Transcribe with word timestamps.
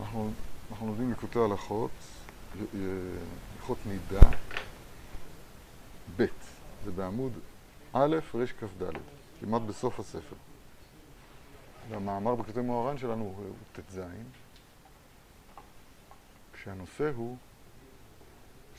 אנחנו, 0.00 0.32
לומדים 0.86 1.10
ליקוטי 1.10 1.38
הלכות, 1.38 1.90
הלכות 3.56 3.78
נידה, 3.86 4.30
ב', 6.16 6.26
זה 6.84 6.90
בעמוד 6.90 7.32
א', 7.92 8.16
רכ"ד, 8.34 8.84
כמעט 9.40 9.62
בסוף 9.62 10.00
הספר. 10.00 10.36
והמאמר 11.88 12.34
בכתבי 12.34 12.60
מוהר"ן 12.60 12.98
שלנו 12.98 13.34
הוא 13.36 13.54
ט"ז, 13.72 14.00
כשהנושא 16.52 17.10
הוא 17.16 17.36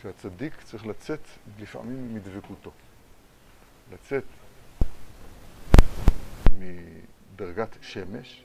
שהצדיק 0.02 0.62
צריך 0.64 0.86
לצאת 0.86 1.22
לפעמים 1.60 2.16
מדבקותו. 2.16 2.72
לצאת 3.94 4.26
מדרגת 6.60 7.78
שמש, 7.82 8.44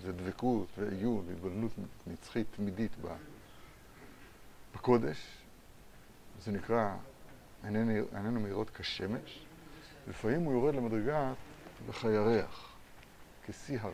זה 0.00 0.12
דבקות 0.12 0.68
ועיון 0.78 1.24
והתבוננות 1.28 1.72
נצחית 2.06 2.46
תמידית 2.56 2.92
בקודש, 4.74 5.18
זה 6.40 6.52
נקרא 6.52 6.94
עינינו 7.62 8.40
מאירות 8.40 8.70
כשמש, 8.70 9.46
לפעמים 10.08 10.40
הוא 10.40 10.52
יורד 10.52 10.74
למדרגה 10.74 11.32
וכירח, 11.86 12.72
כשיא 13.46 13.78
הרע. 13.80 13.92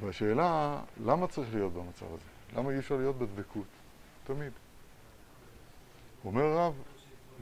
והשאלה, 0.00 0.80
למה 1.04 1.26
צריך 1.26 1.54
להיות 1.54 1.72
במצב 1.72 2.06
הזה? 2.06 2.56
למה 2.56 2.70
אי 2.70 2.78
אפשר 2.78 2.96
להיות 2.96 3.18
בדבקות? 3.18 3.66
תמיד. 4.24 4.52
אומר 6.24 6.42
הרב, 6.42 6.74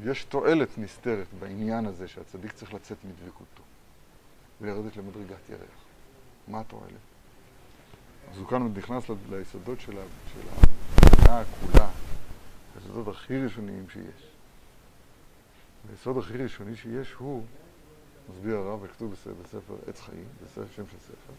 יש 0.02 0.24
תועלת 0.24 0.78
נסתרת 0.78 1.26
בעניין 1.38 1.86
הזה 1.86 2.08
שהצדיק 2.08 2.52
צריך 2.52 2.74
לצאת 2.74 2.96
מדבקותו 3.04 3.62
ולרדת 4.60 4.96
למדרגת 4.96 5.50
ירח. 5.50 5.83
מה 6.48 6.60
התועלת? 6.60 6.92
אז 8.30 8.38
הוא 8.38 8.48
כאן 8.48 8.72
נכנס 8.76 9.04
ליסודות 9.30 9.80
של 9.80 9.92
המדינה 9.98 11.42
כולה, 11.60 11.88
היסודות 12.74 13.08
הכי 13.08 13.38
ראשוניים 13.38 13.86
שיש. 13.88 14.26
היסוד 15.90 16.18
הכי 16.18 16.36
ראשוני 16.36 16.76
שיש 16.76 17.12
הוא, 17.12 17.44
מסביר 18.30 18.56
הרב, 18.56 18.82
וכתוב 18.82 19.12
בספר 19.12 19.74
עץ 19.86 20.00
חיים, 20.00 20.24
בספר 20.44 20.64
שם 20.76 20.82
של 20.90 20.98
ספר, 20.98 21.32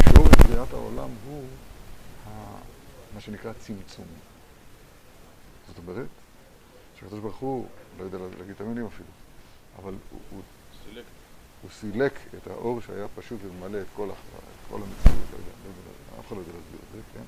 ששורש 0.00 0.46
בריאת 0.48 0.72
העולם 0.72 1.10
הוא 1.26 1.44
מה 3.14 3.20
שנקרא 3.20 3.52
צמצום. 3.52 4.06
זאת 5.68 5.78
אומרת, 5.78 6.06
שהקדוש 6.98 7.20
ברוך 7.20 7.36
הוא, 7.36 7.66
לא 7.98 8.04
יודע 8.04 8.18
להגיד 8.18 8.54
את 8.54 8.60
המילים 8.60 8.86
אפילו, 8.86 9.08
אבל 9.82 9.94
הוא, 10.10 10.20
הוא, 10.30 10.42
סילק. 10.84 11.04
הוא 11.62 11.70
סילק 11.70 12.12
את 12.36 12.46
האור 12.46 12.80
שהיה 12.80 13.06
פשוט 13.14 13.40
וממלא 13.42 13.80
את 13.80 13.86
כל, 13.96 14.08
כל 14.70 14.76
המציאות, 14.76 15.30
לא 15.32 15.36
יודע, 15.36 15.52
לא 15.64 15.68
יודע, 15.68 16.20
אף 16.20 16.26
אחד 16.26 16.36
לא 16.36 16.40
יודע 16.40 16.52
להסביר 16.52 16.80
את 16.88 16.92
זה, 16.92 17.00
כן? 17.12 17.24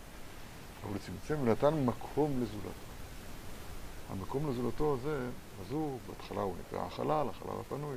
אבל 0.84 0.92
הוא 0.92 0.98
צמצם 0.98 1.40
ונתן 1.40 1.84
מקום 1.84 2.42
לזולתו. 2.42 2.68
המקום 4.10 4.50
לזולתו 4.50 4.94
הזה, 4.94 5.26
אז 5.60 5.72
הוא, 5.72 5.98
בהתחלה 6.06 6.40
הוא 6.40 6.54
נקרא 6.66 6.86
החלל, 6.86 7.26
החלל 7.30 7.60
הפנוי. 7.60 7.96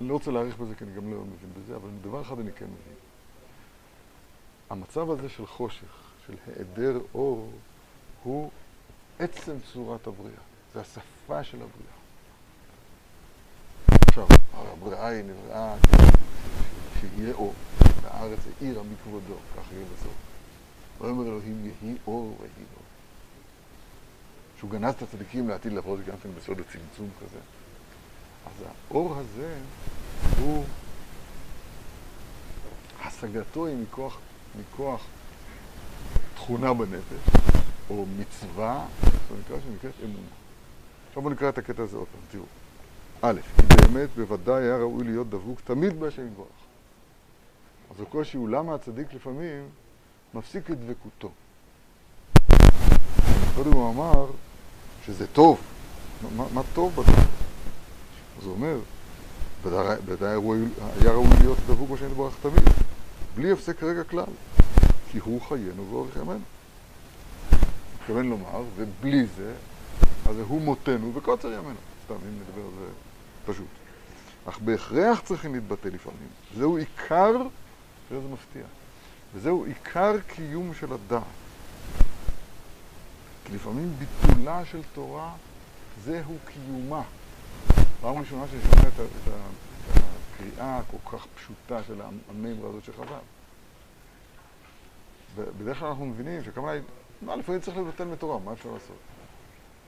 אני 0.00 0.08
לא 0.08 0.14
רוצה 0.14 0.30
להאריך 0.30 0.58
בזה 0.58 0.74
כי 0.74 0.84
אני 0.84 0.92
גם 0.92 1.10
לא 1.10 1.20
מבין 1.20 1.50
בזה, 1.62 1.76
אבל 1.76 1.88
דבר 2.02 2.22
אחד 2.22 2.38
אני 2.38 2.52
כן 2.52 2.64
מבין. 2.64 2.94
המצב 4.70 5.10
הזה 5.10 5.28
של 5.28 5.46
חושך, 5.46 6.10
של 6.26 6.34
היעדר 6.46 6.98
אור, 7.14 7.50
הוא 8.22 8.50
עצם 9.18 9.52
צורת 9.72 10.06
הבריאה. 10.06 10.45
זה 10.76 10.82
השפה 10.82 11.44
של 11.44 11.56
הבריאה. 11.56 11.96
עכשיו, 14.08 14.26
הבריאה 14.54 15.08
היא 15.08 15.24
נבראה 15.24 15.74
שיהיה 17.00 17.34
אור. 17.34 17.54
והארץ 18.02 18.38
האירה 18.60 18.82
מכבודו, 18.82 19.34
כך 19.56 19.72
יהיה 19.72 19.84
בסוף. 19.84 20.14
ויאמר 21.00 21.22
אלוהים 21.22 21.64
יהי 21.64 21.94
אור 22.06 22.36
ויהי 22.40 22.66
אור. 22.74 22.82
שהוא 24.58 24.70
גנז 24.70 24.94
את 24.94 25.02
הצדיקים 25.02 25.48
לעתיד 25.48 25.72
זה 25.72 26.02
גם 26.06 26.16
כן 26.22 26.28
בסוד 26.36 26.60
הצמצום 26.60 27.10
כזה. 27.20 27.38
אז 28.46 28.66
האור 28.90 29.16
הזה 29.16 29.58
הוא 30.40 30.64
השגתו 33.02 33.66
היא 33.66 33.76
מכוח, 33.76 34.18
מכוח 34.60 35.04
תכונה 36.34 36.74
בנפש, 36.74 37.30
או 37.90 38.06
מצווה, 38.18 38.86
זה 39.00 39.34
נקרא 39.40 39.56
שנקראת 39.60 39.94
אמונה. 40.04 40.45
עכשיו 41.16 41.22
בואו 41.22 41.34
נקרא 41.34 41.48
את 41.48 41.58
הקטע 41.58 41.82
הזה 41.82 41.96
עוד 41.96 42.06
פעם, 42.12 42.20
תראו. 42.30 42.44
א', 43.22 43.40
כי 43.56 43.62
באמת 43.66 44.08
בוודאי 44.16 44.62
היה 44.62 44.76
ראוי 44.76 45.04
להיות 45.04 45.30
דבוק 45.30 45.60
תמיד 45.60 46.00
בהשם 46.00 46.26
יתברך. 46.26 46.46
אז 47.90 48.00
הקושי 48.00 48.36
הוא 48.36 48.48
למה 48.48 48.74
הצדיק 48.74 49.14
לפעמים 49.14 49.68
מפסיק 50.34 50.70
את 50.70 50.80
דבקותו. 50.80 51.30
קודם 53.54 53.72
הוא 53.72 53.90
אמר 53.90 54.26
שזה 55.06 55.26
טוב. 55.26 55.60
מה, 56.36 56.44
מה 56.54 56.62
טוב 56.74 56.92
בדבר? 56.92 57.22
אז 58.38 58.44
הוא 58.44 58.52
אומר, 58.52 58.76
ודאי 60.06 60.28
היה 61.00 61.12
ראוי 61.12 61.28
להיות 61.40 61.58
דבוק 61.66 61.90
בשם 61.90 62.06
יתברך 62.06 62.34
תמיד, 62.42 62.68
בלי 63.34 63.52
הפסק 63.52 63.82
רגע 63.82 64.04
כלל, 64.04 64.32
כי 65.10 65.18
הוא 65.18 65.40
חיינו 65.40 65.90
ואורך 65.90 66.16
ימינו. 66.16 66.40
מתכוון 68.00 68.28
לומר, 68.28 68.62
ובלי 68.76 69.26
זה, 69.36 69.54
אז 70.28 70.38
הוא 70.48 70.60
מותנו 70.60 71.14
וקוצר 71.14 71.48
ימינו. 71.48 71.74
סתם, 72.04 72.14
אם 72.14 72.40
נדבר 72.40 72.62
על 72.66 72.72
זה 72.78 72.92
פשוט. 73.52 73.66
אך 74.46 74.58
בהכרח 74.58 75.20
צריכים 75.20 75.54
להתבטא 75.54 75.88
לפעמים. 75.88 76.28
זהו 76.56 76.76
עיקר, 76.76 77.32
תראה 78.08 78.20
זה 78.20 78.28
מפתיע, 78.28 78.62
וזהו 79.34 79.64
עיקר 79.64 80.20
קיום 80.20 80.74
של 80.74 80.92
הדעת. 80.92 81.22
כי 83.44 83.52
לפעמים 83.54 83.94
ביטולה 83.98 84.64
של 84.64 84.80
תורה 84.94 85.32
זהו 86.04 86.36
קיומה. 86.44 87.02
פעם 88.00 88.18
ראשונה 88.18 88.44
שאני 88.50 88.62
שומע 88.62 88.88
את, 88.88 89.00
את, 89.00 89.32
הקריאה 90.36 90.78
הכל 90.78 91.16
כך 91.16 91.26
פשוטה 91.34 91.82
של 91.82 92.00
המימרה 92.30 92.68
הזאת 92.68 92.84
של 92.84 92.92
חז"ל. 92.92 93.18
בדרך 95.58 95.78
כלל 95.78 95.88
אנחנו 95.88 96.06
מבינים 96.06 96.44
שכמה 96.44 96.72
מה, 97.22 97.36
לפעמים 97.36 97.60
צריך 97.60 97.76
לבטל 97.76 98.04
מתורה, 98.04 98.38
מה 98.38 98.52
אפשר 98.52 98.68
לעשות? 98.68 98.96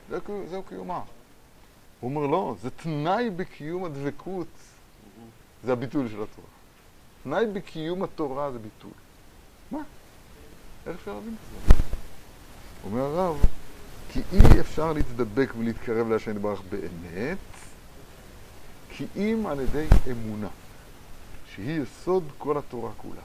זה, 0.09 0.19
זהו 0.51 0.63
קיומה. 0.63 1.01
הוא 2.01 2.11
אומר, 2.11 2.27
לא, 2.27 2.55
זה 2.63 2.71
תנאי 2.71 3.31
בקיום 3.31 3.85
הדבקות, 3.85 4.47
זה 5.65 5.73
הביטול 5.73 6.09
של 6.09 6.23
התורה. 6.23 6.49
תנאי 7.23 7.47
בקיום 7.53 8.03
התורה 8.03 8.53
זה 8.53 8.59
ביטול. 8.59 8.91
מה? 9.71 9.79
איך 10.87 10.97
אפשר 10.97 11.15
להבין 11.15 11.35
את 11.35 11.73
זה? 11.73 11.75
אומר 12.85 13.03
הרב, 13.03 13.45
כי 14.13 14.21
אי 14.33 14.61
אפשר 14.61 14.93
להתדבק 14.93 15.53
ולהתקרב 15.59 16.09
להשם 16.09 16.31
יתברך 16.31 16.63
באמת, 16.71 17.39
כי 18.91 19.07
אם 19.17 19.47
על 19.47 19.61
ידי 19.61 19.87
אמונה, 20.11 20.49
שהיא 21.55 21.81
יסוד 21.81 22.25
כל 22.39 22.59
התורה 22.59 22.91
כולה. 22.97 23.21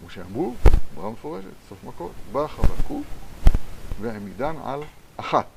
כמו 0.00 0.10
שאמרו, 0.10 0.54
אמרה 0.94 1.10
מפורשת, 1.10 1.48
סוף 1.68 1.78
מכות, 1.84 2.12
בא 2.32 2.46
חבקוק 2.46 3.06
והעמידן 4.00 4.56
על 4.64 4.80
אחת. 5.16 5.55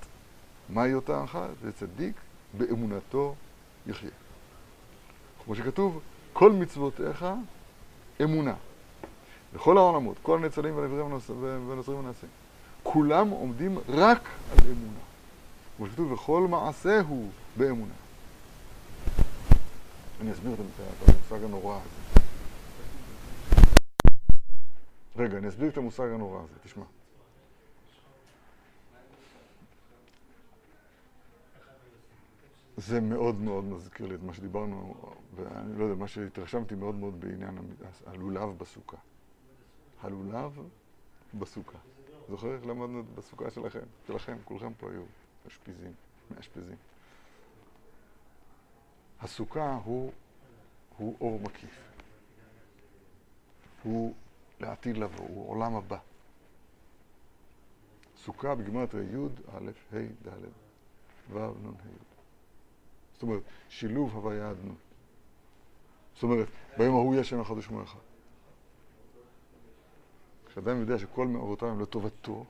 מהי 0.69 0.94
אותה 0.94 1.24
אחת? 1.24 1.50
זה 1.62 1.72
צדיק 1.72 2.16
באמונתו 2.57 3.35
יחיה. 3.88 4.09
כמו 5.46 5.56
שכתוב, 5.56 6.00
כל 6.34 6.52
מצוותיך 6.52 7.25
אמונה. 8.24 8.53
בכל 9.53 9.78
העולמות, 9.78 10.18
כל 10.22 10.38
הנצלים 10.38 10.75
והנברים 10.75 11.06
ונוצרים 11.69 12.00
ונעשים. 12.00 12.30
כולם 12.84 13.30
עומדים 13.30 13.78
רק 13.90 14.22
על 14.52 14.57
אמונה. 14.66 15.00
כמו 15.78 15.88
שכתוב, 15.88 16.12
וכל 16.12 16.47
מעשה 16.50 17.01
הוא 17.07 17.30
באמונה. 17.57 17.94
אני 20.22 20.31
אסביר 20.31 20.54
את 20.54 20.60
המושג 21.10 21.44
הנורא 21.44 21.75
הזה. 21.75 22.22
רגע, 25.18 25.38
אני 25.38 25.50
אסביר 25.50 25.69
את 25.69 25.77
המושג 25.77 26.07
הנורא 26.13 26.39
הזה, 26.39 26.54
תשמע. 26.63 26.83
זה 32.79 33.01
מאוד 33.01 33.35
מאוד 33.35 33.63
מזכיר 33.63 34.05
לי 34.07 34.15
את 34.15 34.23
מה 34.23 34.33
שדיברנו, 34.33 34.95
ואני 35.35 35.79
לא 35.79 35.83
יודע, 35.83 35.95
מה 35.95 36.07
שהתרשמתי 36.07 36.75
מאוד 36.75 36.95
מאוד 36.95 37.19
בעניין 37.19 37.57
הלולב 38.05 38.57
בסוכה. 38.57 38.97
הלולב 40.01 40.59
בסוכה. 41.39 41.77
זוכר 42.29 42.55
איך 42.55 42.65
למדנו 42.65 43.03
בסוכה 43.15 43.49
שלכם? 43.49 43.79
שלכם, 44.07 44.37
כולכם 44.45 44.73
פה 44.77 44.91
היו 44.91 45.03
אשפיזים, 45.47 45.93
מאשפזים. 46.31 46.75
הסוכה 49.19 49.79
הוא, 49.83 50.11
הוא 50.97 51.15
אור 51.21 51.39
מקיף. 51.39 51.89
הוא 53.83 54.13
לעתיד 54.59 54.97
לבוא, 54.97 55.25
הוא 55.27 55.49
עולם 55.49 55.75
הבא. 55.75 55.97
סוכה 58.17 58.55
בגמרת 58.55 58.93
י', 58.93 58.97
א', 59.57 59.71
ה', 59.93 60.27
ד', 60.27 60.31
ו', 61.31 61.39
נ', 61.39 61.67
ה'. 61.67 62.08
זאת 63.19 63.24
אומרת, 63.24 63.42
שילוב 63.69 64.16
הוויה 64.16 64.51
אדנות. 64.51 64.77
זאת 66.13 66.24
אומרת, 66.24 66.48
ביום 66.77 66.95
ההוא 66.95 67.13
יהיה 67.13 67.21
השם 67.21 67.42
אחד 67.42 67.57
ושמו 67.57 67.83
אחד. 67.83 68.00
כשאדם 70.48 70.80
יודע 70.80 70.98
שכל 70.98 71.27
מאורותיו 71.27 71.68
הם 71.68 71.80
לטובתו, 71.80 72.45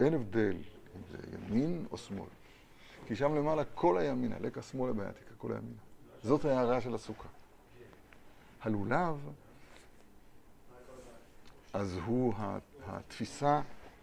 אין 0.00 0.14
הבדל 0.14 0.56
אם 0.96 1.00
זה 1.10 1.18
ימין 1.34 1.86
או 1.90 1.98
שמאל. 1.98 2.28
כי 3.06 3.16
שם 3.16 3.34
למעלה 3.34 3.62
כל 3.74 3.98
הימינה, 3.98 4.38
לקה 4.38 4.62
שמאלה 4.62 4.92
בעתיקה, 4.92 5.34
כל 5.38 5.52
הימינה. 5.52 5.80
זאת 6.22 6.44
ההערה 6.44 6.80
של 6.80 6.94
הסוכה. 6.94 7.28
הלולב, 8.62 9.30
אז 11.72 11.98
הוא 12.04 12.34
התפיסה 12.86 13.60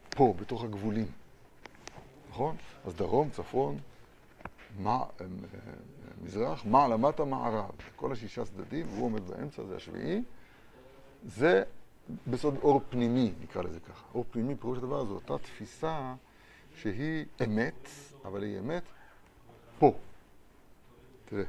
פה, 0.09 0.33
בתוך 0.39 0.63
הגבולים. 0.63 1.07
נכון? 2.29 2.55
אז 2.85 2.95
דרום, 2.95 3.29
צפון, 3.29 3.77
מזרח, 6.23 6.65
מעלה, 6.65 6.97
מטה, 6.97 7.25
מערב. 7.25 7.71
כל 7.95 8.11
השישה 8.11 8.45
צדדים, 8.45 8.87
הוא 8.87 9.05
עומד 9.05 9.27
באמצע, 9.27 9.63
זה 9.63 9.75
השביעי. 9.75 10.23
זה 11.25 11.63
בסוד 12.27 12.55
אור 12.61 12.81
פנימי, 12.89 13.33
נקרא 13.41 13.61
לזה 13.61 13.79
ככה. 13.79 14.05
אור 14.13 14.25
פנימי, 14.31 14.55
פירוש 14.55 14.77
הדבר, 14.77 15.05
זו 15.05 15.13
אותה 15.13 15.37
תפיסה 15.37 16.15
שהיא 16.75 17.25
אמת, 17.43 17.87
אבל 18.25 18.43
היא 18.43 18.59
אמת 18.59 18.83
פה. 19.79 19.93
תראה, 21.25 21.43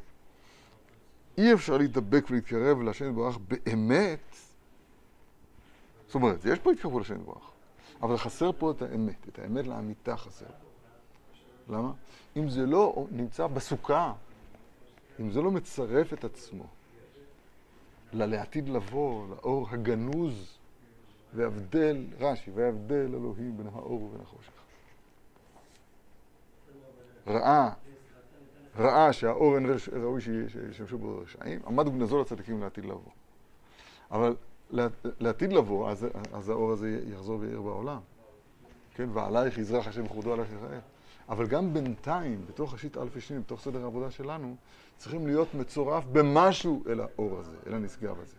אי 1.39 1.53
אפשר 1.53 1.79
להתדבק 1.79 2.25
ולהתקרב 2.31 2.83
להשם 2.83 3.09
יתברך 3.09 3.39
באמת, 3.39 4.37
זאת 6.07 6.15
אומרת, 6.15 6.45
יש 6.45 6.59
פה 6.59 6.73
התקרבות 6.73 7.03
להשם 7.03 7.15
יתברך, 7.15 7.51
אבל 8.03 8.17
חסר 8.17 8.51
פה 8.59 8.71
את 8.71 8.83
האמת, 8.83 9.29
את 9.29 9.39
האמת 9.39 9.67
לאמיתה 9.67 10.17
חסר. 10.17 10.47
למה? 11.69 11.93
אם 12.37 12.49
זה 12.49 12.67
לא 12.67 13.07
נמצא 13.11 13.47
בסוכה, 13.47 14.13
אם 15.21 15.31
זה 15.31 15.43
לא 15.43 15.51
מצרף 15.51 16.13
את 16.13 16.25
עצמו 16.25 16.65
ללעתיד 18.13 18.69
לבוא, 18.69 19.29
לאור 19.29 19.69
הגנוז, 19.71 20.59
והבדל, 21.35 22.07
רש"י, 22.21 22.51
והבדל 22.55 23.15
אלוהים 23.15 23.57
בין 23.57 23.67
האור 23.75 24.03
ובין 24.03 24.21
החושך. 24.21 24.53
ראה, 27.27 27.71
ראה 28.77 29.13
שהאור 29.13 29.57
אין 29.57 29.67
ראוי 29.93 30.21
שישמשו 30.21 30.99
בו 30.99 31.19
רשעים, 31.19 31.61
עמד 31.67 31.89
וגנזו 31.89 32.21
לצדיקים 32.21 32.61
לעתיד 32.61 32.85
לבוא. 32.85 33.13
אבל 34.11 34.37
לעתיד 35.21 35.53
לבוא, 35.53 35.91
אז, 35.91 36.07
אז 36.33 36.49
האור 36.49 36.73
הזה 36.73 37.01
יחזור 37.13 37.41
ויעיר 37.41 37.63
בעולם. 37.63 38.01
כן, 38.95 39.09
ועלייך 39.13 39.59
יזרח 39.59 39.89
השם 39.89 40.05
וכבודו 40.05 40.33
עלייך 40.33 40.49
ישראל. 40.53 40.81
אבל 41.29 41.47
גם 41.47 41.75
בינתיים, 41.75 42.47
בתוך 42.47 42.75
השיט 42.75 42.97
אלפי 42.97 43.21
שנים, 43.21 43.41
בתוך 43.41 43.61
סדר 43.61 43.83
העבודה 43.83 44.11
שלנו, 44.11 44.57
צריכים 44.97 45.27
להיות 45.27 45.55
מצורף 45.55 46.05
במשהו 46.13 46.83
אל 46.89 47.01
האור 47.01 47.39
הזה, 47.39 47.57
אל 47.67 47.75
הנשגב 47.75 48.21
הזה. 48.21 48.37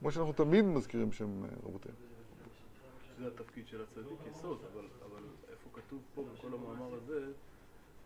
כמו 0.00 0.12
שאנחנו 0.12 0.32
תמיד 0.32 0.64
מזכירים 0.64 1.12
שם 1.12 1.44
אה, 1.44 1.48
רבותינו. 1.66 1.94
זה 3.18 3.26
התפקיד 3.26 3.68
של 3.68 3.82
הצדיק 3.82 4.18
יסוד, 4.30 4.58
אבל, 4.72 4.84
אבל 5.10 5.22
איפה 5.50 5.68
כתוב 5.72 5.98
פה 6.14 6.24
בכל 6.34 6.48
המאמר 6.54 6.94
הזה, 6.94 7.20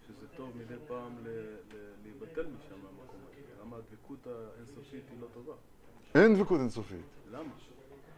שזה 0.07 0.27
טוב 0.37 0.51
מדי 0.57 0.75
פעם 0.87 1.13
ל, 1.23 1.29
ל, 1.29 1.93
להיבטל 2.03 2.47
משם 2.47 2.75
מהמקום 2.83 3.21
הזה? 3.33 3.63
למה 3.63 3.77
הדבקות 3.77 4.27
האינסופית 4.27 5.05
היא 5.11 5.21
לא 5.21 5.27
טובה? 5.35 5.53
אין 6.15 6.35
דבקות 6.35 6.61
אינסופית. 6.61 7.07
למה? 7.31 7.53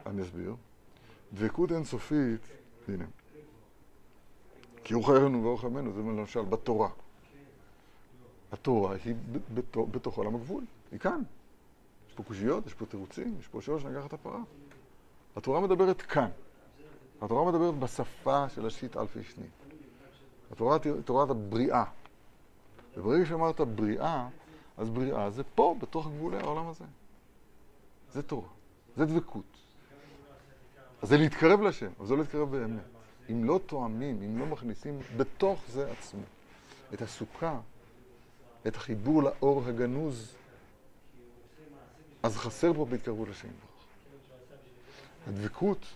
אני 0.06 0.22
אסביר. 0.22 0.54
דבקות 1.34 1.72
אינסופית, 1.72 2.40
הנה. 2.88 3.04
כי 4.88 4.94
הוא 4.94 5.05
חיינו 5.05 5.43
ואורך 5.44 5.64
ימינו, 5.64 5.93
זה 5.93 6.00
למשל 6.00 6.43
בתורה. 6.43 6.88
התורה 8.52 8.96
היא 9.05 9.14
בתוך, 9.90 10.17
עולם 10.17 10.35
הגבול, 10.35 10.64
היא 10.93 11.00
כאן. 11.00 11.23
יש 12.08 12.14
פה 12.14 12.23
קושיות, 12.23 12.67
יש 12.67 12.75
פה 12.75 12.87
תירוצים, 12.87 13.37
יש 13.40 13.49
פה 13.49 13.61
שורש 13.62 13.85
נגח 13.85 14.06
את 14.06 14.12
הפרה. 14.12 14.40
התורה 15.37 15.61
מדברת 15.61 16.02
כאן. 16.02 16.29
התורה 17.23 17.52
מדברת 17.52 17.75
בשפה 17.75 18.49
של 18.49 18.67
השיט 18.67 18.96
אלפי 18.96 19.23
שנים. 19.23 19.50
התורה 20.52 20.79
היא 20.85 20.93
תורת 21.05 21.31
הבריאה. 21.31 21.84
וברגע 22.96 23.26
שאמרת 23.26 23.61
בריאה, 23.61 24.29
אז 24.76 24.91
בריאה 24.91 25.31
זה 25.31 25.43
פה, 25.55 25.76
בתוך 25.81 26.06
גבולי 26.06 26.38
העולם 26.38 26.69
הזה. 26.69 26.84
זה 28.12 28.23
תורה, 28.23 28.49
זה 28.96 29.05
דבקות. 29.06 29.58
זה 31.02 31.17
להתקרב 31.17 31.61
לשם, 31.61 31.91
אבל 31.99 32.06
זה 32.06 32.14
לא 32.14 32.20
להתקרב 32.20 32.50
באמת. 32.50 32.97
אם 33.30 33.44
לא 33.44 33.60
תואמים, 33.66 34.22
אם 34.22 34.38
לא 34.38 34.46
מכניסים 34.46 34.98
בתוך 35.16 35.62
זה 35.69 35.92
עצמו 35.92 36.22
את 36.94 37.02
הסוכה, 37.02 37.60
את 38.66 38.76
החיבור 38.76 39.22
לאור 39.22 39.62
הגנוז, 39.66 40.34
אז 42.22 42.36
חסר 42.36 42.75
פה 42.75 42.84
בהתקרבות 42.84 43.28
לשם 43.28 43.48
ברוך. 43.48 43.84
הדבקות, 45.26 45.86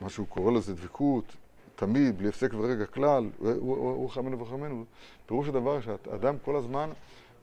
מה 0.00 0.08
שהוא 0.08 0.26
קורא 0.26 0.52
לזה 0.52 0.74
דבקות, 0.74 1.24
תמיד, 1.76 2.18
בלי 2.18 2.28
הפסק 2.28 2.54
ורגע 2.54 2.86
כלל, 2.86 3.30
הוא 3.60 4.10
חמנו 4.10 4.40
וחמנו, 4.40 4.84
פירוש 5.26 5.48
הדבר 5.48 5.80
שהאדם 5.80 6.36
כל 6.44 6.56
הזמן, 6.56 6.90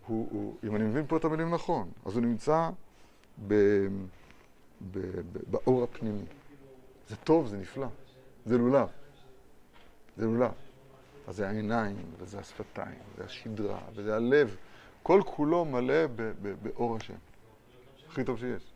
הוא, 0.08 0.28
הוא, 0.32 0.56
אם 0.64 0.76
אני 0.76 0.84
מבין 0.84 1.08
פה 1.08 1.18
את 1.18 1.26
המילים 1.26 1.54
נכון, 1.54 1.90
אז 2.06 2.16
הוא 2.16 2.22
נמצא 2.22 2.70
ב, 3.48 3.54
ב, 4.92 5.00
ב, 5.32 5.40
באור 5.48 5.84
הפנימי. 5.84 6.26
זה 7.10 7.16
טוב, 7.16 7.48
זה 7.48 7.58
נפלא, 7.58 7.88
זה 8.46 8.58
לולב. 8.58 8.88
זה 10.18 10.26
לולב. 10.26 10.52
אז 11.28 11.36
זה 11.36 11.50
העיניים, 11.50 12.12
וזה 12.18 12.40
השפתיים, 12.40 13.00
וזה 13.14 13.24
השדרה, 13.26 13.80
וזה 13.94 14.16
הלב. 14.16 14.56
כל 15.04 15.22
כולו 15.26 15.66
מלא 15.66 16.08
באור 16.62 16.96
השם. 16.96 17.16
הכי 18.08 18.24
טוב 18.24 18.40
שיש. 18.40 18.74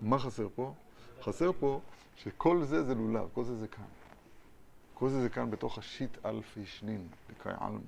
מה 0.00 0.18
חסר 0.18 0.48
פה? 0.54 0.74
חסר 1.22 1.50
פה 1.60 1.80
שכל 2.16 2.62
זה 2.62 2.82
זה 2.82 2.94
לולב, 2.94 3.28
כל 3.32 3.44
זה 3.44 3.56
זה 3.56 3.68
כאן. 3.68 3.84
כל 4.94 5.08
זה 5.08 5.22
זה 5.22 5.28
כאן 5.28 5.50
בתוך 5.50 5.78
השיט 5.78 6.26
אלפי 6.26 6.66
שנין, 6.66 7.08
לקאי 7.30 7.52
עלמא. 7.60 7.78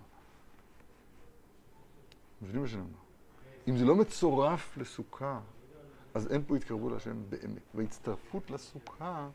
מבינים 2.43 2.63
מה 2.63 2.69
שאני 2.69 2.83
אומר? 2.83 2.99
אם 3.69 3.77
זה 3.77 3.85
לא 3.85 3.97
מצורף 3.97 4.77
לסוכה, 4.77 5.41
אז 6.15 6.33
אין 6.33 6.43
פה 6.47 6.57
התקרבות 6.57 6.93
להשם 6.93 7.23
באמת. 7.31 7.63
והצטרפות 7.75 8.51
לסוכה 8.51 9.29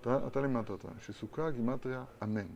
אתה, 0.00 0.26
אתה 0.26 0.40
לימדת 0.40 0.70
אותה, 0.70 0.88
שסוכה 1.06 1.50
גימטריה 1.50 2.04
אמן. 2.22 2.46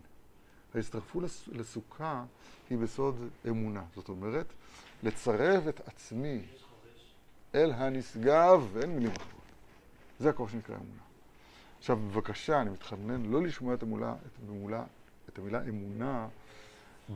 ההצטרפות 0.75 1.25
לסוכה 1.52 2.25
היא 2.70 2.79
בסוד 2.79 3.17
אמונה. 3.49 3.85
זאת 3.94 4.08
אומרת, 4.08 4.46
לצרף 5.02 5.69
את 5.69 5.89
עצמי 5.89 6.43
אל 7.55 7.72
הנשגב, 7.72 8.69
ואין 8.72 8.91
מילים 8.91 9.13
אחרות. 9.13 9.43
זה 10.19 10.31
הכוח 10.31 10.51
שנקרא 10.51 10.77
אמונה. 10.77 11.03
עכשיו, 11.79 11.96
בבקשה, 11.96 12.60
אני 12.60 12.70
מתחנן 12.70 13.22
לא 13.22 13.43
לשמוע 13.43 13.74
את 13.74 13.82
המולה, 13.82 14.13
את, 14.13 14.48
המולה, 14.48 14.84
את 15.29 15.39
המילה 15.39 15.63
אמונה 15.69 16.29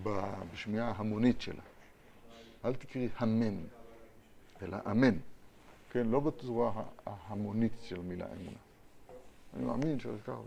בשמיעה 0.04 0.92
המונית 0.96 1.40
שלה. 1.40 1.62
אל 2.64 2.74
תקראי 2.74 3.08
המן, 3.16 3.56
אלא 4.62 4.76
אמן. 4.90 5.14
כן, 5.90 6.06
לא 6.06 6.20
בצורה 6.20 6.82
ההמונית 7.06 7.72
של 7.82 8.00
המילה 8.00 8.26
אמונה. 8.26 8.67
אני 9.56 9.64
מאמין 9.64 10.00
שזה 10.00 10.18
ככה. 10.24 10.40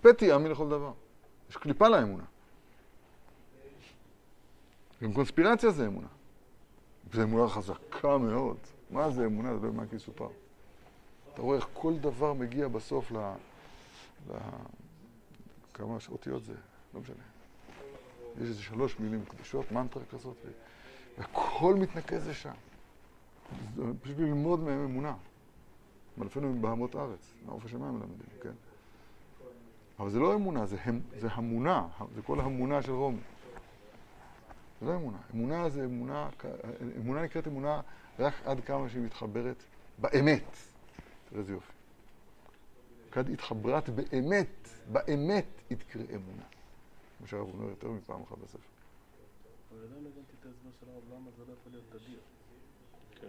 פתי 0.00 0.24
יאמין 0.24 0.52
לכל 0.52 0.68
דבר. 0.68 0.92
יש 1.50 1.56
קליפה 1.56 1.88
לאמונה. 1.88 2.24
גם 5.02 5.12
קונספירציה 5.12 5.70
זה 5.70 5.86
אמונה. 5.86 6.08
זו 7.12 7.22
אמונה 7.22 7.48
חזקה 7.48 8.18
מאוד. 8.18 8.56
מה 8.90 9.10
זה 9.10 9.26
אמונה? 9.26 9.58
זה 9.58 9.70
מה 9.70 9.86
כי 9.86 9.98
סופר. 9.98 10.28
אתה 11.34 11.42
רואה 11.42 11.56
איך 11.56 11.68
כל 11.72 11.98
דבר 11.98 12.32
מגיע 12.32 12.68
בסוף 12.68 13.12
ל... 13.12 13.16
ל... 14.30 14.32
כמה 15.74 15.96
אותיות 16.10 16.44
זה? 16.44 16.54
לא 16.94 17.00
משנה. 17.00 17.16
יש 18.36 18.48
איזה 18.48 18.62
שלוש 18.62 18.98
מילים 18.98 19.24
קדושות, 19.24 19.72
מנטרה 19.72 20.02
כזאת, 20.10 20.36
והכל 21.18 21.74
מתנקז 21.74 22.28
לשם. 22.28 22.54
פשוט 24.02 24.18
ללמוד 24.18 24.60
מהם 24.60 24.84
אמונה. 24.84 25.14
מלפנו 26.18 26.52
מבהמות 26.52 26.94
הארץ, 26.94 27.34
מעוף 27.46 27.64
השמיים 27.64 27.94
מלמדים, 27.94 28.26
כן? 28.42 28.52
אבל 29.98 30.10
זה 30.10 30.18
לא 30.18 30.34
אמונה, 30.34 30.66
זה, 30.66 30.76
הם, 30.84 31.00
זה 31.18 31.28
המונה, 31.30 31.88
זה 32.14 32.22
כל 32.22 32.40
המונה 32.40 32.82
של 32.82 32.92
רומי. 32.92 33.20
זה 34.80 34.86
לא 34.86 34.96
אמונה. 34.96 35.18
אמונה 35.34 35.68
זה 35.68 35.84
אמונה, 35.84 36.28
אמונה 36.96 37.22
נקראת 37.22 37.46
אמונה 37.46 37.80
רק 38.18 38.34
עד 38.44 38.60
כמה 38.60 38.88
שהיא 38.88 39.02
מתחברת 39.02 39.62
באמת. 39.98 40.56
תראה 41.28 41.40
איזה 41.40 41.52
יופי. 41.52 41.72
כד 43.10 43.30
התחברת 43.30 43.88
באמת, 43.88 44.68
באמת 44.92 45.46
יתקרא 45.70 46.02
אמונה. 46.02 46.42
כמו 47.18 47.26
שהרב 47.26 47.48
אומר 47.54 47.68
יותר 47.68 47.88
מפעם 47.88 48.22
אחת 48.22 48.38
בספר. 48.38 48.58
אבל 49.70 49.84
עדיין 49.84 50.04
לא 50.04 50.08
הבנתי 50.08 50.32
את 50.40 50.46
ההסבר 50.46 50.70
של 50.80 50.86
הרב, 50.90 51.02
למה 51.12 51.30
זה 51.36 51.42
לא 51.48 51.52
יכול 51.52 51.72
להיות 51.72 51.84
תדיר. 51.90 52.18
כן, 53.20 53.26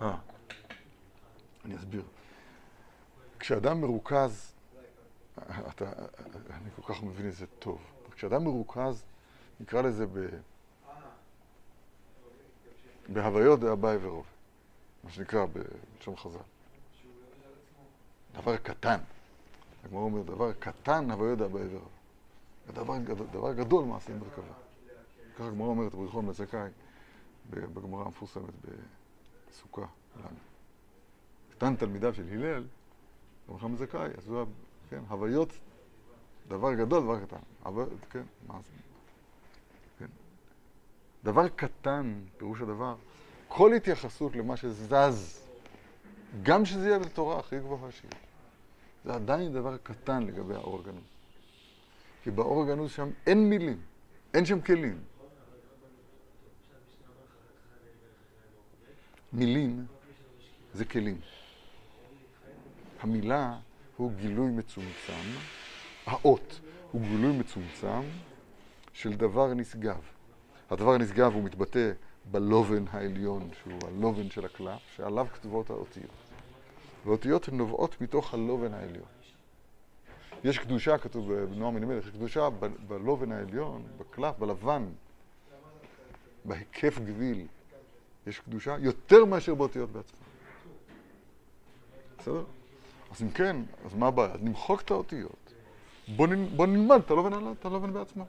אה. 0.00 0.18
אני 1.64 1.76
אסביר. 1.76 2.02
כשאדם 3.38 3.80
מרוכז, 3.80 4.52
אתה, 5.38 5.92
אני 6.50 6.70
כל 6.76 6.94
כך 6.94 7.02
מבין 7.02 7.28
את 7.28 7.34
זה 7.34 7.46
טוב, 7.58 7.80
כשאדם 8.14 8.44
מרוכז 8.44 9.04
נקרא 9.60 9.82
לזה 9.82 10.06
ב... 10.06 10.26
בהוויות 13.08 13.60
דאביי 13.60 13.96
ורוב, 13.96 14.26
מה 15.04 15.10
שנקרא 15.10 15.46
בלשון 15.46 16.16
חז"ל. 16.16 16.38
דבר 18.32 18.56
קטן. 18.56 18.98
הגמרא 19.84 20.00
אומר, 20.00 20.22
דבר 20.22 20.52
קטן 20.52 21.10
הוויות 21.10 21.38
דאביי 21.38 21.66
ורוב. 21.66 21.88
דבר, 22.66 22.98
דבר 23.32 23.52
גדול 23.52 23.84
מעשים 23.84 24.18
מרכבה. 24.18 24.54
ככה 25.34 25.46
הגמרא 25.46 25.66
אומרת, 25.66 25.94
רבי 25.94 26.02
יוחנן 26.02 26.26
בן 26.26 26.32
זכאי, 26.32 26.70
בגמרא 27.50 28.04
המפורסמת 28.04 28.54
בסוכה. 29.50 29.86
קטן 31.62 31.76
תלמידיו 31.76 32.14
של 32.14 32.22
הלל, 32.32 32.64
רבי 33.48 33.68
בן 33.68 33.76
זכאי, 33.76 34.08
הוא, 34.26 34.44
כן, 34.90 35.00
הוויות, 35.08 35.52
דבר 36.48 36.74
גדול, 36.74 37.02
דבר 37.02 37.20
קטן. 37.24 37.36
הוויות, 37.62 37.90
כן, 38.10 38.22
מה 38.46 38.54
זה? 38.54 38.72
כן. 39.98 40.06
דבר 41.24 41.48
קטן, 41.48 42.20
פירוש 42.36 42.60
הדבר, 42.60 42.94
כל 43.48 43.72
התייחסות 43.74 44.36
למה 44.36 44.56
שזז, 44.56 45.46
גם 46.42 46.64
שזה 46.64 46.88
יהיה 46.88 46.98
בתורה 46.98 47.38
הכי 47.38 47.58
גבוהה 47.58 47.92
שיש, 47.92 48.10
זה 49.04 49.14
עדיין 49.14 49.52
דבר 49.52 49.76
קטן 49.82 50.22
לגבי 50.22 50.54
האור 50.54 50.80
הגנוז. 50.80 51.04
כי 52.22 52.30
באור 52.30 52.62
הגנוז 52.62 52.90
שם 52.90 53.10
אין 53.26 53.50
מילים, 53.50 53.80
אין 54.34 54.46
שם 54.46 54.60
כלים. 54.60 54.98
מילים 59.32 59.86
זה 60.74 60.84
כלים. 60.84 61.20
המילה 63.02 63.58
הוא 63.96 64.12
גילוי 64.12 64.50
מצומצם, 64.50 65.22
האות 66.06 66.60
הוא 66.92 67.02
גילוי 67.02 67.38
מצומצם 67.38 68.02
של 68.92 69.12
דבר 69.12 69.54
נשגב. 69.54 70.00
הדבר 70.70 70.94
הנשגב 70.94 71.34
הוא 71.34 71.42
מתבטא 71.42 71.92
בלובן 72.30 72.84
העליון, 72.90 73.48
שהוא 73.62 73.78
הלובן 73.88 74.30
של 74.30 74.44
הקלף, 74.44 74.80
שעליו 74.96 75.26
כתובות 75.34 75.70
האותיות. 75.70 76.10
והאותיות 77.04 77.48
נובעות 77.48 78.00
מתוך 78.00 78.34
הלובן 78.34 78.74
העליון. 78.74 79.06
יש 80.44 80.58
קדושה, 80.58 80.98
כתוב 80.98 81.32
בנועם 81.32 81.76
אלימלך, 81.76 82.04
יש 82.04 82.10
קדושה 82.10 82.48
בלובן 82.88 83.32
העליון, 83.32 83.82
בקלף, 83.98 84.38
בלבן, 84.38 84.84
בהיקף 86.44 86.98
גביל, 86.98 87.46
יש 88.26 88.40
קדושה 88.40 88.76
יותר 88.78 89.24
מאשר 89.24 89.54
באותיות 89.54 89.90
בעצמן. 89.90 90.20
בסדר? 92.18 92.44
אז 93.12 93.22
אם 93.22 93.30
כן, 93.30 93.56
אז 93.84 93.94
מה 93.94 94.06
הבעיה? 94.06 94.34
נמחוק 94.40 94.80
את 94.80 94.90
האותיות. 94.90 95.52
בוא, 96.16 96.66
נלמד 96.66 97.00
את 97.06 97.10
הלובן, 97.10 97.52
את 97.52 97.64
הלובן 97.64 97.92
בעצמו. 97.92 98.26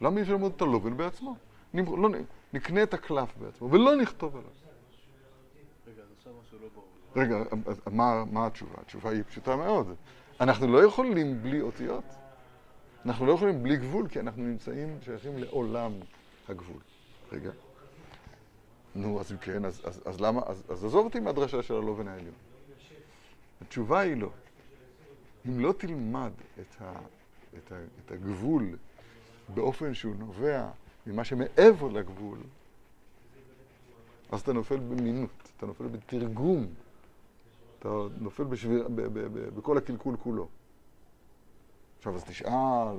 למה 0.00 0.16
אי 0.16 0.22
אפשר 0.22 0.32
ללמוד 0.32 0.52
את 0.56 0.62
הלובן 0.62 0.96
בעצמו? 0.96 1.36
נמח... 1.74 1.88
לא, 1.88 2.08
נקנה 2.52 2.82
את 2.82 2.94
הקלף 2.94 3.36
בעצמו, 3.40 3.70
ולא 3.70 3.96
נכתוב 3.96 4.36
עליו. 4.36 4.50
לא. 7.16 7.22
רגע, 7.22 7.36
אז 7.66 7.80
מה, 7.92 8.24
מה 8.24 8.46
התשובה? 8.46 8.74
התשובה 8.80 9.10
היא 9.10 9.22
פשוטה 9.22 9.56
מאוד. 9.56 9.94
אנחנו 10.40 10.72
לא 10.72 10.84
יכולים 10.84 11.42
בלי 11.42 11.60
אותיות. 11.60 12.04
אנחנו 13.04 13.26
לא 13.26 13.32
יכולים 13.32 13.62
בלי 13.62 13.76
גבול, 13.76 14.08
כי 14.08 14.20
אנחנו 14.20 14.42
נמצאים, 14.42 14.98
שייכים 15.04 15.38
לעולם 15.38 15.92
הגבול. 16.48 16.80
רגע. 17.32 17.50
נו, 18.94 19.20
אז 19.20 19.32
אם 19.32 19.36
כן, 19.36 19.64
אז, 19.64 19.80
אז, 19.84 20.00
אז 20.04 20.20
למה, 20.20 20.40
אז, 20.46 20.62
אז 20.68 20.84
עזוב 20.84 21.04
אותי 21.04 21.20
מהדרשה 21.20 21.62
של 21.62 21.74
הלובן 21.74 22.08
העליון. 22.08 22.34
התשובה 23.60 24.00
היא 24.00 24.16
לא. 24.16 24.30
אם 25.46 25.60
לא 25.60 25.72
תלמד 25.78 26.30
את, 26.60 26.82
ה, 26.82 26.92
את, 27.58 27.72
ה, 27.72 27.76
את 28.04 28.12
הגבול 28.12 28.76
באופן 29.54 29.94
שהוא 29.94 30.14
נובע 30.18 30.68
ממה 31.06 31.24
שמעבר 31.24 31.88
לגבול, 31.88 32.38
אז 34.30 34.40
אתה 34.40 34.52
נופל 34.52 34.76
במינות, 34.76 35.30
אתה 35.56 35.66
נופל 35.66 35.86
בתרגום, 35.86 36.66
אתה 37.78 37.88
נופל 38.20 38.44
בשביר, 38.44 38.88
ב, 38.88 39.00
ב, 39.00 39.18
ב, 39.18 39.48
בכל 39.56 39.78
הקלקול 39.78 40.16
כולו. 40.16 40.48
עכשיו, 41.98 42.16
אז 42.16 42.24
תשאל, 42.24 42.96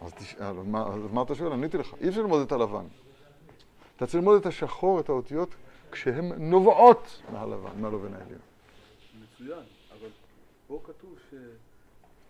אז 0.00 0.14
תשאל, 0.14 0.58
אז 0.58 0.66
מה, 0.66 0.86
אז 0.86 1.12
מה 1.12 1.22
אתה 1.22 1.34
שואל? 1.34 1.52
עניתי 1.52 1.78
לך. 1.78 1.94
אי 2.00 2.08
אפשר 2.08 2.20
ללמוד 2.20 2.42
את 2.46 2.52
הלבן. 2.52 2.84
אתה 3.96 4.06
צריך 4.06 4.14
ללמוד 4.14 4.40
את 4.40 4.46
השחור, 4.46 5.00
את 5.00 5.08
האותיות, 5.08 5.54
כשהן 5.90 6.32
נובעות 6.50 7.22
מהלבן, 7.32 7.80
מהלבן 7.80 8.14
העליון. 8.14 8.40
מצוין, 9.22 9.64
אבל 9.98 10.08
פה 10.66 10.80
כתוב 10.84 11.18
ש... 11.30 11.34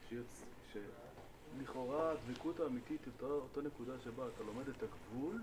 שיוצ... 0.08 0.42
שלכאורה 0.72 2.12
הדבקות 2.12 2.60
האמיתית 2.60 3.00
היא 3.04 3.12
אותה, 3.22 3.34
אותה 3.34 3.60
נקודה 3.68 3.92
שבה 4.04 4.24
אתה 4.34 4.44
לומד 4.44 4.68
את 4.68 4.82
הגבול, 4.82 5.42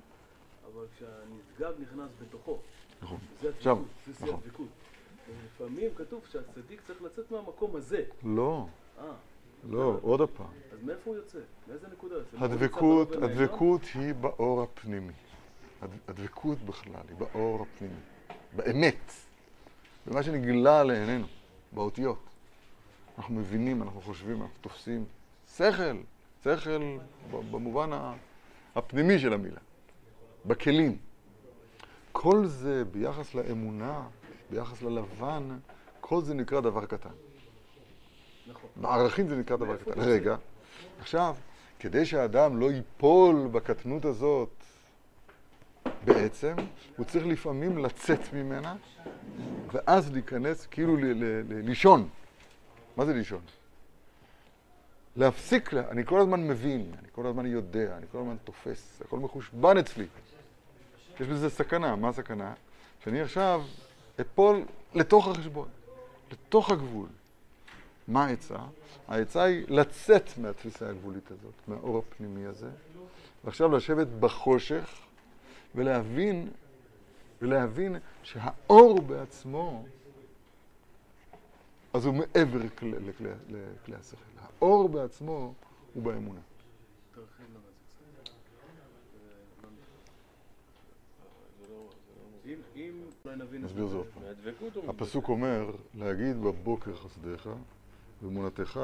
אבל 0.66 0.86
כשהנשגב 0.96 1.82
נכנס 1.82 2.10
בתוכו. 2.22 2.58
נכון. 3.02 3.18
זה 3.42 3.50
הדבקות, 3.50 3.88
זה 4.08 4.26
נכון. 4.26 4.40
הדבקות. 4.44 4.68
לפעמים 5.46 5.90
כתוב 5.96 6.22
שהצדיק 6.32 6.82
צריך 6.88 7.02
לצאת 7.02 7.32
מהמקום 7.32 7.76
הזה. 7.76 8.04
לא, 8.24 8.66
אה, 9.00 9.04
לא, 9.64 9.98
עוד 10.02 10.22
הפעם. 10.22 10.48
אז 10.72 10.84
מאיפה 10.84 11.02
הוא 11.06 11.16
יוצא? 11.16 11.38
מאיזה 11.68 11.88
נקודה? 11.94 12.16
הדבקות, 12.40 13.12
הדבקות 13.12 13.82
היא 13.94 14.14
באור 14.14 14.62
הפנימי. 14.64 15.14
הד- 15.82 15.90
הדבקות 16.08 16.58
בכלל 16.58 17.02
היא 17.10 17.18
באור 17.18 17.62
הפנימי. 17.62 17.94
באמת. 18.56 19.12
במה 20.08 20.24
שנגלה 20.24 20.84
לעינינו, 20.84 21.26
באותיות. 21.72 22.20
אנחנו 23.18 23.36
מבינים, 23.36 23.84
אנחנו 23.84 24.02
חושבים, 24.02 24.42
אנחנו 24.42 24.56
תופסים. 24.62 25.06
שכל, 25.58 25.98
שכל 26.44 26.98
במובן 27.32 27.90
הפנימי 28.76 29.20
של 29.20 29.34
המילה. 29.34 29.60
בכלים. 30.46 30.98
כל 32.12 32.46
זה 32.46 32.86
ביחס 32.86 33.36
לאמונה, 33.36 34.08
ביחס 34.52 34.82
ללבן, 34.82 35.58
כל 36.02 36.22
זה 36.22 36.34
נקרא 36.34 36.60
דבר 36.62 36.86
קטן. 36.86 37.10
נכון. 38.50 38.70
בערכים 38.76 39.28
זה 39.28 39.36
נקרא 39.36 39.56
דבר 39.58 39.78
קטן. 39.78 39.92
רגע, 40.02 40.36
עכשיו, 41.00 41.36
כדי 41.80 42.06
שהאדם 42.06 42.60
לא 42.60 42.72
ייפול 42.72 43.48
בקטנות 43.52 44.06
הזאת, 44.06 44.50
בעצם, 46.06 46.56
הוא 46.98 47.06
צריך 47.06 47.26
לפעמים 47.26 47.78
לצאת 47.78 48.34
ממנה, 48.34 48.76
ואז 49.72 50.12
להיכנס, 50.12 50.66
כאילו 50.66 50.98
ל- 50.98 51.06
ל- 51.06 51.42
ל- 51.54 51.66
לישון. 51.66 52.10
מה 52.98 53.06
זה 53.06 53.14
לישון? 53.14 53.42
להפסיק, 55.16 55.74
לה- 55.74 55.90
אני 55.90 56.06
כל 56.06 56.20
הזמן 56.20 56.48
מבין, 56.48 56.92
אני 57.00 57.08
כל 57.12 57.28
הזמן 57.28 57.46
יודע, 57.46 57.98
אני 57.98 58.06
כל 58.12 58.18
הזמן 58.18 58.36
תופס, 58.44 59.02
הכל 59.06 59.20
מחושבן 59.20 59.78
אצלי. 59.78 60.06
יש 61.20 61.28
בזה 61.28 61.50
סכנה, 61.50 61.96
מה 61.96 62.10
הסכנה? 62.10 62.54
שאני 63.04 63.22
עכשיו 63.22 63.64
אפול 64.22 64.62
לתוך 64.96 65.28
החשבון, 65.28 65.68
לתוך 66.32 66.72
הגבול. 66.72 67.08
מה 68.08 68.26
העצה? 68.26 68.58
העצה 69.08 69.44
היא 69.44 69.66
לצאת 69.70 70.38
מהתפיסה 70.38 70.90
הגבולית 70.90 71.32
הזאת, 71.32 71.54
מהאור 71.68 71.98
הפנימי 71.98 72.46
הזה, 72.46 72.70
ועכשיו 73.44 73.72
לשבת 73.72 74.08
בחושך 74.08 75.00
ולהבין, 75.76 76.50
ולהבין 77.42 77.96
שהאור 78.24 79.02
בעצמו, 79.02 79.86
אז 81.94 82.06
הוא 82.06 82.14
מעבר 82.14 82.58
לכלי, 82.58 82.92
לכלי, 82.92 83.30
לכלי 83.50 83.96
השכל. 83.96 84.22
האור 84.42 84.90
בעצמו 84.90 85.54
הוא 85.94 86.04
באמונה. 86.04 86.40
נסביר 93.60 93.88
הוא 94.74 94.90
הפסוק 94.90 95.30
אומר, 95.30 95.72
להגיד 95.96 96.42
בבוקר 96.42 96.96
חסדיך 96.96 97.50
ואמונתך 98.24 98.80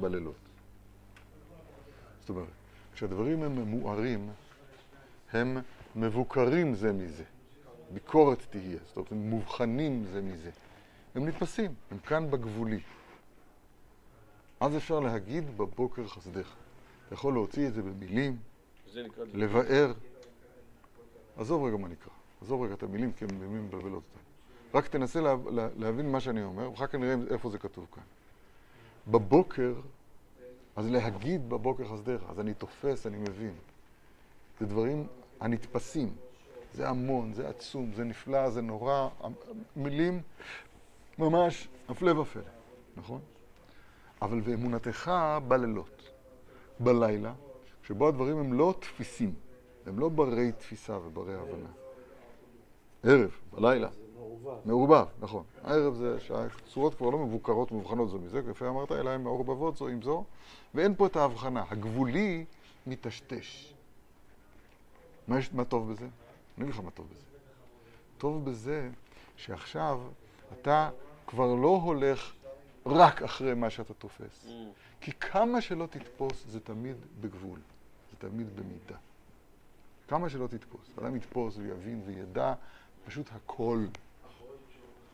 בלילות. 0.00 0.34
זאת 2.20 2.28
אומרת, 2.28 2.48
כשהדברים 2.94 3.42
הם 3.42 3.58
מוארים, 3.58 4.30
הם 5.32 5.58
מבוקרים 5.96 6.74
זה 6.74 6.92
מזה. 6.92 7.24
ביקורת 7.94 8.46
תהיה, 8.50 8.78
זאת 8.86 8.96
אומרת, 8.96 9.12
הם 9.12 9.30
מובחנים 9.30 10.04
זה 10.12 10.22
מזה. 10.22 10.50
הם 11.14 11.28
נתפסים, 11.28 11.74
הם 11.90 11.98
כאן 11.98 12.30
בגבולי. 12.30 12.80
אז 14.60 14.76
אפשר 14.76 15.00
להגיד 15.00 15.56
בבוקר 15.56 16.06
חסדיך. 16.08 16.54
אתה 17.06 17.14
יכול 17.14 17.32
להוציא 17.32 17.68
את 17.68 17.74
זה 17.74 17.82
במילים. 17.82 18.36
לבאר. 19.34 19.92
עזוב 21.36 21.64
רגע 21.64 21.76
מה 21.76 21.88
נקרא. 21.88 22.12
עזוב 22.42 22.62
רגע 22.62 22.74
את 22.74 22.82
המילים, 22.82 23.12
כי 23.12 23.24
מילים 23.24 23.66
מבלבלות 23.66 24.02
אותנו. 24.04 24.22
רק 24.74 24.88
תנסה 24.88 25.20
לה, 25.20 25.34
לה, 25.50 25.68
להבין 25.76 26.12
מה 26.12 26.20
שאני 26.20 26.42
אומר, 26.42 26.70
ואחר 26.70 26.86
כך 26.86 26.94
נראה 26.94 27.14
איפה 27.30 27.50
זה 27.50 27.58
כתוב 27.58 27.86
כאן. 27.92 28.02
בבוקר, 29.10 29.74
אז 30.76 30.90
להגיד 30.90 31.48
בבוקר 31.48 31.84
חסדיך, 31.88 32.22
אז 32.30 32.40
אני 32.40 32.54
תופס, 32.54 33.06
אני 33.06 33.18
מבין. 33.18 33.54
זה 34.60 34.66
דברים 34.66 35.06
הנתפסים. 35.40 36.14
זה 36.74 36.88
המון, 36.88 37.32
זה 37.34 37.48
עצום, 37.48 37.90
זה 37.96 38.04
נפלא, 38.04 38.50
זה 38.50 38.62
נורא. 38.62 39.08
מילים 39.76 40.22
ממש 41.18 41.68
הפלא 41.88 42.20
ופלא, 42.20 42.42
נכון? 42.96 43.20
אבל 44.22 44.40
ואמונתך 44.44 45.12
בלילות, 45.48 46.10
בלילה, 46.80 47.32
שבו 47.82 48.08
הדברים 48.08 48.38
הם 48.38 48.52
לא 48.52 48.74
תפיסים, 48.80 49.34
הם 49.86 49.98
לא 49.98 50.08
ברי 50.08 50.52
תפיסה 50.52 50.98
וברי 50.98 51.34
הבנה. 51.34 51.70
ערב, 53.02 53.30
בלילה, 53.52 53.88
מעורבב. 54.42 54.68
מעורבב, 54.68 55.06
נכון. 55.20 55.44
הערב 55.64 55.94
זה 55.94 56.20
שהצורות 56.20 56.94
כבר 56.94 57.10
לא 57.10 57.18
מבוקרות 57.18 57.72
ומובחנות 57.72 58.10
זו 58.10 58.18
מזה, 58.18 58.42
כפי 58.42 58.66
אמרת, 58.66 58.92
אלא 58.92 59.10
הן 59.10 59.22
מעורבבות 59.22 59.76
זו 59.76 59.88
עם 59.88 60.02
זו, 60.02 60.24
ואין 60.74 60.94
פה 60.94 61.06
את 61.06 61.16
ההבחנה. 61.16 61.64
הגבולי 61.70 62.44
מטשטש. 62.86 63.74
מה, 65.28 65.38
יש, 65.38 65.52
מה 65.52 65.64
טוב 65.64 65.92
בזה? 65.92 66.04
אני 66.58 66.64
אגיד 66.64 66.74
לך 66.74 66.80
מה 66.80 66.90
טוב 66.90 67.06
בזה. 67.10 67.24
טוב 68.18 68.44
בזה 68.44 68.90
שעכשיו 69.36 70.00
אתה 70.52 70.90
כבר 71.26 71.54
לא 71.54 71.80
הולך 71.84 72.32
רק 72.86 73.22
אחרי 73.22 73.54
מה 73.54 73.70
שאתה 73.70 73.94
תופס. 73.94 74.46
Mm. 74.46 74.50
כי 75.00 75.12
כמה 75.12 75.60
שלא 75.60 75.86
תתפוס, 75.86 76.44
זה 76.48 76.60
תמיד 76.60 76.96
בגבול, 77.20 77.58
זה 78.10 78.28
תמיד 78.28 78.56
במידה. 78.56 78.96
כמה 80.08 80.28
שלא 80.28 80.46
תתפוס. 80.46 80.90
אדם 80.98 81.16
יתפוס 81.16 81.56
ויבין 81.56 82.02
וידע 82.06 82.54
פשוט 83.06 83.26
הכל. 83.32 83.86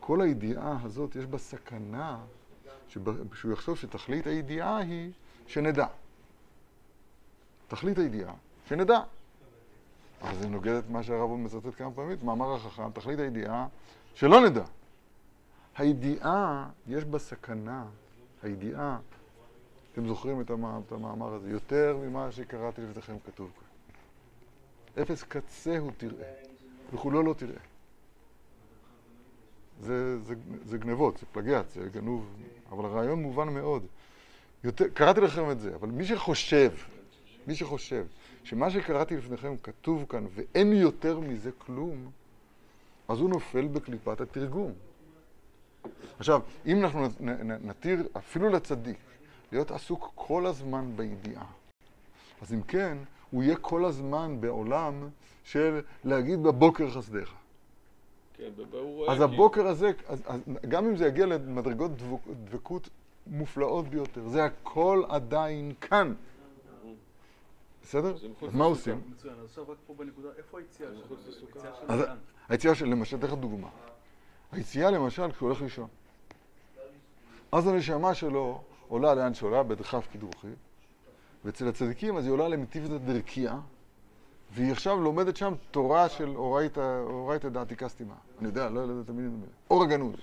כל 0.06 0.20
הידיעה 0.20 0.78
הזאת, 0.82 1.16
יש 1.16 1.26
בה 1.26 1.38
סכנה 1.38 2.18
שהוא 2.88 3.52
יחשוב 3.52 3.76
שתכלית 3.76 4.26
הידיעה 4.26 4.76
היא 4.76 5.12
שנדע. 5.46 5.86
תכלית 7.68 7.98
הידיעה, 7.98 8.34
שנדע. 8.68 9.00
אבל 10.22 10.34
זה 10.38 10.48
נוגד 10.48 10.72
את 10.72 10.90
מה 10.90 11.02
שהרב 11.02 11.30
מצטט 11.30 11.74
כמה 11.76 11.90
פעמים, 11.90 12.18
מאמר 12.22 12.54
החכם, 12.54 12.90
תכלית 12.90 13.18
הידיעה, 13.18 13.66
שלא 14.14 14.48
נדע. 14.48 14.64
הידיעה, 15.76 16.70
יש 16.86 17.04
בה 17.04 17.18
סכנה, 17.18 17.84
הידיעה, 18.42 18.98
אתם 19.92 20.08
זוכרים. 20.08 20.40
את 20.40 20.50
המאמר 20.92 21.34
הזה, 21.34 21.50
יותר 21.50 21.96
ממה 21.96 22.32
שקראתי 22.32 22.82
לפניכם 22.82 23.16
כתוב 23.26 23.50
כאן. 23.60 25.02
אפס 25.02 25.22
קצהו 25.22 25.90
תראה, 25.96 26.32
וכולו 26.92 27.22
לא 27.22 27.34
תראה. 27.34 27.73
זה, 29.84 30.18
זה, 30.20 30.34
זה 30.64 30.78
גנבות, 30.78 31.18
זה 31.18 31.26
פלגיאט, 31.32 31.70
זה 31.70 31.88
גנוב, 31.92 32.36
אבל 32.70 32.84
הרעיון 32.84 33.22
מובן 33.22 33.48
מאוד. 33.48 33.86
יותר, 34.64 34.84
קראתי 34.94 35.20
לכם 35.20 35.50
את 35.50 35.60
זה, 35.60 35.74
אבל 35.74 35.88
מי 35.88 36.04
שחושב, 36.04 36.72
מי 37.46 37.54
שחושב 37.54 38.06
שמה 38.44 38.70
שקראתי 38.70 39.16
לפניכם 39.16 39.56
כתוב 39.62 40.04
כאן 40.08 40.26
ואין 40.34 40.72
יותר 40.72 41.20
מזה 41.20 41.50
כלום, 41.58 42.10
אז 43.08 43.20
הוא 43.20 43.30
נופל 43.30 43.66
בקליפת 43.66 44.20
התרגום. 44.20 44.72
עכשיו, 46.18 46.40
אם 46.66 46.84
אנחנו 46.84 47.06
נתיר 47.60 48.08
אפילו 48.16 48.48
לצדיק 48.48 48.98
להיות 49.52 49.70
עסוק 49.70 50.12
כל 50.14 50.46
הזמן 50.46 50.92
בידיעה, 50.96 51.46
אז 52.42 52.52
אם 52.52 52.62
כן, 52.62 52.98
הוא 53.30 53.42
יהיה 53.42 53.56
כל 53.56 53.84
הזמן 53.84 54.36
בעולם 54.40 55.08
של 55.44 55.80
להגיד 56.04 56.42
בבוקר 56.42 56.90
חסדיך. 56.90 57.34
כן, 58.36 58.50
והוא 58.70 58.96
רואה 58.96 59.12
אז 59.12 59.20
הבוקר 59.20 59.66
הזה, 59.66 59.90
אז, 60.06 60.22
אז, 60.26 60.40
גם 60.68 60.86
אם 60.86 60.96
זה 60.96 61.06
יגיע 61.06 61.26
למדרגות 61.26 61.96
דבוק, 61.96 62.22
דבקות 62.44 62.88
מופלאות 63.26 63.88
ביותר, 63.88 64.28
זה 64.28 64.44
הכל 64.44 65.02
עדיין 65.08 65.72
כאן. 65.80 66.14
בסדר? 67.82 68.14
אז 68.14 68.54
מה. 68.54 68.64
עושים? 68.64 69.00
מצוין, 69.10 69.34
אז 69.34 69.44
עכשיו 69.44 69.64
רק 69.68 69.76
פה 69.86 69.94
בנקודה, 69.94 70.28
איפה 70.38 70.58
היציאה 70.58 70.90
לסוכה. 71.28 72.14
היציאה 72.48 72.74
של, 72.74 72.86
למשל, 72.86 73.16
לך 73.22 73.32
דוגמה. 73.32 73.68
היציאה 74.52 74.90
למשל 74.90 75.32
כשהוא 75.32 75.48
הולך 75.48 75.62
לישון. 75.62 75.88
אז 77.52 77.66
הנשמה 77.66 78.14
שלו 78.14 78.62
עולה 78.88 79.14
לאן 79.14 79.34
שעולה, 79.34 79.62
בדחף 79.62 80.06
קידוחי, 80.12 80.48
ואצל 81.44 81.68
הצדיקים 81.68 82.16
אז 82.16 82.24
היא 82.24 82.32
עולה 82.32 82.48
למטיבתא 82.48 82.98
דרכיה, 82.98 83.58
והיא 84.54 84.72
עכשיו 84.72 85.00
לומדת 85.00 85.36
שם 85.36 85.54
תורה 85.70 86.08
של 86.08 86.36
אורייתא 86.36 87.48
דעתיקה 87.52 87.88
סתימה. 87.88 88.14
אני 88.38 88.48
יודע, 88.48 88.70
לא 88.70 88.80
יודע 88.80 89.00
את 89.04 89.08
המילים 89.08 89.32
האלה. 89.40 89.52
אור 89.70 89.82
הגנוז. 89.82 90.16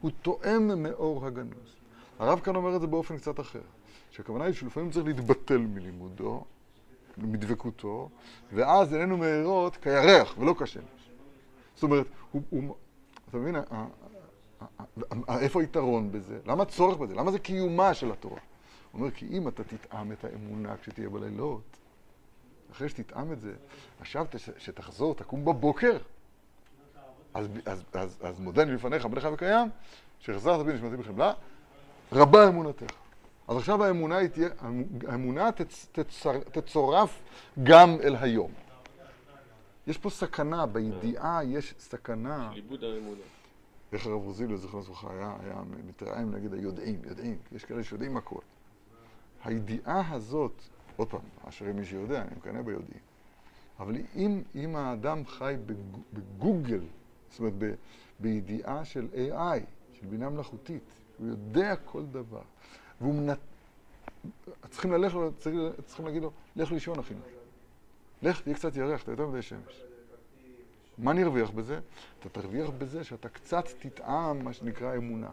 הוא 0.00 0.10
תואם 0.22 0.82
מאור 0.82 1.26
הגנוז. 1.26 1.76
הרב 2.18 2.40
כאן 2.40 2.56
אומר 2.56 2.76
את 2.76 2.80
זה 2.80 2.86
באופן 2.86 3.16
קצת 3.16 3.40
אחר, 3.40 3.60
שהכוונה 4.10 4.44
היא 4.44 4.54
שלפעמים 4.54 4.90
צריך 4.90 5.06
להתבטל 5.06 5.58
מלימודו, 5.58 6.44
מדבקותו, 7.18 8.08
ואז 8.52 8.92
עינינו 8.92 9.16
מאירות 9.16 9.76
כירח 9.76 10.34
ולא 10.38 10.54
כשמש. 10.58 11.10
זאת 11.74 11.82
אומרת, 11.82 12.06
הוא, 12.32 12.42
הוא, 12.50 12.74
אתה 13.28 13.38
מבין, 13.38 13.56
איפה 15.28 15.60
היתרון 15.60 16.12
בזה? 16.12 16.38
למה 16.46 16.62
הצורך 16.62 16.98
בזה? 16.98 17.14
למה 17.14 17.30
זה 17.30 17.38
קיומה 17.38 17.94
של 17.94 18.12
התורה? 18.12 18.40
הוא 18.92 19.00
אומר, 19.00 19.10
כי 19.10 19.26
אם 19.26 19.48
אתה 19.48 19.64
תטעם 19.64 20.12
את 20.12 20.24
האמונה 20.24 20.76
כשתהיה 20.76 21.08
בלילות, 21.08 21.79
אחרי 22.72 22.88
שתטעם 22.88 23.32
את 23.32 23.40
זה, 23.40 23.52
עכשיו 24.00 24.26
שתחזור, 24.58 25.14
תקום 25.14 25.44
בבוקר. 25.44 25.98
אז, 27.34 27.48
אז, 27.66 27.82
אז, 27.92 28.18
אז 28.22 28.40
מודה 28.40 28.62
אני 28.62 28.74
לפניך, 28.74 29.06
מלך 29.06 29.28
וקיים, 29.32 29.68
שהחזרת 30.18 30.66
בי 30.66 30.72
נשמתי 30.72 30.96
בחמלה, 30.96 31.32
רבה 32.12 32.48
אמונתך. 32.48 32.92
אז 33.48 33.56
עכשיו 33.56 33.84
האמונה, 33.84 34.28
תהיה, 34.28 34.48
האמונה 35.08 35.52
תצ, 35.52 35.86
תצר, 35.92 36.38
תצורף 36.40 37.22
גם 37.62 37.96
אל 38.02 38.16
היום. 38.16 38.52
יש 39.86 39.98
פה 39.98 40.10
סכנה, 40.10 40.66
בידיעה 40.66 41.40
יש 41.44 41.74
סכנה. 41.78 42.48
של 42.52 42.56
איבוד 42.56 42.84
האמונה. 42.84 43.20
איך 43.92 44.06
הרב 44.06 44.22
רוזילio, 44.24 44.56
זכרונו 44.56 44.84
לברכה, 44.84 45.08
היה, 45.10 45.36
היה 45.40 45.62
מתרעם 45.88 46.34
נגד 46.34 46.52
היודעים, 46.54 47.00
יודעים, 47.08 47.38
יש 47.52 47.64
כאלה 47.64 47.84
שיודעים 47.84 48.16
הכל. 48.16 48.40
הידיעה 49.44 50.14
הזאת, 50.14 50.62
עוד 51.00 51.08
פעם, 51.10 51.20
אשרי 51.48 51.72
מי 51.72 51.84
שיודע, 51.84 52.20
אני 52.22 52.30
מקנא 52.36 52.62
ביודעים. 52.62 53.00
אבל 53.78 53.94
אם, 54.16 54.42
אם 54.54 54.76
האדם 54.76 55.26
חי 55.26 55.54
בג- 55.66 56.00
בגוגל, 56.12 56.80
זאת 57.30 57.38
אומרת 57.38 57.52
ב, 57.58 57.74
בידיעה 58.20 58.84
של 58.84 59.08
AI, 59.14 59.60
של 60.00 60.06
בינה 60.06 60.30
מלאכותית, 60.30 60.82
הוא 61.18 61.28
יודע 61.28 61.76
כל 61.84 62.02
דבר, 62.06 62.42
והוא 63.00 63.14
מנ... 63.14 63.34
צריכים 64.70 64.92
ללכת, 64.92 65.16
צריך, 65.38 65.54
צריכים 65.86 66.06
להגיד 66.06 66.22
לו, 66.22 66.30
לך 66.56 66.72
לישון 66.72 66.98
אחינו. 66.98 67.20
לך, 68.22 68.40
תהיה 68.40 68.54
קצת 68.56 68.76
ירח, 68.76 69.02
אתה 69.02 69.10
יותר 69.12 69.26
מדי 69.26 69.42
שמש. 69.42 69.82
מה 70.98 71.12
נרוויח 71.12 71.50
בזה? 71.50 71.80
אתה 72.20 72.28
תרוויח 72.28 72.70
בזה 72.78 73.04
שאתה 73.04 73.28
קצת 73.28 73.64
תטעם 73.78 74.44
מה 74.44 74.52
שנקרא 74.52 74.96
אמונה. 74.96 75.28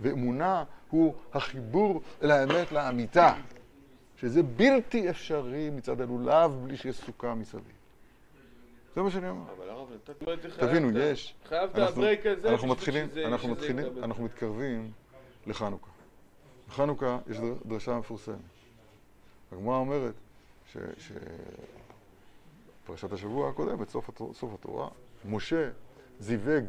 ואמונה 0.00 0.64
הוא 0.90 1.14
החיבור 1.32 2.02
אל 2.22 2.30
האמת 2.30 2.72
לאמיתה, 2.72 3.34
שזה 4.20 4.42
בלתי 4.42 5.10
אפשרי 5.10 5.70
מצד 5.70 6.00
הלולב 6.00 6.52
בלי 6.64 6.76
שיש 6.76 6.96
סוכה 6.96 7.34
מסביב. 7.34 7.64
זה 8.94 9.02
מה 9.02 9.10
שאני 9.10 9.28
אומר. 9.28 9.52
אבל 9.58 9.70
הרב, 9.70 9.88
נתת 9.94 10.22
לו 10.22 10.32
את 10.32 10.42
זה 10.42 10.48
תבינו, 10.58 10.98
יש. 10.98 11.34
חייב 11.48 11.70
את 11.70 11.78
הברייק 11.78 12.26
הזה 12.26 12.48
אנחנו 12.50 12.68
מתחילים, 12.68 13.08
אנחנו 13.24 13.48
מתחילים. 13.48 13.86
אנחנו 14.02 14.24
מתקרבים 14.24 14.90
לחנוכה. 15.46 15.90
בחנוכה 16.68 17.18
יש 17.30 17.36
דר- 17.36 17.54
דרשה 17.66 17.98
מפורסמת. 17.98 18.36
הגמרא 19.52 19.76
אומרת 19.76 20.14
ש... 20.72 20.76
ש... 20.98 21.12
פרשת 22.86 23.12
השבוע 23.12 23.48
הקודמת, 23.50 23.88
סוף 24.32 24.54
התורה, 24.54 24.88
משה 25.24 25.70
זיווג 26.20 26.64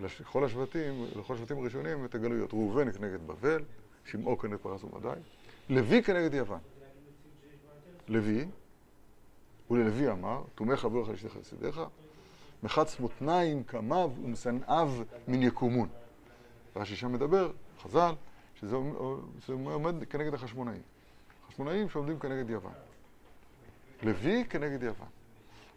לכל 0.00 0.44
השבטים, 0.44 1.06
לכל 1.16 1.34
השבטים 1.34 1.58
הראשונים 1.58 2.04
את 2.04 2.14
הגלויות. 2.14 2.52
ראובן 2.52 2.92
כנגד 2.92 3.26
בבל, 3.26 3.62
שמעו 4.04 4.38
כנגד 4.38 4.56
פרס 4.56 4.84
ומדי, 4.84 5.08
לוי 5.68 6.02
כנגד 6.02 6.34
יוון. 6.34 6.58
לוי, 8.08 8.46
וללוי 9.70 10.10
אמר, 10.10 10.42
תומך 10.54 10.80
חברך 10.80 11.08
לאשתך 11.08 11.36
לצדך, 11.36 11.80
מחץ 12.62 13.00
מותניים 13.00 13.64
קמיו 13.64 14.10
ומשנאיו 14.24 14.92
מן 15.28 15.42
יקומון. 15.42 15.88
רש"י 16.76 16.96
שם 16.96 17.12
מדבר, 17.12 17.52
חז"ל, 17.82 18.14
שזה 18.54 18.76
עומד- 19.46 20.04
כנגד 20.04 20.34
החשמונאים. 20.34 20.82
חשמונאים 21.48 21.88
שעומדים 21.88 22.18
כנגד 22.18 22.50
יוון. 22.50 22.72
לוי 24.02 24.44
כנגד 24.50 24.82
יוון. 24.82 25.08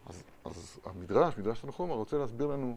אז, 0.06 0.22
אז 0.44 0.80
המדרש, 0.84 1.38
מדרש 1.38 1.60
תנחומא, 1.60 1.92
רוצה 1.92 2.18
להסביר 2.18 2.46
לנו 2.46 2.76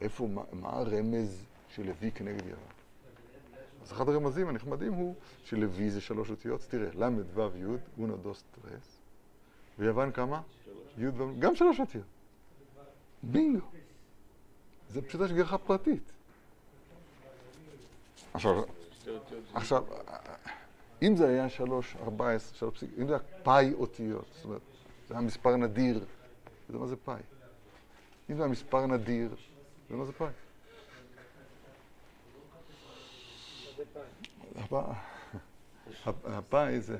איפה, 0.00 0.26
מה, 0.26 0.42
מה 0.52 0.68
הרמז 0.68 1.44
של 1.68 1.86
לוי 1.86 2.10
כנגד 2.12 2.46
יוון. 2.46 2.72
אז 3.82 3.92
אחד 3.92 4.08
הרמזים 4.08 4.48
הנחמדים 4.48 4.92
הוא 4.92 5.14
שלוי 5.44 5.90
זה 5.90 6.00
שלוש 6.00 6.30
אותיות, 6.30 6.60
תראה, 6.68 6.88
ל"ו 6.94 7.42
י', 7.56 7.64
אונו 8.02 8.16
דוס 8.16 8.44
טרס, 8.62 8.98
ויוון 9.78 10.12
כמה? 10.12 10.42
י' 10.98 11.08
ו... 11.08 11.38
גם 11.38 11.54
שלוש 11.54 11.80
אותיות. 11.80 12.04
בינגו. 13.22 13.66
זה 14.90 15.02
פשוט 15.02 15.20
השגחה 15.20 15.58
פרטית. 15.58 16.12
עכשיו, 18.34 18.62
זה- 19.04 19.12
עכשיו, 19.54 19.84
אם 21.02 21.16
זה 21.16 21.28
היה 21.28 21.48
שלוש, 21.48 21.96
ארבע 21.96 22.30
עשרה, 22.30 22.58
שלוש 22.58 22.74
פסיק, 22.74 22.90
אם 22.98 23.06
זה 23.06 23.12
היה 23.12 23.22
פאי 23.42 23.72
אותיות, 23.74 24.24
זאת 24.34 24.44
אומרת, 24.44 24.60
זה 25.08 25.14
היה 25.14 25.20
מספר 25.22 25.56
נדיר, 25.56 25.96
אתה 25.96 26.04
יודע 26.70 26.78
מה 26.80 26.86
זה 26.86 26.96
פאי? 26.96 27.20
אם 28.30 28.36
זה 28.36 28.42
היה 28.42 28.52
מספר 28.52 28.86
נדיר, 28.86 29.28
יודע 29.90 29.98
מה 30.00 30.04
זה 30.04 30.12
פאי? 30.12 30.28
הפאי 36.24 36.80
זה, 36.80 36.98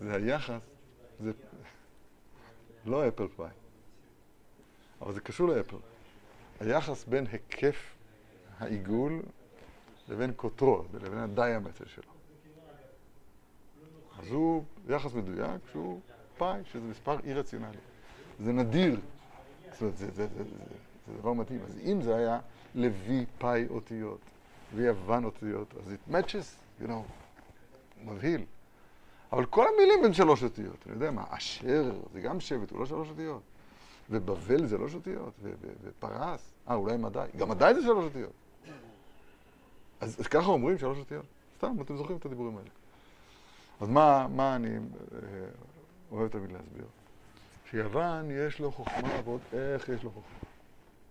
זה 0.00 0.14
היחס, 0.14 0.60
זה 1.20 1.32
לא 2.84 3.08
אפל 3.08 3.28
פאי, 3.36 3.46
אבל 5.00 5.12
זה 5.12 5.20
קשור 5.20 5.48
לאפל. 5.48 5.76
היחס 6.60 7.04
בין 7.04 7.26
היקף 7.32 7.94
העיגול 8.58 9.22
לבין 10.08 10.32
קוטרו, 10.32 10.84
לבין 10.94 11.18
הדיאמטר 11.18 11.84
שלו. 11.86 12.12
אז 14.18 14.30
הוא 14.30 14.64
יחס 14.88 15.14
מדויק 15.14 15.60
שהוא 15.72 16.00
פאי, 16.38 16.60
שזה 16.64 16.86
מספר 16.86 17.20
אי 17.24 17.34
רציונלי. 17.34 17.78
זה 18.40 18.52
נדיר. 18.52 19.00
זאת 19.72 19.80
אומרת, 19.80 19.96
זה, 19.96 20.10
זה, 20.10 20.26
דבר 21.20 21.32
מדהים. 21.32 21.60
אז 21.64 21.78
אם 21.78 22.02
זה 22.02 22.16
היה 22.16 22.40
לוי 22.74 23.26
פאי 23.38 23.66
אותיות 23.70 24.20
ויוון 24.74 25.24
אותיות, 25.24 25.74
אז 25.76 25.92
it 25.92 26.12
matches, 26.12 26.82
you 26.82 26.88
know, 26.88 26.92
מבהיל. 28.04 28.44
אבל 29.32 29.46
כל 29.46 29.66
המילים 29.74 30.02
בין 30.02 30.12
שלוש 30.12 30.42
אותיות. 30.42 30.76
אני 30.86 30.94
יודע 30.94 31.10
מה, 31.10 31.24
אשר 31.28 31.92
זה 32.12 32.20
גם 32.20 32.40
שבט, 32.40 32.70
הוא 32.70 32.78
לא 32.78 32.86
שלוש 32.86 33.08
אותיות. 33.08 33.42
ובבל 34.10 34.66
זה 34.66 34.78
לא 34.78 34.86
אותיות, 34.94 35.34
ופרס, 35.82 36.54
אה, 36.68 36.74
אולי 36.74 36.96
מדי, 36.96 37.26
גם 37.36 37.48
מדי 37.48 37.72
זה 37.74 37.82
שלוש 37.82 38.04
אותיות. 38.04 38.32
אז, 40.00 40.20
אז 40.20 40.26
ככה 40.26 40.46
אומרים 40.46 40.78
שלוש 40.78 40.98
אותיות? 40.98 41.24
סתם, 41.56 41.76
אתם 41.80 41.96
זוכרים 41.96 42.18
את 42.18 42.26
הדיבורים 42.26 42.56
האלה. 42.56 42.68
אז 43.80 43.88
מה, 43.88 44.26
מה 44.28 44.56
אני 44.56 44.76
אה, 44.76 44.78
אוהב 46.10 46.28
תמיד 46.28 46.52
להסביר? 46.52 46.86
שיוון 47.70 48.30
יש 48.30 48.60
לו 48.60 48.72
חוכמה, 48.72 49.20
ועוד 49.24 49.40
איך 49.52 49.88
יש 49.88 50.04
לו 50.04 50.10
חוכמה. 50.10 50.38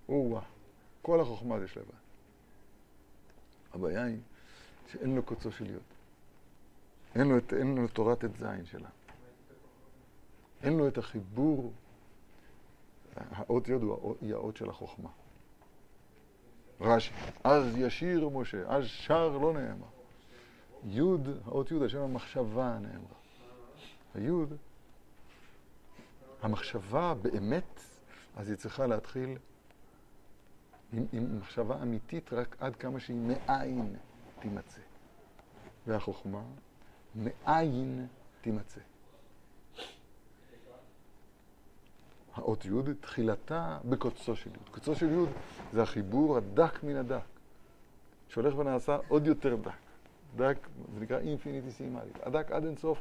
או-אה, 0.09 0.41
כל 1.01 1.21
החוכמה 1.21 1.57
יש 1.63 1.75
ליוון. 1.75 2.04
הבעיה 3.75 4.03
היא 4.03 4.19
שאין 4.91 5.15
לו 5.15 5.23
קוצו 5.23 5.51
של 5.51 5.69
יוד. 5.69 5.81
אין 7.15 7.27
לו, 7.27 7.37
את, 7.37 7.53
אין 7.53 7.75
לו 7.75 7.87
תורת 7.87 8.23
זין 8.39 8.65
שלה. 8.65 8.89
אין 10.63 10.77
לו 10.77 10.87
את 10.87 10.97
החיבור, 10.97 11.73
האות 13.15 13.67
יוד 13.67 14.15
היא 14.21 14.33
האות 14.33 14.57
של 14.57 14.69
החוכמה. 14.69 15.09
רש"י, 16.81 17.13
אז 17.43 17.77
ישיר 17.77 18.29
משה, 18.29 18.67
אז 18.67 18.85
שר 18.85 19.37
לא 19.37 19.53
נאמר. 19.53 19.87
יוד, 20.83 21.29
האות 21.45 21.71
יוד, 21.71 21.83
השם 21.83 21.99
המחשבה 21.99 22.77
נאמרה. 22.81 23.17
היוד, 24.13 24.57
המחשבה 26.41 27.13
באמת, 27.21 27.81
אז 28.35 28.49
היא 28.49 28.57
צריכה 28.57 28.87
להתחיל 28.87 29.37
עם, 30.95 31.05
עם 31.13 31.37
מחשבה 31.37 31.81
אמיתית 31.81 32.33
רק 32.33 32.55
עד 32.59 32.75
כמה 32.75 32.99
שהיא 32.99 33.17
מאין 33.17 33.95
תימצא. 34.39 34.81
והחוכמה, 35.87 36.41
מאין 37.15 38.07
תימצא. 38.41 38.79
האות 42.33 42.65
יוד, 42.65 42.89
תחילתה 42.99 43.77
בקוצו 43.85 44.35
של 44.35 44.49
יוד. 44.49 44.69
קוצו 44.71 44.95
של 44.95 45.09
יוד 45.09 45.29
זה 45.73 45.83
החיבור 45.83 46.37
הדק 46.37 46.83
מן 46.83 46.95
הדק, 46.95 47.23
שהולך 48.29 48.57
ונעשה 48.57 48.97
עוד 49.07 49.27
יותר 49.27 49.55
דק. 49.55 49.71
דק, 50.35 50.57
זה 50.93 50.99
נקרא 50.99 51.19
אינפיניטיסימלי, 51.19 52.09
הדק 52.23 52.51
עד 52.51 52.65
אינסוף, 52.65 52.99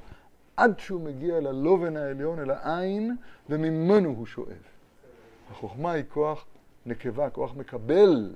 עד 0.57 0.78
שהוא 0.78 1.00
מגיע 1.00 1.40
ללובן 1.40 1.96
העליון, 1.96 2.38
אל 2.38 2.50
העין, 2.50 3.16
וממנו 3.50 4.09
הוא 4.09 4.26
שואב. 4.26 4.62
החוכמה 5.50 5.92
היא 5.92 6.04
כוח 6.09 6.46
נקבה, 6.87 7.31
כוח 7.31 7.55
מקבל 7.55 8.35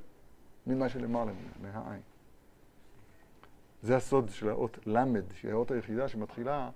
ממה 0.67 0.89
שלמעלה 0.89 1.33
ממנו, 1.33 1.73
מהעין. 1.73 2.01
זה 3.83 3.97
הסוד 3.97 4.29
של 4.31 4.49
האות 4.49 4.79
ל', 4.87 4.99
שהיא 5.35 5.53
האות 5.53 5.71
היחידה 5.71 6.09
שמתחילה 6.09 6.71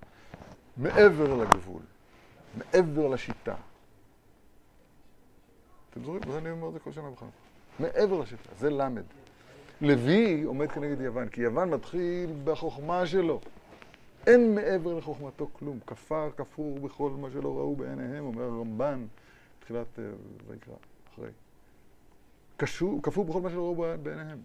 מעבר 0.76 1.34
לגבול, 1.34 1.82
מעבר 2.58 3.08
לשיטה. 3.08 3.54
אתם 5.90 6.04
זוכרים? 6.04 6.22
אני 6.38 6.50
אומר 6.50 6.68
את 6.68 6.72
זה 6.72 6.78
כל 6.78 6.92
שנה 6.92 7.10
בחנוכה. 7.10 7.36
מעבר 7.80 8.20
לשיטה, 8.20 8.48
זה 8.58 8.70
ל'. 8.70 8.88
לוי 9.80 10.42
עומד 10.42 10.72
כנגד 10.72 11.00
יוון, 11.00 11.28
כי 11.28 11.40
יוון 11.40 11.70
מתחיל 11.70 12.30
בחוכמה 12.44 13.06
שלו. 13.06 13.40
אין 14.26 14.54
מעבר 14.54 14.94
לחוכמתו 14.94 15.48
כלום. 15.52 15.78
כפר 15.86 16.30
כפור 16.36 16.78
בכל 16.78 17.10
מה 17.10 17.30
שלא 17.30 17.56
ראו 17.56 17.76
בעיניהם, 17.76 18.24
אומר 18.24 18.44
הרמב"ן, 18.44 19.06
תחילת 19.60 19.98
אה, 19.98 20.04
ויקרא, 20.48 20.74
אחרי. 21.12 21.28
כפור 23.02 23.24
בכל 23.24 23.40
מה 23.40 23.50
שלא 23.50 23.60
ראו 23.60 23.74
בעיניהם. 24.02 24.42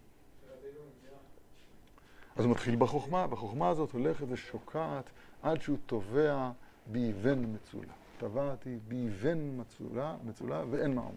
אז 2.36 2.46
הוא 2.46 2.52
מתחיל 2.52 2.76
בחוכמה, 2.76 3.26
והחוכמה 3.30 3.70
הזאת 3.70 3.92
הולכת 3.92 4.26
ושוקעת 4.30 5.10
עד 5.42 5.62
שהוא 5.62 5.78
טובע 5.86 6.52
באבן 6.92 7.44
מצולה. 7.54 7.94
טבעתי 8.18 8.78
באבן 8.88 9.60
מצולה, 9.60 10.16
מצולה 10.26 10.64
ואין 10.70 10.96
מעמד. 10.96 11.12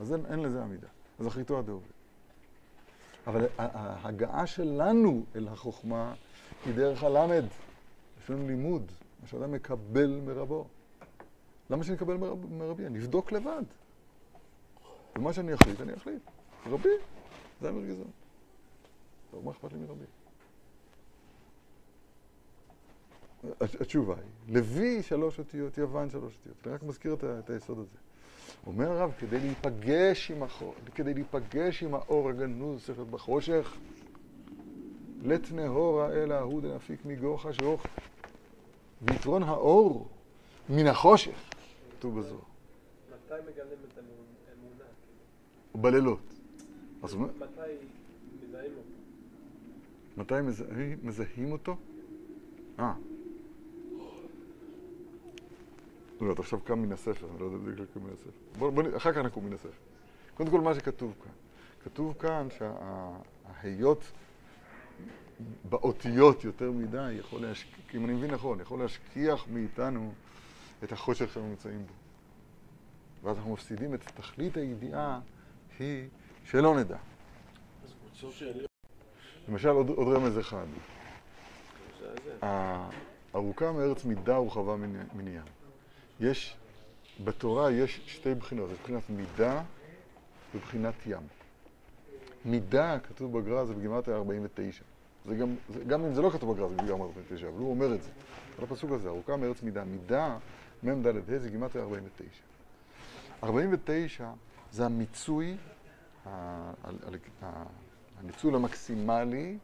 אז 0.00 0.12
אין, 0.12 0.26
אין 0.26 0.38
לזה 0.38 0.62
עמידה. 0.62 0.88
אז 1.18 1.26
אחריתו 1.26 1.58
הדעובד. 1.58 1.86
אבל 3.26 3.46
ההגעה 3.58 4.46
שלנו 4.46 5.24
אל 5.36 5.48
החוכמה 5.48 6.14
היא 6.66 6.74
דרך 6.74 7.02
הלמד. 7.02 7.44
יש 8.22 8.30
לנו 8.30 8.46
לימוד, 8.46 8.92
מה 9.22 9.28
שאדם 9.28 9.52
מקבל 9.52 10.20
מרבו. 10.26 10.66
למה 11.70 11.84
שאני 11.84 11.96
אקבל 11.96 12.16
מרב, 12.16 12.46
מרבי? 12.52 12.86
אבדוק 12.86 13.32
לבד. 13.32 13.62
ומה 15.16 15.32
שאני 15.32 15.54
אחליט, 15.54 15.80
אני 15.80 15.94
אחליט. 15.94 16.22
רבי, 16.66 16.88
זה 17.60 17.68
המרגזון. 17.68 18.10
טוב, 19.30 19.44
מה 19.44 19.50
אכפת 19.50 19.72
לי 19.72 19.78
מרבי? 19.78 20.04
התשובה 23.60 24.14
היא, 24.14 24.54
לוי 24.54 25.02
שלוש 25.02 25.38
אותיות, 25.38 25.78
יוון 25.78 26.10
שלוש 26.10 26.36
אותיות. 26.38 26.66
אני 26.66 26.74
רק 26.74 26.82
מזכיר 26.82 27.14
את, 27.14 27.24
את 27.24 27.50
היסוד 27.50 27.78
הזה. 27.78 27.96
אומר 28.66 28.90
הרב, 28.90 29.12
כדי 29.18 29.40
להיפגש 29.40 30.30
עם 30.30 30.42
החור, 30.42 30.74
כדי 30.94 31.14
להיפגש 31.14 31.82
עם 31.82 31.94
האור 31.94 32.28
הגנוז 32.28 32.84
צריך 32.84 32.98
להיות 32.98 33.10
בחושך, 33.10 33.76
לית 35.22 35.52
נהורה 35.52 36.12
אלא 36.12 36.34
ההוא 36.34 36.62
דנפיק 36.62 37.04
מגוחה 37.04 37.52
שוך, 37.52 37.86
ויתרון 39.02 39.42
האור 39.42 40.08
מן 40.68 40.86
החושך, 40.86 41.50
כתוב 41.98 42.18
בזוהר. 42.18 42.40
מתי 43.10 43.34
מגלם 43.50 43.66
את? 43.84 43.91
בלילות. 45.74 46.20
אז 47.02 47.14
מה- 47.14 47.26
מתי 47.26 47.60
מזהים 48.42 48.72
אותו? 48.76 48.82
מתי 50.16 50.40
מזהים, 50.42 50.98
מזהים 51.02 51.52
אותו? 51.52 51.76
אה. 52.78 52.94
לא, 56.20 56.32
אתה 56.32 56.42
עכשיו 56.42 56.60
קם 56.60 56.78
מן 56.82 56.92
הספר, 56.92 57.26
אני 57.30 57.40
לא 57.40 57.44
יודע 57.44 57.56
בדיוק 57.58 57.80
לקום 57.90 58.04
מן 58.04 58.12
הספר. 58.12 58.30
בוא, 58.58 58.70
בוא, 58.70 58.82
אחר 58.96 59.12
כך 59.12 59.18
נקום 59.18 59.46
מן 59.46 59.52
הספר. 59.52 59.68
קודם 60.34 60.50
כל, 60.50 60.60
מה 60.60 60.74
שכתוב 60.74 61.14
כאן. 61.24 61.32
כתוב 61.84 62.14
כאן 62.18 62.48
שההיות 62.58 64.04
באותיות 65.68 66.44
יותר 66.44 66.70
מדי 66.70 67.12
יכול 67.12 67.42
להשכיח, 67.42 67.94
אם 67.94 68.04
אני 68.04 68.12
מבין 68.12 68.30
נכון, 68.30 68.60
יכול 68.60 68.78
להשכיח 68.78 69.46
מאיתנו 69.52 70.12
את 70.84 70.92
החושך 70.92 71.32
שאנחנו 71.32 71.50
נמצאים 71.50 71.86
בו. 71.86 71.92
ואז 73.22 73.36
אנחנו 73.36 73.52
מפסידים 73.52 73.94
את 73.94 74.00
תכלית 74.14 74.56
הידיעה, 74.56 75.20
היא 75.78 76.08
שלא 76.44 76.80
נדע. 76.80 76.96
למשל, 79.48 79.68
עוד, 79.68 79.88
עוד 79.88 80.16
רמז 80.16 80.38
אחד. 80.38 80.66
זה 82.00 82.14
זה. 82.24 82.46
הארוכה 83.32 83.72
מארץ 83.72 84.04
מידה 84.04 84.40
ורחבה 84.40 84.76
ים. 85.28 85.42
יש, 86.20 86.56
בתורה 87.24 87.70
יש 87.70 88.00
שתי 88.06 88.34
בחינות, 88.34 88.70
יש 88.70 88.78
בחינת 88.78 89.10
מידה 89.10 89.62
ובחינת 90.54 90.94
ים. 91.06 91.22
מידה, 92.44 92.98
כתוב 92.98 93.38
בגר"א, 93.38 93.64
זה 93.64 93.74
בגימטריה 93.74 94.16
49. 94.16 94.84
זה 95.24 95.34
גם, 95.34 95.54
זה, 95.68 95.84
גם 95.84 96.04
אם 96.04 96.14
זה 96.14 96.22
לא 96.22 96.30
כתוב 96.30 96.54
בגר"א, 96.54 96.68
זה 96.68 96.74
בגימטריה 96.74 96.98
49, 96.98 97.48
אבל 97.48 97.58
הוא 97.58 97.70
אומר 97.70 97.94
את 97.94 98.02
זה. 98.02 98.10
על 98.58 98.64
הפסוק 98.64 98.90
הזה, 98.90 99.08
ארוכה 99.08 99.36
מארץ 99.36 99.62
מידה. 99.62 99.84
מידה, 99.84 100.36
מ"ד 100.82 101.06
ה', 101.06 101.38
זה 101.38 101.48
גימטריה 101.50 101.84
49. 101.84 102.42
49 103.44 104.30
זה 104.72 104.86
המיצוי, 104.86 105.56
הניצול 108.20 108.54
המקסימלי 108.54 109.58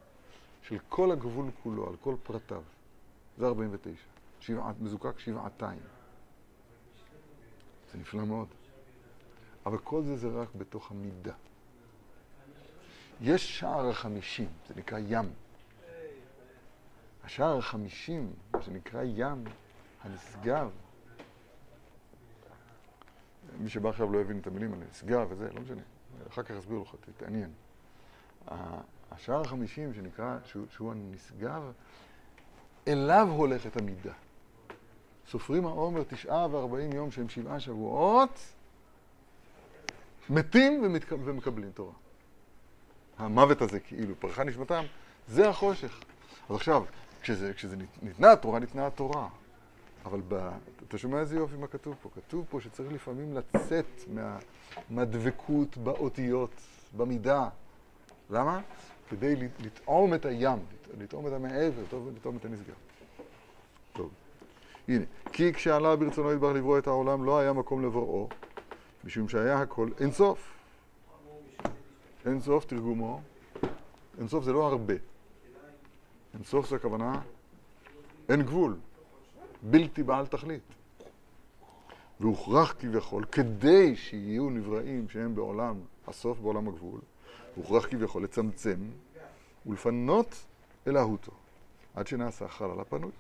של 0.63 0.79
כל 0.89 1.13
הגבול 1.13 1.51
כולו, 1.63 1.89
על 1.89 1.97
כל 2.01 2.15
פרטיו. 2.23 2.63
זה 3.39 3.47
49. 3.47 4.03
שבעת, 4.41 4.75
מזוקק 4.81 5.19
שבעתיים. 5.19 5.81
זה 7.93 7.99
נפלא 7.99 8.25
מאוד. 8.25 8.49
אבל 9.67 9.79
כל 9.79 10.03
זה 10.03 10.17
זה 10.17 10.29
רק 10.29 10.49
בתוך 10.59 10.91
המידה. 10.91 11.35
יש 13.21 13.59
שער 13.59 13.89
החמישים, 13.89 14.49
זה 14.69 14.75
נקרא 14.77 14.99
ים. 15.09 15.31
השער 17.25 17.59
החמישים, 17.59 18.33
מה 18.53 18.63
שנקרא 18.63 19.03
ים, 19.03 19.45
הנשגב, 20.03 20.71
מי 23.61 23.71
שבא 23.71 23.89
עכשיו 23.89 24.13
לא 24.13 24.21
הבין 24.21 24.39
את 24.39 24.47
המילים 24.47 24.73
האלה, 24.73 24.85
נשגב 24.91 25.27
וזה, 25.31 25.53
לא 25.53 25.61
משנה, 25.61 25.83
אחר 26.29 26.43
כך 26.43 26.51
אסביר 26.51 26.79
לך, 26.79 26.95
תתעניין. 27.01 27.51
השער 29.11 29.41
החמישים 29.41 29.95
שנקרא, 29.95 30.39
שהוא, 30.45 30.67
שהוא 30.71 30.93
הנשגב, 30.93 31.63
אליו 32.89 33.29
הולכת 33.31 33.77
המידה. 33.77 34.13
סופרים 35.31 35.67
העומר 35.67 36.03
תשעה 36.03 36.47
וארבעים 36.51 36.93
יום 36.93 37.11
שהם 37.11 37.29
שבעה 37.29 37.61
שבועות, 37.61 38.41
מתים 40.31 40.83
ומתק... 40.85 41.13
ומקבלים 41.13 41.71
תורה. 41.71 41.93
המוות 43.19 43.63
הזה 43.63 43.81
כאילו, 43.81 44.15
פרחה 44.21 44.45
נשמתם, 44.45 44.85
זה 45.29 45.49
החושך. 45.49 46.01
אז 46.49 46.57
עכשיו, 46.57 46.85
כשזה, 47.23 47.55
כשזה 47.55 47.77
ניתנה 48.03 48.33
התורה, 48.33 48.59
ניתנה 48.59 48.87
התורה. 48.87 49.29
אבל 50.05 50.21
ב... 50.29 50.49
אתה 50.89 50.99
שומע 50.99 51.21
איזה 51.21 51.37
יופי 51.37 51.57
מה 51.57 51.67
כתוב 51.67 51.95
פה? 52.03 52.09
כתוב 52.15 52.47
פה 52.51 52.61
שצריך 52.61 52.93
לפעמים 52.93 53.35
לצאת 53.35 53.87
מה... 54.15 54.39
מהדבקות 54.91 55.77
באותיות, 55.77 56.51
במידה. 56.97 57.49
למה? 58.31 58.61
כדי 59.11 59.37
לט- 59.37 59.61
לטעום 59.67 60.15
את 60.15 60.25
הים, 60.25 60.59
לט- 60.59 61.03
לטעום 61.03 61.27
את 61.27 61.33
המעבר, 61.33 61.83
לטעום- 62.17 62.37
את 62.37 62.45
הנסגר. 62.45 62.73
טוב, 63.93 64.11
הנה. 64.89 65.05
כי 65.33 65.53
כשעלה 65.53 65.97
ברצונו 65.97 66.33
ידבר 66.33 66.53
לברוא 66.53 66.79
את 66.79 66.87
העולם, 66.87 67.25
לא 67.25 67.39
היה 67.39 67.53
מקום 67.53 67.85
לבוראו, 67.85 68.29
משום 69.05 69.29
שהיה 69.29 69.61
הכל 69.61 69.89
אין 70.01 70.13
סוף. 70.13 70.55
אין 72.27 72.41
סוף 72.41 72.65
תרגומו, 72.65 73.21
אין 74.19 74.29
סוף 74.29 74.45
זה 74.45 74.53
לא 74.53 74.67
הרבה. 74.67 74.95
אין 76.35 76.45
סוף 76.45 76.69
זה 76.69 76.77
הכוונה, 76.77 77.21
אין 78.29 78.43
גבול, 78.43 78.77
בלתי 79.63 80.03
בעל 80.03 80.27
תכלית. 80.27 80.63
והוכרח 82.21 82.75
כביכול, 82.79 83.25
כדי 83.25 83.97
שיהיו 83.97 84.51
נבראים 84.51 85.09
שהם 85.09 85.35
בעולם 85.35 85.81
הסוף, 86.07 86.39
בעולם 86.39 86.69
הגבול, 86.69 87.01
הוכרח 87.55 87.87
כביכול 87.87 88.25
לצמצם 88.25 88.77
ולפנות 89.67 90.35
אל 90.87 90.97
ההותו, 90.97 91.33
עד 91.95 92.07
שנעשה 92.07 92.49
חלל 92.49 92.81
הפנוי. 92.81 93.11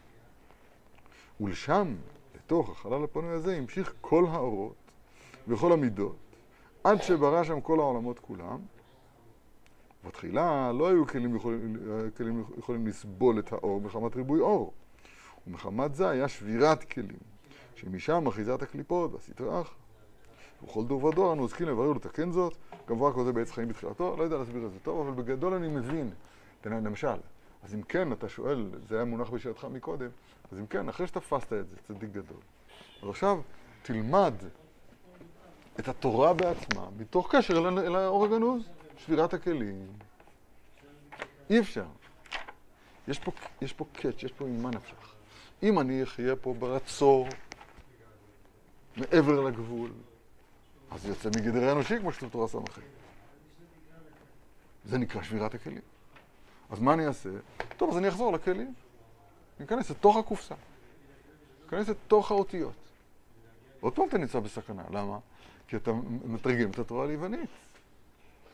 ולשם, 1.40 1.94
לתוך 2.36 2.70
החלל 2.70 3.04
הפנוי 3.04 3.30
הזה, 3.30 3.56
המשיך 3.56 3.94
כל 4.00 4.24
האורות 4.30 4.74
וכל 5.48 5.72
המידות, 5.72 6.16
עד 6.84 7.02
שברא 7.02 7.44
שם 7.44 7.60
כל 7.60 7.78
העולמות 7.78 8.18
כולם. 8.18 8.58
בתחילה 10.06 10.72
לא 10.72 10.88
היו 10.88 11.06
כלים 11.06 11.36
יכולים, 11.36 11.76
כלים 12.16 12.44
יכולים 12.58 12.86
לסבול 12.86 13.38
את 13.38 13.52
האור 13.52 13.80
מחמת 13.80 14.16
ריבוי 14.16 14.40
אור. 14.40 14.72
ומחמת 15.48 15.94
זה 15.94 16.08
היה 16.08 16.28
שבירת 16.28 16.84
כלים, 16.84 17.18
שמשם 17.76 18.26
אחיזת 18.26 18.62
הקליפות 18.62 19.14
והסטרה 19.14 19.60
אחר. 19.60 19.72
ובכל 20.62 20.84
דור 20.84 21.04
ודור 21.04 21.32
אנו 21.32 21.42
עוסקים 21.42 21.68
לברר 21.68 21.90
ולתקן 21.90 22.32
זאת, 22.32 22.56
כמובן 22.86 23.12
כל 23.12 23.24
זה 23.24 23.32
בעץ 23.32 23.50
חיים 23.50 23.68
בתחילתו, 23.68 24.16
לא 24.18 24.22
יודע 24.22 24.36
להסביר 24.36 24.66
את 24.66 24.72
זה 24.72 24.78
טוב, 24.82 25.08
אבל 25.08 25.22
בגדול 25.22 25.54
אני 25.54 25.68
מבין. 25.68 26.10
למשל, 26.64 27.16
אז 27.62 27.74
אם 27.74 27.82
כן, 27.82 28.12
אתה 28.12 28.28
שואל, 28.28 28.70
זה 28.88 28.96
היה 28.96 29.04
מונח 29.04 29.30
בשאלתך 29.30 29.64
מקודם, 29.64 30.08
אז 30.52 30.58
אם 30.58 30.66
כן, 30.66 30.88
אחרי 30.88 31.06
שתפסת 31.06 31.52
את 31.52 31.68
זה, 31.68 31.76
צדיק 31.88 32.10
גדול. 32.10 32.40
אז 33.02 33.08
עכשיו 33.08 33.40
תלמד 33.82 34.34
את 35.80 35.88
התורה 35.88 36.34
בעצמה, 36.34 36.86
מתוך 36.98 37.36
קשר 37.36 37.68
אל 37.68 37.96
האור 37.96 38.24
הגנוז, 38.24 38.62
שבירת 38.96 39.34
הכלים. 39.34 39.86
אי 41.50 41.60
אפשר. 41.60 41.86
יש 43.08 43.18
פה, 43.18 43.32
יש 43.62 43.72
פה 43.72 43.84
קאץ', 43.92 44.22
יש 44.22 44.32
פה 44.32 44.44
ממה 44.44 44.70
נפשך. 44.70 45.17
אם 45.62 45.80
אני 45.80 46.02
אחיה 46.02 46.36
פה 46.36 46.54
ברצור, 46.58 47.28
מעבר 48.96 49.40
לגבול, 49.40 49.90
אז 50.90 51.02
זה 51.02 51.08
יוצא 51.08 51.28
מגדר 51.28 51.68
האנושי, 51.68 51.98
כמו 51.98 52.12
שכתוב 52.12 52.30
תורה 52.30 52.48
ס"ח. 52.48 52.78
זה 54.84 54.98
נקרא 54.98 55.22
שבירת 55.22 55.54
הכלים. 55.54 55.80
אז 56.70 56.80
מה 56.80 56.94
אני 56.94 57.06
אעשה? 57.06 57.28
טוב, 57.76 57.90
אז 57.90 57.98
אני 57.98 58.08
אחזור 58.08 58.32
לכלים. 58.32 58.74
אני 59.58 59.66
אכנס 59.66 59.90
לתוך 59.90 60.16
הקופסה. 60.16 60.54
אכנס 61.66 61.88
לתוך 61.88 62.30
האותיות. 62.30 62.74
עוד 63.80 63.94
פעם 63.94 64.08
אתה 64.08 64.18
נמצא 64.18 64.40
בסכנה. 64.40 64.82
למה? 64.90 65.18
כי 65.68 65.76
אתה 65.76 65.92
מתרגם 66.24 66.70
את 66.70 66.78
התורה 66.78 67.06
ליוונית. 67.06 67.50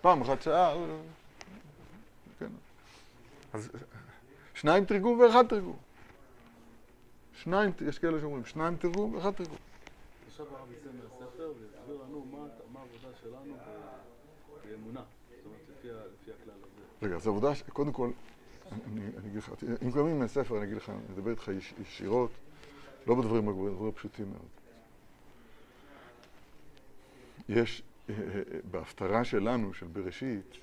פעם 0.00 0.22
אחת 0.22 0.42
שעה... 0.42 0.74
כן. 2.38 2.50
אז 3.52 3.70
שניים 4.54 4.84
תרגום 4.84 5.20
ואחד 5.20 5.46
תרגום. 5.46 5.76
שניים, 7.36 7.70
יש 7.88 7.98
כאלה 7.98 8.20
שאומרים 8.20 8.44
שניים 8.44 8.76
תרגום 8.76 9.14
ואחד 9.14 9.30
תרגום. 9.30 9.56
עכשיו 10.26 10.46
הרב 10.56 10.72
יצא 10.72 10.88
מהספר 10.92 11.52
ויסביר 11.60 12.02
לנו 12.02 12.26
מה 12.72 12.80
העבודה 12.80 13.08
שלנו 13.22 13.54
באמונה. 14.70 15.02
זאת 15.30 15.46
אומרת, 15.46 15.60
לפי 16.22 16.30
הכלל 16.30 16.54
הזה. 16.54 17.06
רגע, 17.06 17.16
אז 17.16 17.26
העבודה, 17.26 17.54
ש- 17.54 17.62
קודם 17.62 17.92
כל, 17.92 18.10
אני, 18.72 18.80
אני, 18.86 19.00
אני 19.16 19.28
אגיד 19.28 19.38
לך, 19.38 19.52
אם 19.86 19.90
קוראים 19.90 20.18
מהספר, 20.18 20.56
אני 20.56 20.64
אגיד 20.64 20.76
לך, 20.76 20.88
אני 20.90 20.98
אדבר 21.14 21.30
איתך 21.30 21.48
יש, 21.58 21.74
ישירות, 21.82 22.30
לא 23.06 23.14
בדברים 23.14 23.48
הגבוהים, 23.48 23.74
דברים 23.76 23.92
פשוטים 23.92 24.26
מאוד. 24.30 24.48
יש, 27.48 27.82
אה, 28.10 28.14
אה, 28.14 28.20
אה, 28.36 28.42
בהפטרה 28.70 29.24
שלנו, 29.24 29.74
של 29.74 29.86
בראשית, 29.86 30.56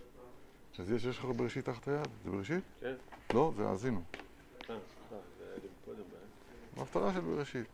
אז 0.80 0.92
יש, 0.92 1.06
יש 1.06 1.20
לך 1.20 1.26
בראשית 1.26 1.66
תחת 1.66 1.88
היד, 1.88 2.08
זה 2.26 2.32
בראשית? 2.32 2.64
כן. 2.80 2.96
לא, 3.34 3.54
זה 3.58 3.68
האזינו. 3.68 4.02
אה, 4.14 4.20
סליחה, 4.66 4.76
זה 5.40 5.46
היה 5.46 5.56
לי 5.56 5.68
קודם. 5.86 5.98
אה? 6.00 6.22
בהפטרה 6.82 7.14
של 7.14 7.20
בראשית, 7.20 7.68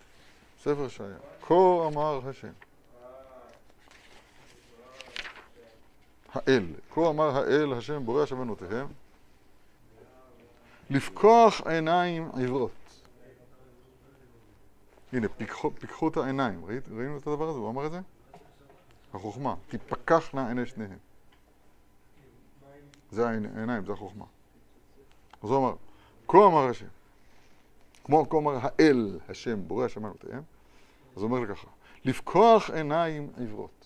ספר 0.61 0.85
ישעיה. 0.85 1.17
כה 1.41 1.53
אמר 1.87 2.29
השם. 2.29 2.51
האל, 6.33 6.65
כה 6.93 7.09
אמר 7.09 7.37
האל, 7.37 7.73
השם 7.73 8.05
בורא 8.05 8.25
שבנותיהם, 8.25 8.87
לפקוח 10.89 11.61
עיניים 11.67 12.31
עיוורות. 12.35 12.71
הנה, 15.13 15.27
פיקחו, 15.79 16.07
את 16.07 16.17
העיניים, 16.17 16.65
ראית, 16.65 16.83
ראינו 16.89 17.17
את 17.17 17.27
הדבר 17.27 17.49
הזה? 17.49 17.59
הוא 17.59 17.69
אמר 17.69 17.85
את 17.85 17.91
זה? 17.91 17.99
החוכמה, 19.13 19.55
תפקחנה 19.67 20.47
עיני 20.47 20.65
שניהם. 20.65 20.97
זה 23.11 23.27
העיניים, 23.27 23.85
זה 23.85 23.93
החוכמה. 23.93 24.25
אז 25.43 25.49
הוא 25.49 25.57
אמר, 25.57 25.75
כה 26.27 26.37
אמר 26.37 26.67
השם. 26.69 26.96
כמו 28.07 28.29
כה 28.29 28.37
אמר 28.37 28.57
האל, 28.61 29.19
השם, 29.29 29.67
בורא 29.67 29.87
שמנותיהם, 29.87 30.43
אז 31.15 31.21
הוא 31.21 31.23
אומר 31.23 31.39
לי 31.39 31.55
ככה, 31.55 31.67
לפקוח 32.05 32.69
עיניים 32.69 33.29
עיוורות. 33.37 33.85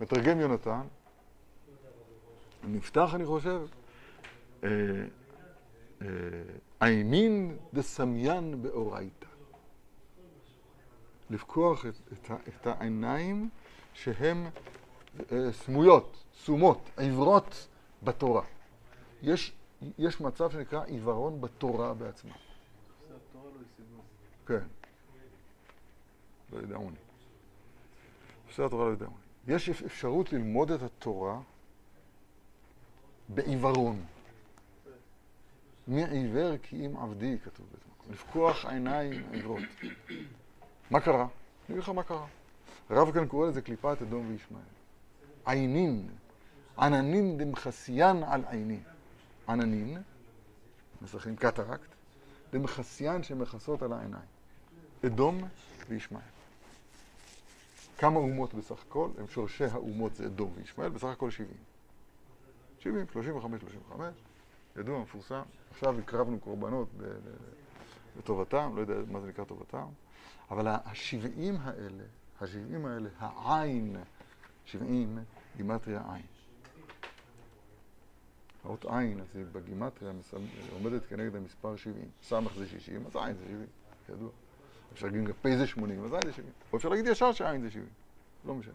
מתרגם 0.00 0.40
יונתן, 0.40 0.82
נפתח, 2.64 3.10
אני 3.14 3.26
חושב, 3.26 3.66
אה, 4.64 4.68
אה, 6.02 6.06
עינין 6.80 7.56
דסמיין 7.74 8.62
באורייתא. 8.62 9.26
לפקוח 11.30 11.86
את, 11.86 11.94
את, 12.12 12.30
את 12.48 12.66
העיניים 12.66 13.48
שהן 13.92 14.46
אה, 15.32 15.52
סמויות, 15.52 16.24
סומות, 16.34 16.90
עיוורות 16.96 17.68
בתורה. 18.02 18.42
יש, 19.22 19.52
יש 19.98 20.20
מצב 20.20 20.50
שנקרא 20.50 20.84
עיוורון 20.84 21.40
בתורה 21.40 21.94
בעצמה. 21.94 22.34
זה 23.08 23.14
התורה 23.16 23.50
לא 23.54 23.60
ישיגו. 23.72 24.02
כן. 24.46 24.58
לא 26.52 26.58
ידעוני. 26.58 26.96
נושא 28.48 28.64
התורה 28.64 28.88
לא 28.88 28.92
ידעוני. 28.92 29.16
יש 29.48 29.68
אפ- 29.68 29.82
אפשרות 29.82 30.32
ללמוד 30.32 30.70
את 30.70 30.82
התורה 30.82 31.40
בעיוורון. 33.28 34.04
מי 35.88 36.04
עיוור 36.04 36.56
כי 36.62 36.86
אם 36.86 36.96
עבדי, 36.96 37.36
כתוב 37.44 37.66
באיזה 37.70 37.84
מקום. 37.96 38.12
לפקוח 38.12 38.64
עיניים 38.66 39.24
עיוורות. 39.32 39.62
מה 40.90 41.00
קרה? 41.00 41.22
אני 41.22 41.28
אגיד 41.70 41.78
לך 41.82 41.88
מה 41.88 42.02
קרה. 42.02 42.26
הרב 42.90 43.12
כאן 43.12 43.28
קורא 43.28 43.48
לזה 43.48 43.62
קליפת 43.62 43.96
אדום 44.02 44.30
וישמעאל. 44.30 44.62
עינין, 45.46 46.08
עננין 46.78 47.38
דמחסיין 47.38 48.22
על 48.22 48.44
עינין. 48.48 48.82
עננין, 49.48 50.02
נסחים 51.02 51.36
קטרקט, 51.36 51.88
דמחסיין 52.52 53.22
שמכסות 53.22 53.82
על 53.82 53.92
העיניים. 53.92 54.33
אדום 55.06 55.48
וישמעאל. 55.88 56.24
כמה 57.98 58.18
אומות 58.18 58.54
בסך 58.54 58.82
הכל? 58.88 59.08
הם 59.18 59.28
שורשי 59.28 59.64
האומות 59.64 60.14
זה 60.14 60.26
אדום 60.26 60.52
וישמעאל, 60.56 60.88
בסך 60.88 61.04
הכל 61.04 61.30
70. 61.30 61.50
70, 62.78 63.06
35, 63.12 63.60
35, 63.60 64.14
ידוע, 64.76 64.98
מפורסם. 64.98 65.42
עכשיו 65.70 65.98
הקרבנו 65.98 66.38
קורבנות 66.40 66.88
לטובתם, 68.18 68.72
לא 68.76 68.80
יודע 68.80 68.94
מה 69.10 69.20
זה 69.20 69.28
נקרא 69.28 69.44
טובתם, 69.44 69.86
אבל 70.50 70.68
השבעים 70.68 71.56
האלה, 71.60 72.04
השבעים 72.40 72.86
האלה, 72.86 73.08
העין, 73.18 73.96
שבעים, 74.64 75.18
גימטריה 75.56 76.02
עין. 76.12 76.26
האות 78.64 78.84
עין, 78.84 79.20
אז 79.20 79.26
היא 79.36 79.44
בגימטריה 79.52 80.12
עומדת 80.72 81.06
כנגד 81.06 81.36
המספר 81.36 81.76
70. 81.76 82.04
סמך 82.22 82.52
זה 82.56 82.66
60, 82.66 83.06
אז 83.06 83.16
עין 83.16 83.36
זה 83.36 83.44
70, 83.44 83.66
ידוע. 84.08 84.30
אפשר 84.92 85.06
להגיד 85.06 85.24
גם 85.24 85.32
פ' 85.42 85.48
זה 85.58 85.66
80, 85.66 86.04
אז 86.04 86.12
עין 86.12 86.22
זה 86.26 86.32
70. 86.32 86.52
או 86.72 86.76
אפשר 86.76 86.88
להגיד 86.88 87.06
ישר 87.06 87.32
שעין 87.32 87.62
זה 87.62 87.70
70, 87.70 87.88
לא 88.44 88.54
משנה. 88.54 88.74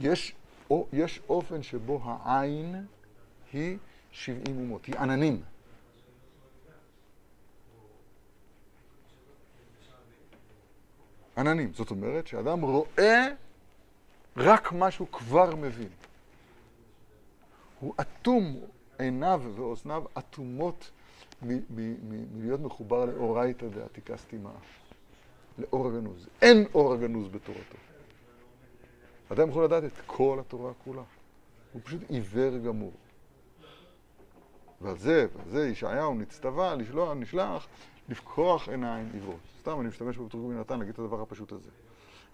יש, 0.00 0.34
או, 0.70 0.86
יש 0.92 1.20
אופן 1.28 1.62
שבו 1.62 2.00
העין 2.04 2.86
היא 3.52 3.78
70 4.12 4.58
אומות, 4.58 4.84
היא 4.84 4.98
עננים. 4.98 5.42
עננים. 11.36 11.72
זאת 11.72 11.90
אומרת 11.90 12.26
שאדם 12.26 12.60
רואה 12.60 13.28
רק 14.36 14.72
מה 14.72 14.90
שהוא 14.90 15.08
כבר 15.12 15.56
מבין. 15.56 15.88
הוא 17.80 17.94
אטום, 18.00 18.60
עיניו 18.98 19.42
ואוזניו 19.56 20.04
אטומות 20.18 20.90
מלהיות 21.42 22.60
מחובר 22.60 23.04
לאורייתא 23.04 23.68
דעתיקה 23.68 24.16
סתימה, 24.16 24.50
לאור 25.58 25.86
הגנוז. 25.88 26.28
אין 26.42 26.66
אור 26.74 26.92
הגנוז 26.92 27.28
בתורתו. 27.28 27.76
אדם 29.32 29.48
יכול 29.48 29.64
לדעת 29.64 29.84
את 29.84 29.92
כל 30.06 30.38
התורה 30.40 30.72
כולה. 30.84 31.02
הוא 31.72 31.82
פשוט 31.84 32.00
עיוור 32.08 32.58
גמור. 32.58 32.92
ועל 34.80 34.98
זה, 34.98 35.26
ועל 35.36 35.48
זה 35.48 35.68
ישעיהו 35.68 36.14
נצטווה, 36.14 36.74
לשלוח, 36.74 37.12
נשלח, 37.16 37.66
לפקוח 38.08 38.68
עיניים 38.68 39.10
עיוורות. 39.12 39.40
סתם, 39.60 39.80
אני 39.80 39.88
משתמש 39.88 40.18
בתרגום 40.18 40.50
מן 40.50 40.60
נתן 40.60 40.78
להגיד 40.78 40.92
את 40.92 40.98
הדבר 40.98 41.22
הפשוט 41.22 41.52
הזה. 41.52 41.70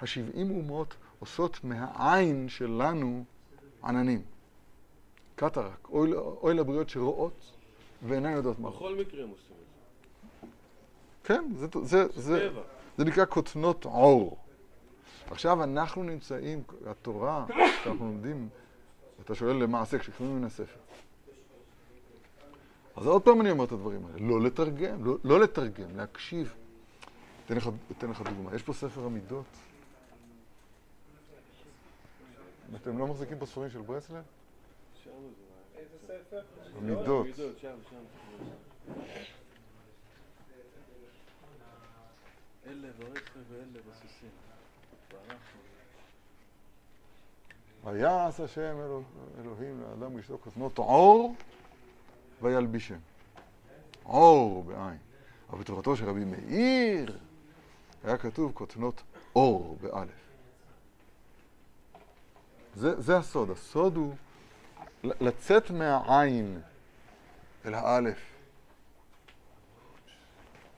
השבעים 0.00 0.50
אומות 0.50 0.96
עושות 1.18 1.64
מהעין 1.64 2.48
שלנו 2.48 3.24
עננים. 3.84 4.22
קטרק, 5.36 5.88
אוי, 5.88 6.12
אוי 6.14 6.54
לבריות 6.54 6.88
שרואות 6.88 7.52
ואינן 8.02 8.32
יודעות 8.32 8.58
מה. 8.58 8.70
בכל 8.70 8.94
מקרה 8.94 9.22
הם 9.22 9.28
עושים 9.28 9.56
את 9.60 9.66
זה. 10.40 10.46
כן, 11.24 11.44
זה, 11.56 11.66
זה, 11.82 12.06
זה. 12.14 12.50
זה 12.96 13.04
נקרא 13.04 13.24
כותנות 13.24 13.84
עור. 13.84 14.36
עכשיו 15.30 15.62
אנחנו 15.62 16.02
נמצאים, 16.02 16.62
התורה, 16.86 17.46
שאנחנו 17.84 18.06
לומדים, 18.06 18.48
אתה 19.24 19.34
שואל 19.34 19.56
למעשה 19.56 19.98
כשקוראים 19.98 20.36
מן 20.36 20.44
הספר. 20.44 20.80
אז 22.96 23.06
עוד 23.06 23.22
פעם 23.22 23.40
אני 23.40 23.50
אומר 23.50 23.64
את 23.64 23.72
הדברים 23.72 24.06
האלה, 24.06 24.26
לא 24.28 24.40
לתרגם, 24.40 25.04
לא, 25.04 25.16
לא 25.24 25.40
לתרגם, 25.40 25.96
להקשיב. 25.96 26.54
אתן 27.46 27.56
לך, 27.56 27.70
אתן 27.98 28.10
לך 28.10 28.22
דוגמה, 28.22 28.54
יש 28.54 28.62
פה 28.62 28.72
ספר 28.72 29.04
המידות. 29.04 29.44
אתם 32.76 32.98
לא 32.98 33.06
מחזיקים 33.06 33.38
פה 33.38 33.46
ספרים 33.46 33.70
של 33.70 33.80
ברסלב? 33.80 34.22
שם 35.04 35.10
זה... 35.10 35.78
איזה 35.78 35.88
ספר? 35.88 36.01
המידות. 36.01 36.01
מידות, 36.80 37.26
שם, 37.60 37.76
שם. 37.90 37.96
אלה 42.66 42.88
ברכב 42.98 43.40
ואלה 43.50 43.64
בסוסים. 43.90 44.28
ואנחנו... 45.12 45.60
ויעש 47.84 48.40
השם 48.40 48.76
אלוה- 48.80 49.02
אלוהים 49.40 49.80
לאדם 49.80 50.14
ואשתו 50.14 50.38
כותנות 50.44 50.78
עור 50.78 51.34
וילבישם. 52.42 52.98
עור 54.02 54.64
בעין. 54.64 54.98
אבל 55.50 55.60
בתורתו 55.60 55.96
של 55.96 56.08
רבי 56.08 56.24
מאיר 56.24 57.18
היה 58.04 58.18
כתוב 58.18 58.52
כותנות 58.54 59.02
אור 59.36 59.78
באלף. 59.80 60.10
זה, 62.74 63.00
זה 63.00 63.16
הסוד. 63.16 63.50
הסוד 63.50 63.96
הוא 63.96 64.14
לצאת 65.04 65.70
מהעין 65.70 66.60
אל 67.64 67.74
האלף. 67.74 68.18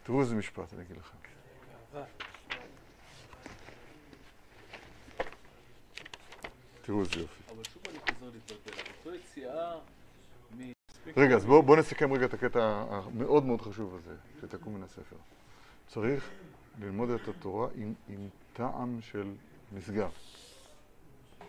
תראו 0.03 0.21
איזה 0.21 0.35
משפט 0.35 0.73
אני 0.73 0.83
אגיד 0.83 0.97
לכם. 0.97 1.17
תראו 6.83 7.01
איזה 7.01 7.21
יופי. 7.21 7.43
רגע, 11.17 11.37
אז 11.37 11.45
בואו 11.45 11.63
בוא 11.63 11.77
נסכם 11.77 12.13
רגע 12.13 12.27
את 12.27 12.35
הקטע 12.35 12.85
המאוד 12.89 13.45
מאוד 13.45 13.61
חשוב 13.61 13.95
הזה, 13.95 14.17
שתקום 14.41 14.75
מן 14.75 14.83
הספר. 14.83 15.17
צריך 15.87 16.31
ללמוד 16.81 17.11
את 17.11 17.29
התורה 17.29 17.69
עם, 17.75 17.95
עם 18.09 18.29
טעם 18.53 18.99
של 19.03 19.33
מסגר. 19.73 20.09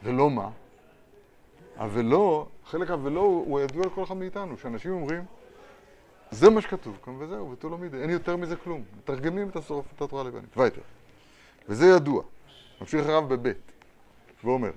ולא 0.03 0.29
מה? 0.29 0.49
הוולא, 1.77 2.47
חלק 2.65 2.89
הוולא 2.89 3.19
הוא, 3.19 3.45
הוא 3.45 3.59
ידוע 3.59 3.85
לכל 3.85 4.03
אחד 4.03 4.17
מאיתנו, 4.17 4.57
שאנשים 4.57 4.91
אומרים, 4.91 5.25
זה 6.31 6.49
מה 6.49 6.61
שכתוב 6.61 6.97
כאן 7.05 7.13
וזהו, 7.19 7.51
ותו 7.51 7.69
לא 7.69 7.77
מידי, 7.77 8.01
אין 8.01 8.09
יותר 8.09 8.35
מזה 8.35 8.55
כלום. 8.55 8.83
מתרגמים 8.97 9.49
את, 9.49 9.55
התורה 10.01 10.23
לבנית. 10.23 10.57
וייטר. 10.57 10.81
וזה 11.69 11.85
ידוע. 11.85 12.23
ממשיך 12.81 13.05
הרב 13.05 13.33
בבית, 13.33 13.71
ואומר, 14.43 14.71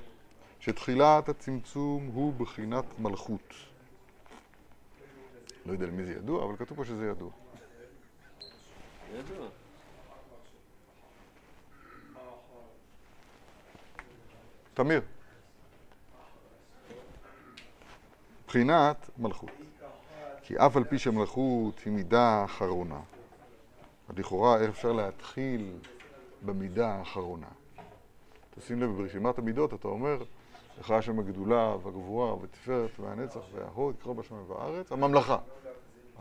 שתחילת 0.60 1.28
הצמצום 1.28 2.10
הוא 2.14 2.34
בחינת 2.34 2.84
מלכות. 2.98 3.54
לא 5.66 5.72
יודע 5.72 5.86
למי 5.86 6.04
זה 6.04 6.12
ידוע, 6.12 6.44
אבל 6.44 6.56
כתוב 6.56 6.76
פה 6.76 6.84
שזה 6.84 7.06
ידוע. 7.06 7.30
ידוע. 9.14 9.46
תמיר. 14.74 15.02
בחינת 18.48 19.10
מלכות. 19.18 19.50
כי 20.42 20.56
אף 20.56 20.76
על 20.76 20.84
פי 20.84 20.98
שמלכות 20.98 21.80
היא 21.84 21.92
מידה 21.92 22.44
אחרונה, 22.44 23.00
לכאורה 24.16 24.58
איך 24.58 24.70
אפשר 24.70 24.92
להתחיל 24.92 25.76
במידה 26.42 26.88
האחרונה? 26.88 27.46
תשים 28.58 28.82
לב, 28.82 28.90
ברשימת 28.90 29.38
המידות 29.38 29.74
אתה 29.74 29.88
אומר, 29.88 30.22
לך 30.80 30.90
השם 30.90 31.18
הגדולה 31.18 31.76
והגבורה 31.82 32.34
ותפארת 32.34 33.00
והנצח 33.00 33.40
וההוד, 33.54 33.94
יקרא 34.00 34.12
בשמיים 34.12 34.44
ובארץ, 34.44 34.92
הממלכה. 34.92 35.38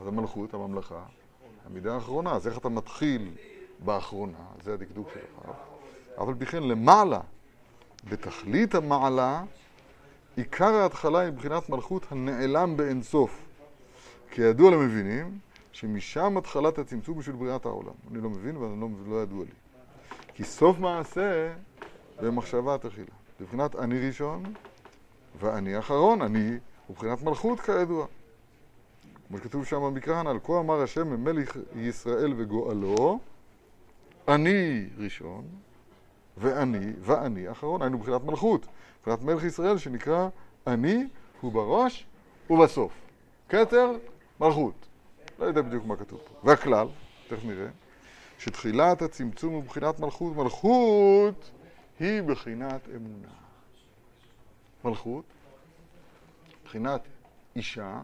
אז 0.00 0.06
המלכות, 0.06 0.54
הממלכה, 0.54 1.02
המידה 1.66 1.94
האחרונה, 1.94 2.32
אז 2.32 2.48
איך 2.48 2.58
אתה 2.58 2.68
מתחיל 2.68 3.30
באחרונה, 3.84 4.44
זה 4.62 4.74
הדקדוק 4.74 5.08
שלך. 5.14 5.50
אבל 6.18 6.34
בכן 6.34 6.62
למעלה, 6.62 7.20
בתכלית 8.04 8.74
המעלה, 8.74 9.44
עיקר 10.38 10.74
ההתחלה 10.74 11.18
היא 11.18 11.30
מבחינת 11.32 11.70
מלכות 11.70 12.06
הנעלם 12.10 12.76
באינסוף. 12.76 13.46
כידוע 14.30 14.70
למבינים, 14.70 15.38
שמשם 15.72 16.36
התחלת 16.36 16.78
הצמצום 16.78 17.18
בשביל 17.18 17.36
בריאת 17.36 17.66
העולם. 17.66 17.92
אני 18.10 18.22
לא 18.22 18.30
מבין 18.30 18.56
ולא 18.56 18.88
לא 19.06 19.22
ידוע 19.22 19.44
לי. 19.44 19.50
כי 20.34 20.44
סוף 20.44 20.78
מעשה 20.78 21.54
במחשבה 22.22 22.78
תחילה. 22.78 23.06
מבחינת 23.40 23.76
אני 23.76 24.06
ראשון 24.06 24.42
ואני 25.40 25.78
אחרון, 25.78 26.22
אני 26.22 26.50
מבחינת 26.90 27.22
מלכות 27.22 27.60
כידוע. 27.60 28.06
כמו 29.28 29.38
שכתוב 29.38 29.64
שם 29.64 29.76
במקרא 29.82 30.16
הנ"ל, 30.16 30.38
כה 30.44 30.60
אמר 30.60 30.82
השם 30.82 31.08
ממלך 31.08 31.56
ישראל 31.76 32.34
וגואלו, 32.36 33.18
אני 34.28 34.86
ראשון 34.98 35.44
ואני 36.38 36.92
ואני 37.00 37.50
אחרון, 37.50 37.82
היינו 37.82 37.98
מבחינת 37.98 38.24
מלכות, 38.24 38.66
מבחינת 38.98 39.22
מלך 39.22 39.44
ישראל 39.44 39.78
שנקרא 39.78 40.28
אני 40.66 41.04
הוא 41.40 41.52
בראש 41.52 42.06
ובסוף. 42.50 42.92
כתר 43.48 43.90
מלכות. 44.40 44.74
לא 45.38 45.44
יודע 45.44 45.62
בדיוק 45.62 45.84
מה 45.84 45.96
כתוב 45.96 46.20
פה. 46.20 46.48
והכלל, 46.48 46.88
תכף 47.28 47.44
נראה, 47.44 47.68
שתחילת 48.38 49.02
הצמצום 49.02 49.54
הוא 49.54 49.62
בחינת 49.62 50.00
מלכות, 50.00 50.36
מלכות 50.36 51.50
היא 52.00 52.22
בחינת 52.22 52.88
אמונה. 52.96 53.28
מלכות, 54.84 55.24
בחינת 56.64 57.00
אישה, 57.56 58.00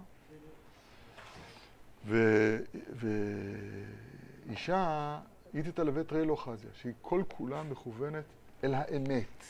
ואישה 4.46 5.18
היא 5.54 5.62
תתלווה 5.62 6.04
תרי 6.04 6.24
לא 6.24 6.36
חזיה, 6.36 6.70
שהיא 6.74 6.92
כל 7.02 7.22
כולה 7.28 7.62
מכוונת 7.62 8.24
אל 8.64 8.74
האמת. 8.74 9.44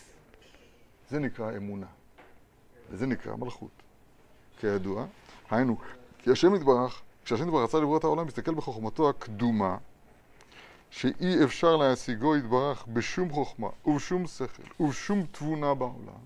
זה 1.11 1.19
נקרא 1.19 1.57
אמונה, 1.57 1.87
וזה 2.91 3.07
נקרא 3.07 3.37
מלכות. 3.37 3.71
כידוע, 4.59 5.07
היינו, 5.51 5.77
כי 6.19 6.31
השם 6.31 6.55
יתברך, 6.55 7.03
כשהשם 7.25 7.45
יתברך 7.45 7.65
רצה 7.65 7.81
לברוא 7.81 7.99
את 7.99 8.05
העולם, 8.05 8.27
מסתכל 8.27 8.55
בחוכמתו 8.55 9.09
הקדומה, 9.09 9.77
שאי 10.91 11.45
אפשר 11.45 11.77
להשיגו 11.77 12.37
יתברך 12.37 12.87
בשום 12.87 13.31
חוכמה 13.31 13.69
ובשום 13.87 14.27
שכל 14.27 14.83
ובשום 14.83 15.23
תבונה 15.33 15.75
בעולם, 15.75 16.25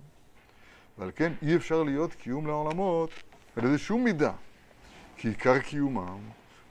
ועל 0.98 1.10
כן 1.16 1.32
אי 1.42 1.56
אפשר 1.56 1.82
להיות 1.82 2.14
קיום 2.14 2.46
לעולמות 2.46 3.10
על 3.56 3.64
ידי 3.64 3.78
שום 3.78 4.04
מידה, 4.04 4.32
כי 5.16 5.28
עיקר 5.28 5.58
קיומם 5.58 6.18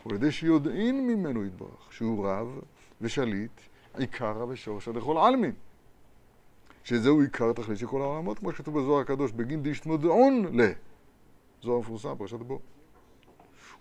הוא 0.03 0.11
על 0.11 0.15
ידי 0.15 0.31
שיודעין 0.31 1.07
ממנו 1.07 1.45
יתברך, 1.45 1.93
שהוא 1.93 2.27
רב 2.27 2.59
ושליט, 3.01 3.51
עיקרא 3.97 4.43
ושורשא 4.43 4.89
לכל 4.89 5.17
עלמין. 5.17 5.53
שזהו 6.83 7.21
עיקר 7.21 7.53
תכלית 7.53 7.77
של 7.77 7.87
כל 7.87 8.01
העולמות, 8.01 8.39
כמו 8.39 8.51
שכתוב 8.51 8.79
בזוהר 8.79 9.01
הקדוש, 9.01 9.31
בגין 9.31 9.63
דישתמודעון 9.63 10.59
ל. 10.59 10.71
זוהר 11.61 11.79
מפורסם, 11.79 12.15
פרשת 12.17 12.39
בו. 12.39 12.59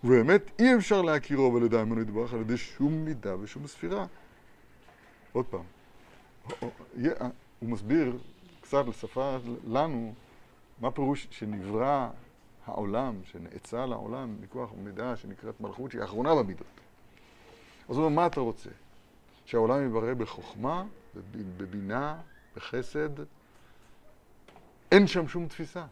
ובאמת 0.04 0.60
אי 0.60 0.74
אפשר 0.76 1.02
להכירו 1.02 1.54
ולדע 1.54 1.84
ממנו 1.84 2.00
יתברך 2.00 2.34
על 2.34 2.40
ידי 2.40 2.56
שום 2.56 3.04
מידה 3.04 3.36
ושום 3.40 3.66
ספירה. 3.66 4.06
עוד 5.32 5.46
פעם, 5.46 5.64
הוא 7.60 7.70
מסביר 7.70 8.18
קצת 8.60 8.86
לשפה 8.86 9.36
לנו 9.66 10.14
מה 10.80 10.90
פירוש 10.90 11.26
שנברא 11.30 12.08
העולם, 12.66 13.14
שנעצה 13.24 13.86
לעולם 13.86 14.36
מכוח 14.40 14.70
מידה 14.84 15.16
שנקראת 15.16 15.60
מלכות 15.60 15.90
שהיא 15.90 16.02
האחרונה 16.02 16.34
במידות. 16.34 16.66
אז 17.88 17.96
הוא 17.96 18.04
אומר, 18.04 18.16
מה 18.16 18.26
אתה 18.26 18.40
רוצה? 18.40 18.70
שהעולם 19.46 19.86
יברא 19.86 20.14
בחוכמה 20.14 20.84
בב- 21.14 21.22
בבינה, 21.62 22.16
בחסד, 22.56 23.08
אין 24.92 25.06
שם 25.06 25.28
שום 25.28 25.46
תפיסה. 25.48 25.84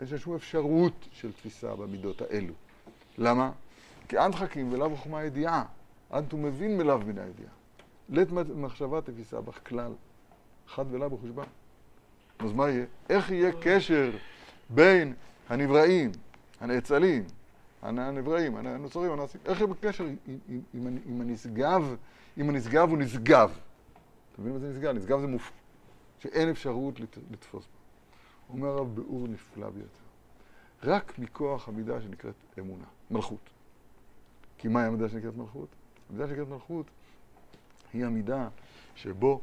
אין 0.00 0.08
שם 0.08 0.18
שום 0.18 0.34
אפשרות 0.34 1.08
של 1.12 1.32
תפיסה 1.32 1.74
במידות 1.74 2.22
האלו. 2.22 2.54
למה? 3.18 3.50
כי 4.08 4.18
אנט 4.18 4.34
חכים 4.34 4.72
ולאו 4.72 4.96
חוכמה 4.96 5.24
ידיעה. 5.24 5.64
אנט 6.12 6.32
הוא 6.32 6.40
מבין 6.40 6.76
מלאו 6.78 6.98
מן 6.98 7.18
הידיעה. 7.18 7.50
לית 8.08 8.28
מחשבה 8.56 9.00
תפיסה 9.00 9.40
בך 9.40 9.68
כלל. 9.68 9.92
חד 10.68 10.84
ולאו 10.90 11.10
בחושבן. 11.10 11.42
אז 12.38 12.52
מה 12.52 12.68
יהיה? 12.68 12.84
איך 13.08 13.30
יהיה 13.30 13.52
קשר 13.62 14.10
בין 14.70 15.14
הנבראים, 15.48 16.10
הנאצלים, 16.60 17.24
הנ- 17.82 17.98
הנבראים, 17.98 18.56
הנ- 18.56 18.66
הנוצרים, 18.66 19.12
הנעשים, 19.12 19.40
איך 19.46 19.60
יהיה 19.60 19.74
קשר 19.80 20.04
עם, 20.04 20.16
עם, 20.48 20.60
עם, 20.74 20.98
עם 21.06 21.20
הנשגב, 21.20 21.96
אם 22.38 22.48
הנשגב 22.48 22.88
הוא 22.88 22.98
נשגב. 22.98 23.58
אתה 24.32 24.42
מבין 24.42 24.52
מה 24.52 24.58
זה 24.58 24.70
נשגב? 24.70 24.94
נשגב 24.94 25.20
זה 25.20 25.26
מופ... 25.26 25.50
שאין 26.18 26.50
אפשרות 26.50 27.00
לת... 27.00 27.18
לתפוס 27.30 27.64
בו. 27.64 28.52
אומר 28.54 28.68
הרב 28.68 28.94
ביאור 28.94 29.28
נפלא 29.28 29.70
ביותר. 29.70 30.02
רק 30.82 31.18
מכוח 31.18 31.68
המידה 31.68 32.00
שנקראת 32.00 32.34
אמונה, 32.58 32.84
מלכות. 33.10 33.50
כי 34.58 34.68
מהי 34.68 34.84
המידה 34.84 35.08
שנקראת 35.08 35.36
מלכות? 35.36 35.68
המידה 36.10 36.28
שנקראת 36.28 36.48
מלכות 36.48 36.86
היא 37.92 38.04
המידה 38.04 38.48
שבו 38.94 39.40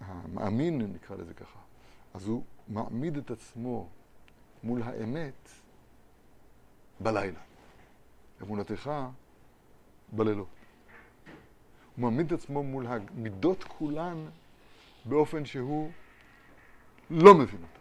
המאמין, 0.00 0.92
נקרא 0.94 1.16
לזה 1.16 1.34
ככה, 1.34 1.58
אז 2.14 2.26
הוא 2.26 2.42
מעמיד 2.68 3.16
את 3.16 3.30
עצמו 3.30 3.88
מול 4.62 4.82
האמת 4.82 5.48
בלילה. 7.00 7.40
אמונתך 8.42 8.90
בלילות. 10.12 10.57
הוא 11.98 12.10
מעמיד 12.10 12.26
את 12.26 12.32
עצמו 12.32 12.62
מול 12.62 12.86
המידות 12.86 13.64
כולן 13.64 14.26
באופן 15.04 15.44
שהוא 15.44 15.90
לא 17.10 17.34
מבין 17.34 17.62
אותן. 17.62 17.78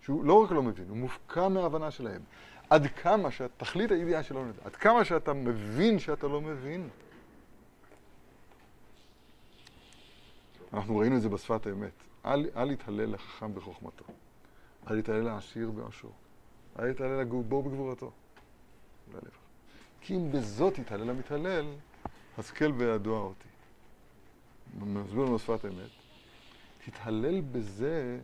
שהוא 0.00 0.24
לא 0.24 0.42
רק 0.44 0.50
לא 0.50 0.62
מבין, 0.62 0.88
הוא 0.88 0.96
מופקע 0.96 1.48
מההבנה 1.48 1.90
שלהם. 1.90 2.22
עד 2.70 2.86
כמה 2.86 3.30
שתכלית 3.30 3.90
הידיעה 3.90 4.22
שלו 4.22 4.44
נדע, 4.44 4.62
עד 4.64 4.76
כמה 4.76 5.04
שאתה 5.04 5.32
מבין 5.32 5.98
שאתה 5.98 6.26
לא 6.26 6.40
מבין. 6.40 6.88
אנחנו 10.72 10.96
ראינו 10.96 11.16
את 11.16 11.22
זה 11.22 11.28
בשפת 11.28 11.66
האמת. 11.66 11.92
אל, 12.26 12.46
אל 12.56 12.70
יתהלל 12.70 13.12
לחכם 13.12 13.54
בחוכמתו. 13.54 14.04
אל 14.90 14.98
יתהלל 14.98 15.22
לעשיר 15.22 15.70
בעשרו. 15.70 16.10
אל 16.78 16.90
יתהלל 16.90 17.20
לבור 17.20 17.62
בגבורתו. 17.62 18.10
כי 20.00 20.16
אם 20.16 20.32
בזאת 20.32 20.78
יתהלל 20.78 21.10
המתהלל, 21.10 21.66
השכל 22.38 22.72
בידוע 22.72 23.20
אותי. 23.20 23.48
מסביר 24.80 25.24
לנו 25.24 25.34
בשפת 25.34 25.64
האמת. 25.64 25.90
תתהלל 26.84 27.40
בזה 27.40 28.20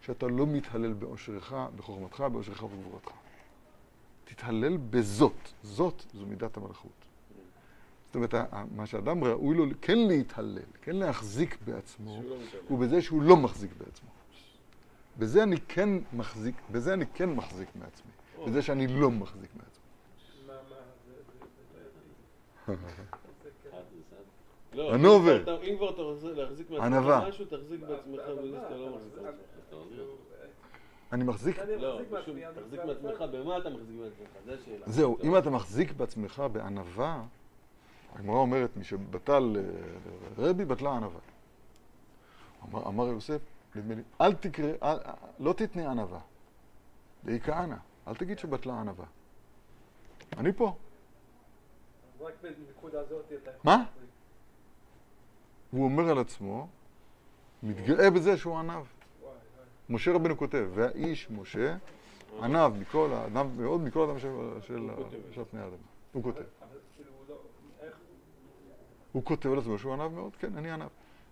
שאתה 0.00 0.26
לא 0.26 0.46
מתהלל 0.46 0.92
בעושרך, 0.92 1.52
בחוכמתך, 1.76 2.24
בעושרך 2.32 2.62
ובגבורתך. 2.62 3.10
תתהלל 4.24 4.76
בזאת. 4.76 5.48
זאת 5.62 6.02
זו 6.14 6.26
מידת 6.26 6.56
המלכות. 6.56 7.06
זאת 8.06 8.14
אומרת, 8.14 8.34
מה 8.76 8.86
שאדם 8.86 9.24
ראוי 9.24 9.56
לו 9.56 9.64
כן 9.82 9.98
להתהלל, 9.98 10.62
כן 10.82 10.96
להחזיק 10.96 11.56
בעצמו, 11.64 12.22
לא. 12.28 12.36
הוא 12.68 12.78
בזה 12.78 13.02
שהוא 13.02 13.22
לא 13.22 13.36
מחזיק 13.36 13.70
בעצמו. 13.78 14.08
בזה 15.18 15.42
אני 15.42 15.56
כן 15.68 15.88
מחזיק, 16.12 16.54
בזה 16.70 16.92
אני 16.92 17.04
כן 17.14 17.30
מחזיק 17.30 17.68
מעצמי. 17.74 18.10
בזה 18.46 18.62
שאני 18.62 18.86
לא 18.86 19.10
מחזיק 19.10 19.50
מעצמי. 19.54 19.66
מה, 20.46 20.52
מה, 20.52 20.76
זה, 21.06 21.12
זה, 21.12 21.46
זה 22.66 22.76
בעייתי. 22.76 23.06
לא, 24.76 24.94
הנובל. 24.94 25.44
אם 25.62 25.76
כבר 25.76 25.90
אתה- 25.90 26.02
רוצה 26.02 26.32
להחזיק. 26.32 26.70
מעצמך 26.70 27.24
משהו, 27.28 27.44
תחזיק 27.44 27.80
בעצמך 27.80 28.20
בזה 28.38 28.56
שאתה 28.60 28.74
לא 28.76 28.96
מחזיק 28.96 29.12
מבין? 29.72 30.06
אני 31.12 31.24
מחזיק, 31.24 31.58
לא, 31.58 32.00
פשוט 32.10 32.36
תחזיק. 32.54 32.80
מעצמך, 32.84 33.20
במה 33.32 33.58
אתה 33.58 33.70
מחזיק 33.70 33.96
מעצמך? 34.00 34.28
זו 34.46 34.52
השאלה. 34.52 34.86
זהו, 34.86 35.18
אם 35.22 35.38
אתה 35.38 35.50
מחזיק 35.50 35.92
בעצמך 35.92 36.42
בענווה, 36.52 37.22
הגמרא 38.14 38.36
אומרת, 38.36 38.76
מי 38.76 38.84
שבטל 38.84 39.56
אה, 39.56 39.62
רבי, 40.38 40.64
בטלה 40.64 40.90
ענווה. 40.96 41.20
אמר, 42.70 42.88
אמר 42.88 43.06
יוסף, 43.06 43.40
נדמה 43.74 43.94
לי, 43.94 44.02
אל 44.20 44.32
תקרא, 44.34 44.68
אל, 44.82 44.96
לא 45.38 45.52
תתנה 45.52 45.90
ענווה. 45.90 46.20
דהי 47.24 47.40
כהנא, 47.40 47.76
אל 48.08 48.14
תגיד 48.14 48.38
שבטלה 48.38 48.80
ענווה. 48.80 49.06
אני 50.38 50.52
פה. 50.52 50.74
רק 52.20 52.32
בנקודה 52.42 53.00
הזאת 53.00 53.24
אתה 53.42 53.50
יכול... 53.50 53.60
מה? 53.64 53.84
הוא 55.76 55.84
אומר 55.84 56.10
על 56.10 56.18
עצמו, 56.18 56.68
מתגאה 57.62 58.10
בזה 58.10 58.36
שהוא 58.36 58.58
ענב. 58.58 58.82
משה 59.88 60.12
רבנו 60.12 60.36
כותב, 60.36 60.66
והאיש 60.74 61.30
משה 61.30 61.76
ענב 62.42 62.72
מכל 62.80 63.08
האדם, 63.12 63.46
מאוד 63.56 63.80
מכל 63.80 64.00
האדם 64.00 64.18
של, 64.18 65.44
פני 65.50 65.60
האדמה. 65.60 65.76
הוא 66.12 66.22
כותב. 66.22 66.38
אבל 66.38 66.46
כאילו, 66.96 67.10
הוא 67.10 67.24
לא... 67.28 67.34
איך... 67.82 67.94
הוא 69.12 69.24
כותב 69.24 69.52
על 69.52 69.58
עצמו 69.58 69.78
שהוא 69.78 69.92
ענב 69.92 70.12
מאוד, 70.12 70.36
כן, 70.36 70.56
אני 70.56 70.70
ענב. 70.70 70.88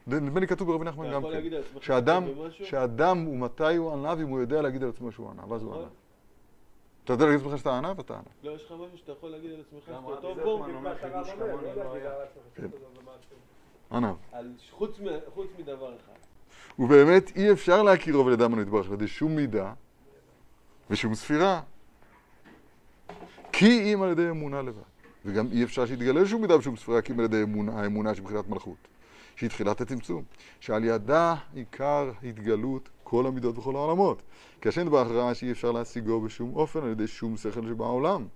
נדמה 0.06 0.40
לי 0.40 0.46
כתוב 0.46 0.68
ברבי 0.68 0.84
נחמן 0.84 1.06
אתה 1.06 1.14
גם 1.14 1.20
יכול 1.20 1.30
כן. 1.30 1.36
להגיד 1.36 1.54
על 1.54 1.62
עצמך 1.62 1.82
שאדם? 1.84 2.24
שאדם 2.50 3.18
הוא 3.18 3.36
מתי 3.36 3.76
הוא 3.76 3.92
ענב 3.92 4.20
אם 4.20 4.28
הוא 4.28 4.40
יודע 4.40 4.62
להגיד 4.62 4.82
על 4.82 4.88
עצמו 4.88 5.12
שהוא 5.12 5.30
ענב, 5.30 5.52
אז 5.52 5.62
הוא 5.62 5.70
נכון. 5.70 5.82
ענב. 5.82 5.92
אתה 7.04 7.12
יודע 7.12 7.24
להגיד 7.24 7.40
לעצמך 7.40 7.58
שאתה 7.58 7.78
ענב, 7.78 7.98
אתה 7.98 8.14
ענב. 8.14 8.24
לא, 8.42 8.50
יש 8.50 8.64
לך 8.64 8.72
משהו 8.72 8.98
שאתה 8.98 9.12
יכול 9.12 9.30
להגיד 9.30 9.50
על 9.52 9.60
עצמך 9.60 9.84
שאתה 9.86 10.16
טוב 10.20 10.40
בו? 10.40 10.64
לא 13.94 14.08
לא. 14.08 14.38
ענב. 14.38 14.50
חוץ 14.70 14.98
חוץ 15.34 15.46
מדבר 15.58 15.96
אחד. 15.96 16.12
ובאמת 16.78 17.36
אי 17.36 17.52
אפשר 17.52 17.82
להכירו 17.82 18.26
ולדע 18.26 18.48
ממנו 18.48 18.62
יתברך 18.62 18.86
על 18.86 18.92
ידי 18.92 19.08
שום 19.08 19.36
מידה 19.36 19.72
ושום 20.90 21.14
ספירה. 21.14 21.60
כי 23.52 23.94
אם 23.94 24.02
על 24.02 24.10
ידי 24.10 24.30
אמונה 24.30 24.62
לבד. 24.62 24.82
וגם 25.24 25.46
אי 25.52 25.64
אפשר 25.64 25.86
שיתגלה 25.86 26.26
שום 26.26 26.42
מידה 26.42 26.56
ושום 26.56 26.76
ספירה 26.76 27.02
כי 27.02 27.12
אם 27.12 27.18
על 27.18 27.24
ידי 27.24 27.42
אמונה, 27.42 27.80
האמונה 27.80 28.14
שבחינת 28.14 28.48
מלכות. 28.48 28.76
שהיא 29.36 29.50
תחילת 29.50 29.80
הצמצום. 29.80 30.22
שעל 30.60 30.84
ידה 30.84 31.34
עיקר 31.54 32.10
התגלות 32.22 32.88
כל 33.04 33.26
המידות 33.26 33.58
וכל 33.58 33.76
העולמות. 33.76 34.22
כי 34.60 34.68
השם 34.68 34.80
יתברך 34.80 35.08
ראה 35.10 35.34
שאי 35.34 35.52
אפשר 35.52 35.72
להשיגו 35.72 36.20
בשום 36.20 36.56
אופן 36.56 36.82
על 36.82 36.90
ידי 36.90 37.06
שום 37.06 37.36
שכל 37.36 37.68
שבעולם. 37.68 38.26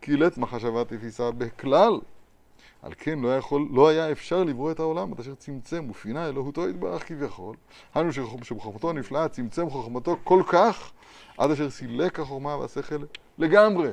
כי 0.00 0.16
לית 0.16 0.38
מחשבה 0.38 0.84
תפיסה 0.84 1.30
בכלל. 1.30 1.92
על 2.82 2.92
כן 2.98 3.18
לא, 3.18 3.36
יכול, 3.36 3.68
לא 3.72 3.88
היה 3.88 4.12
אפשר 4.12 4.44
לברוא 4.44 4.70
את 4.70 4.80
העולם 4.80 5.12
עד 5.12 5.20
אשר 5.20 5.34
צמצם 5.34 5.90
ופינה 5.90 6.28
אלוהותו 6.28 6.68
יתברך 6.68 7.08
כביכול. 7.08 7.56
היינו 7.94 8.12
שבחוכמתו 8.42 8.90
הנפלאה 8.90 9.28
צמצם 9.28 9.70
חוכמתו 9.70 10.16
כל 10.24 10.42
כך 10.48 10.90
עד 11.38 11.50
אשר 11.50 11.70
סילק 11.70 12.20
החוכמה 12.20 12.56
והשכל 12.56 13.04
לגמרי. 13.38 13.90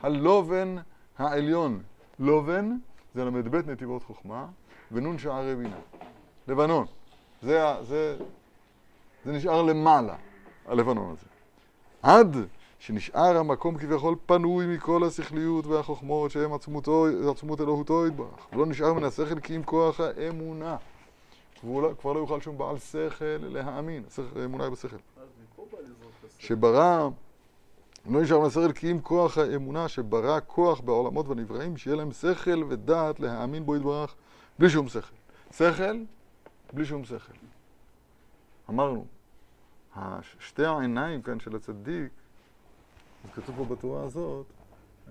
הלובן 0.00 0.76
העליון. 1.18 1.82
לובן 2.18 2.76
זה 3.14 3.24
ל"ב 3.24 3.70
נתיבות 3.70 4.02
חוכמה 4.02 4.46
ונון 4.92 5.18
שערי 5.18 5.56
בינה. 5.56 5.76
לבנון. 6.48 6.86
זה, 7.42 7.64
זה, 7.82 8.16
זה 9.24 9.32
נשאר 9.32 9.62
למעלה, 9.62 10.16
הלבנון 10.66 11.10
הזה. 11.12 11.26
עד 12.02 12.36
שנשאר 12.80 13.36
המקום 13.36 13.78
כביכול 13.78 14.14
פנוי 14.26 14.66
מכל 14.66 15.04
השכליות 15.04 15.66
והחוכמות 15.66 16.30
שהם 16.30 16.52
עצמותו, 16.52 17.06
עצמות 17.30 17.60
אלוהותו 17.60 18.06
יתברך. 18.06 18.46
ולא 18.52 18.66
נשאר 18.66 18.92
מן 18.92 19.04
השכל 19.04 19.40
כי 19.40 19.56
אם 19.56 19.62
כוח 19.62 20.00
האמונה. 20.00 20.76
והוא 21.64 21.82
לא, 21.82 21.92
כבר 22.00 22.12
לא 22.12 22.18
יוכל 22.18 22.40
שום 22.40 22.58
בעל 22.58 22.78
שכל 22.78 23.24
להאמין. 23.40 24.02
השכל, 24.06 24.40
האמונה 24.40 24.64
היא 24.64 24.72
בשכל. 24.72 24.96
שברא, 26.38 27.08
לא 28.10 28.22
נשאר 28.22 28.40
מן 28.40 28.46
השכל 28.46 28.72
כי 28.72 28.90
אם 28.90 29.00
כוח 29.00 29.38
האמונה 29.38 29.88
שברא 29.88 30.38
כוח 30.46 30.80
בעולמות 30.80 31.28
והנבראים, 31.28 31.76
שיהיה 31.76 31.96
להם 31.96 32.12
שכל 32.12 32.64
ודעת 32.68 33.20
להאמין 33.20 33.66
בו 33.66 33.76
יתברך, 33.76 34.14
בלי 34.58 34.70
שום 34.70 34.88
שכל. 34.88 35.14
שכל, 35.52 35.96
בלי 36.72 36.84
שום 36.84 37.04
שכל. 37.04 37.32
אמרנו, 38.70 39.04
שתי 40.40 40.64
העיניים 40.64 41.22
כאן 41.22 41.40
של 41.40 41.56
הצדיק, 41.56 42.19
אז 43.24 43.30
כתוב 43.30 43.56
פה 43.56 43.64
בתורה 43.64 44.04
הזאת, 44.04 44.46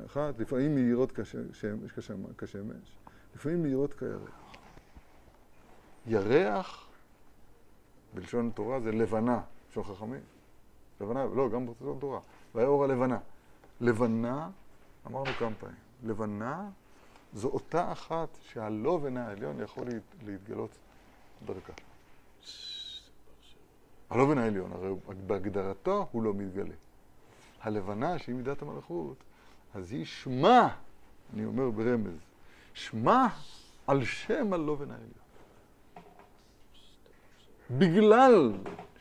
אחת, 0.06 0.40
לפעמים 0.40 0.76
מאירות 0.76 1.12
כשמש, 1.12 1.92
כשמש, 2.38 2.98
לפעמים 3.36 3.64
מאירות 3.64 3.94
כירח. 3.94 4.30
ירח, 6.06 6.88
בלשון 8.14 8.52
תורה, 8.54 8.80
זה 8.80 8.92
לבנה, 8.92 9.42
בלשון 9.68 9.84
חכמים. 9.84 10.22
לבנה, 11.02 11.26
לא, 11.26 11.50
גם 11.50 11.66
בלשון 11.66 11.98
תורה. 12.00 12.20
והאור 12.56 12.84
הלבנה. 12.84 13.18
לבנה, 13.82 14.50
אמרנו 15.08 15.32
כמה 15.40 15.56
פעמים, 15.60 15.76
לבנה 16.04 16.70
זו 17.34 17.48
אותה 17.48 17.92
אחת 17.92 18.38
שהלובן 18.42 19.18
העליון 19.18 19.62
יכול 19.62 19.84
להת, 19.88 20.02
להתגלות 20.26 20.78
דרכה. 21.46 21.74
הלובן 24.10 24.38
העליון, 24.38 24.72
הרי 24.72 24.90
בהגדרתו 25.28 26.08
הוא 26.12 26.24
לא 26.24 26.34
מתגלה. 26.34 26.76
הלבנה, 27.62 28.20
שהיא 28.20 28.36
מידת 28.36 28.62
המלכות, 28.62 29.18
אז 29.74 29.92
היא 29.92 30.06
שמה, 30.06 30.76
אני 31.34 31.46
אומר 31.46 31.70
ברמז, 31.70 32.20
שמה 32.74 33.28
על 33.88 34.04
שם 34.04 34.54
הלובן 34.54 34.92
העליון. 34.92 35.20
בגלל 37.72 38.54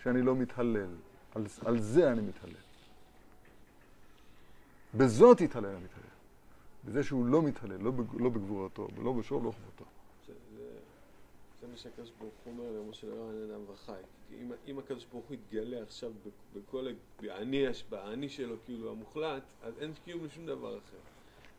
שאני 0.03 0.23
לא 0.23 0.37
מתהלל. 0.37 0.95
על, 1.35 1.47
על 1.65 1.79
זה 1.79 2.13
אני 2.13 2.21
מתהלל. 2.21 2.55
בזאת 4.95 5.41
יתהלל 5.41 5.67
המתהלל. 5.77 6.09
בזה 6.85 7.03
שהוא 7.03 7.27
לא 7.27 7.43
מתהלל, 7.43 7.81
לא, 7.81 7.93
לא 8.19 8.31
בגבורתו, 8.31 8.89
לא 9.03 9.13
בשור, 9.13 9.43
לא 9.43 9.51
חובתו. 9.51 9.85
זה- 11.61 11.67
מה 11.67 11.77
שהקדוש 11.77 12.11
ברוך 12.19 12.35
הוא 12.45 12.53
אומר 12.53 12.81
למשה 12.81 13.07
לרען 13.07 13.51
אדם 13.51 13.61
וחי. 13.73 13.93
אם, 14.41 14.53
אם 14.69 14.79
הקדוש 14.79 15.05
ברוך 15.13 15.25
הוא 15.27 15.35
יתגלה 15.35 15.83
עכשיו 15.83 16.11
בכל, 16.55 16.87
באני, 17.91 18.29
שלו, 18.29 18.57
כאילו 18.65 18.91
המוחלט, 18.91 19.43
אז 19.63 19.75
אין 19.81 19.93
קיום 20.05 20.25
לשום 20.25 20.47
דבר 20.47 20.79
אחר. 20.79 20.97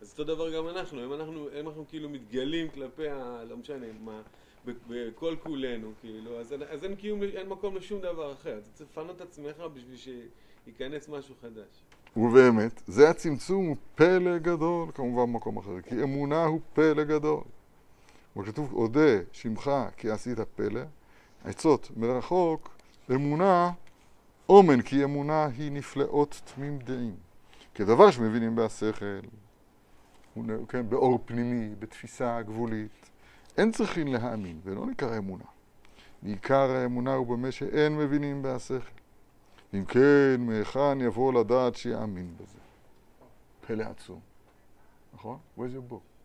אז 0.02 0.12
אותו 0.12 0.24
דבר 0.24 0.56
גם 0.56 0.68
אנחנו, 0.68 1.06
אם 1.06 1.14
אנחנו, 1.14 1.48
אם 1.60 1.68
אנחנו 1.68 1.86
כאילו 1.90 2.10
מתגלים 2.10 2.70
כלפי 2.70 3.10
ה... 3.10 3.44
לא 3.50 3.58
משנה 3.58 3.86
מה, 4.00 4.22
בכל 4.88 5.36
כולנו, 5.44 5.92
כאילו, 6.02 6.40
אז, 6.40 6.56
אז 6.70 6.84
אין 6.84 6.96
קיום, 6.96 7.24
אין 7.24 7.50
מקום 7.50 7.76
לשום 7.76 8.02
דבר 8.02 8.34
אחר. 8.34 8.58
אתה 8.58 8.70
צריך 8.74 8.90
לפנות 8.92 9.16
את 9.16 9.22
עצמך 9.22 9.58
בשביל 9.74 9.98
שייכנס 10.66 11.10
משהו 11.10 11.36
חדש. 11.42 11.84
ובאמת, 12.18 12.82
זה 12.88 13.10
הצמצום 13.10 13.66
הוא 13.68 13.76
פלא 13.96 14.38
גדול, 14.38 14.92
כמובן 14.94 15.34
במקום 15.34 15.58
אחר, 15.58 15.82
כי 15.82 16.04
אמונה 16.04 16.46
הוא 16.46 16.60
פלא 16.74 17.04
גדול. 17.04 17.42
וכתוב, 18.40 18.74
אודה 18.74 19.22
שמך 19.32 19.72
כי 19.98 20.10
עשית 20.10 20.40
פלא, 20.40 20.82
עצות 21.44 21.92
מרחוק, 21.98 22.78
אמונה, 23.12 23.72
אומן, 24.50 24.82
כי 24.82 25.04
אמונה 25.04 25.46
היא 25.46 25.72
נפלאות 25.72 26.42
תמים 26.46 26.80
דעים. 26.80 27.16
כדבר 27.76 28.12
שמבינים 28.12 28.56
בהשכל, 28.56 29.20
כן, 30.70 30.90
באור 30.90 31.20
פנימי, 31.26 31.76
בתפיסה 31.80 32.42
גבולית, 32.42 33.10
אין 33.58 33.72
צריכים 33.72 34.08
להאמין, 34.08 34.60
ולא 34.64 34.86
ניכר 34.86 35.18
אמונה. 35.18 35.44
בעיקר 36.22 36.72
האמונה 36.72 37.14
הוא 37.14 37.28
במה 37.28 37.52
שאין 37.52 37.98
מבינים 37.98 38.42
בהשכל. 38.42 39.00
אם 39.74 39.86
כן, 39.86 40.36
מהיכן 40.40 41.02
יבוא 41.02 41.34
לדעת 41.34 41.76
שיאמין 41.76 42.34
בזה? 42.38 42.60
פלא 43.68 43.84
עצום. 43.84 44.20
נכון? 45.14 45.38
Where's 45.58 45.62
your 45.62 45.92
book? 45.92 46.19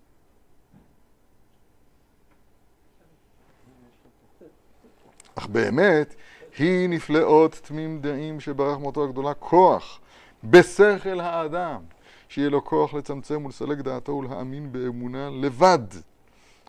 אך 5.34 5.46
באמת, 5.46 6.14
היא 6.58 6.88
נפלאות 6.88 7.60
תמים 7.64 8.00
דעים 8.00 8.40
שברך 8.40 8.78
מותו 8.78 9.04
הגדולה 9.04 9.34
כוח 9.34 10.00
בשכל 10.44 11.20
האדם, 11.20 11.80
שיהיה 12.28 12.50
לו 12.50 12.64
כוח 12.64 12.94
לצמצם 12.94 13.44
ולסלק 13.44 13.78
דעתו 13.78 14.12
ולהאמין 14.12 14.72
באמונה 14.72 15.30
לבד, 15.30 15.78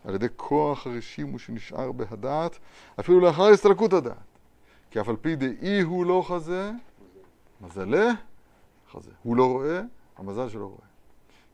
על 0.04 0.14
ידי 0.14 0.26
כוח 0.36 0.86
הרשימו 0.86 1.38
שנשאר 1.38 1.92
בהדעת, 1.92 2.58
אפילו 3.00 3.20
לאחר 3.20 3.46
הסתלקות 3.46 3.92
הדעת. 3.92 4.16
כי 4.90 5.00
אף 5.00 5.08
על 5.08 5.16
פי 5.16 5.36
דאי 5.36 5.80
הוא 5.80 6.06
לא 6.06 6.24
חזה, 6.28 6.70
מזלה 7.60 8.10
חזה. 8.92 9.10
הוא 9.22 9.36
לא 9.36 9.46
רואה, 9.46 9.80
המזל 10.16 10.48
שלא 10.48 10.64
רואה. 10.64 10.85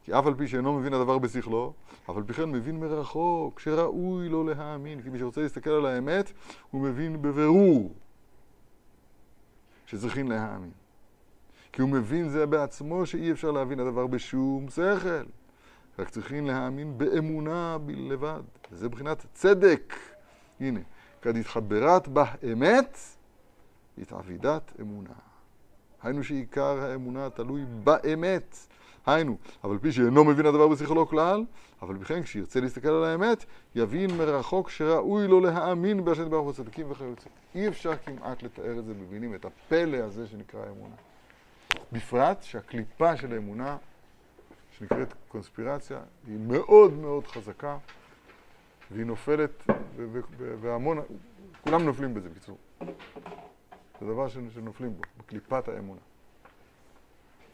כי 0.05 0.19
אף 0.19 0.27
על 0.27 0.35
פי 0.35 0.49
שאינו 0.49 0.73
מבין 0.79 0.95
הדבר 0.95 1.19
בשכלו, 1.19 1.73
אף 2.11 2.17
על 2.17 2.23
פי 2.23 2.33
כן 2.33 2.51
מבין 2.51 2.81
מרחוק, 2.81 3.61
שראוי 3.61 4.29
לו 4.29 4.45
להאמין. 4.45 5.03
כי 5.03 5.09
מי 5.09 5.19
שרוצה 5.19 5.41
להסתכל 5.43 5.71
על 5.71 5.87
האמת, 5.87 6.33
הוא 6.71 6.81
מבין 6.81 7.23
בבירור 7.23 7.95
שצריכים 9.87 10.31
להאמין. 10.31 10.71
כי 11.73 11.83
הוא 11.83 11.91
מבין 11.91 12.29
זה 12.29 12.47
בעצמו 12.47 13.07
שאי 13.07 13.33
אפשר 13.33 13.51
להבין 13.51 13.81
הדבר 13.81 14.07
בשום 14.07 14.69
שכל. 14.69 15.25
רק 15.99 16.09
צריכים 16.09 16.47
להאמין 16.47 16.99
באמונה 16.99 17.79
בלבד. 17.79 18.43
וזה 18.73 18.89
מבחינת 18.89 19.27
צדק. 19.35 19.95
הנה, 20.61 20.81
כד 21.23 21.37
התחברת 21.37 22.09
בה 22.09 22.25
אמת, 22.53 22.99
התעבידת 23.99 24.73
אמונה. 24.81 25.15
היינו 26.03 26.25
שעיקר 26.25 26.81
האמונה 26.81 27.31
תלוי 27.31 27.65
באמת. 27.85 28.57
היינו, 29.07 29.37
אבל 29.65 29.79
פי 29.79 29.93
שאינו 29.93 30.25
מבין 30.25 30.47
הדבר 30.47 30.69
בשכלו 30.69 31.09
כלל, 31.09 31.45
אבל 31.83 31.95
בכן 31.95 32.23
כשירצה 32.23 32.61
להסתכל 32.61 32.89
על 32.89 33.05
האמת, 33.05 33.45
יבין 33.75 34.17
מרחוק 34.17 34.71
שראוי 34.71 35.29
לו 35.29 35.41
להאמין 35.41 36.05
בהשם 36.05 36.31
ברוך 36.31 36.45
הוא 36.45 36.53
צדיקים 36.53 36.91
וכיוצא. 36.91 37.31
אי 37.55 37.69
אפשר 37.69 37.97
כמעט 37.97 38.43
לתאר 38.43 38.79
את 38.79 38.85
זה 38.85 38.95
במילים, 38.95 39.35
את 39.35 39.45
הפלא 39.45 39.97
הזה 39.97 40.27
שנקרא 40.27 40.61
אמונה. 40.77 40.95
בפרט 41.93 42.43
שהקליפה 42.43 43.17
של 43.17 43.33
האמונה, 43.33 43.77
שנקראת 44.79 45.15
קונספירציה, 45.29 46.01
היא 46.27 46.39
מאוד 46.39 46.93
מאוד 46.93 47.27
חזקה, 47.27 47.77
והיא 48.91 49.07
נופלת 49.07 49.67
בהמון, 50.61 50.99
כולם 51.65 51.83
נופלים 51.83 52.15
בזה 52.15 52.29
בקיצור. 52.29 52.59
זה 54.01 54.07
דבר 54.07 54.29
שנופלים 54.29 54.95
בו, 54.95 55.03
בקליפת 55.19 55.69
האמונה. 55.69 56.01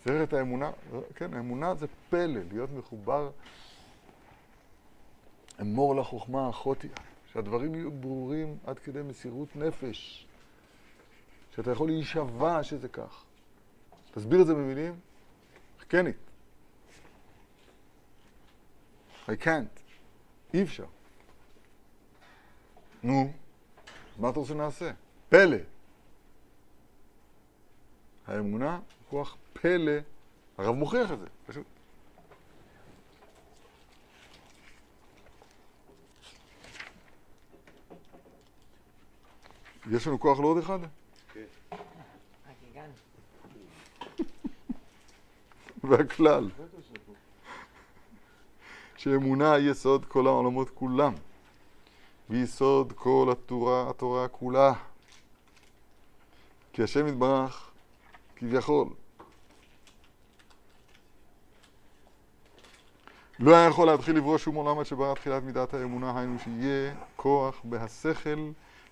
צריך 0.04 0.28
את 0.28 0.32
האמונה, 0.32 0.70
כן, 1.14 1.34
האמונה 1.34 1.74
זה 1.74 1.86
פלא, 2.10 2.40
להיות 2.52 2.70
מחובר, 2.70 3.30
אמור 5.60 5.96
לחוכמה 5.96 6.50
אחותי, 6.50 6.88
שהדברים 7.32 7.74
יהיו 7.74 7.90
ברורים 7.90 8.58
עד 8.64 8.78
כדי 8.78 9.02
מסירות 9.02 9.56
נפש, 9.56 10.26
שאתה 11.54 11.70
יכול 11.70 11.88
להישבע 11.88 12.62
שזה 12.62 12.88
כך. 12.88 13.24
תסביר 14.10 14.40
את 14.40 14.46
זה 14.46 14.54
במילים, 14.54 14.94
it. 15.90 16.28
I 19.28 19.44
can't. 19.44 19.80
אי 20.54 20.62
אפשר. 20.62 20.84
נו, 23.02 23.32
מה 24.18 24.30
אתה 24.30 24.38
רוצה 24.38 24.52
שנעשה? 24.52 24.90
פלא. 25.28 25.56
האמונה 28.28 28.74
הוא 28.74 28.82
כוח 29.10 29.36
פלא. 29.52 29.92
הרב 30.58 30.74
מוכיח 30.74 31.12
את 31.12 31.18
זה, 31.18 31.26
פשוט. 31.46 31.66
יש 39.90 40.06
לנו 40.06 40.20
כוח 40.20 40.40
לעוד 40.40 40.58
אחד? 40.58 40.78
הגענו. 42.70 42.92
והכלל, 45.84 46.50
שאמונה 48.96 49.52
היא 49.52 49.70
יסוד 49.70 50.04
כל 50.04 50.26
העולמות 50.26 50.70
כולם, 50.70 51.14
ויסוד 52.30 52.92
כל 52.92 53.28
התורה, 53.32 53.90
התורה 53.90 54.28
כולה. 54.28 54.72
כי 56.72 56.82
השם 56.82 57.06
יתברך, 57.06 57.70
כביכול, 58.38 58.88
לא 63.38 63.56
היה 63.56 63.68
יכול 63.68 63.86
להתחיל 63.86 64.16
לברוא 64.16 64.38
שום 64.38 64.54
עולם 64.54 64.78
עד 64.78 64.86
שברא 64.86 65.14
תחילת 65.14 65.42
מידת 65.42 65.74
האמונה, 65.74 66.18
היינו 66.18 66.38
שיהיה 66.38 66.94
כוח 67.16 67.60
בהשכל 67.64 68.50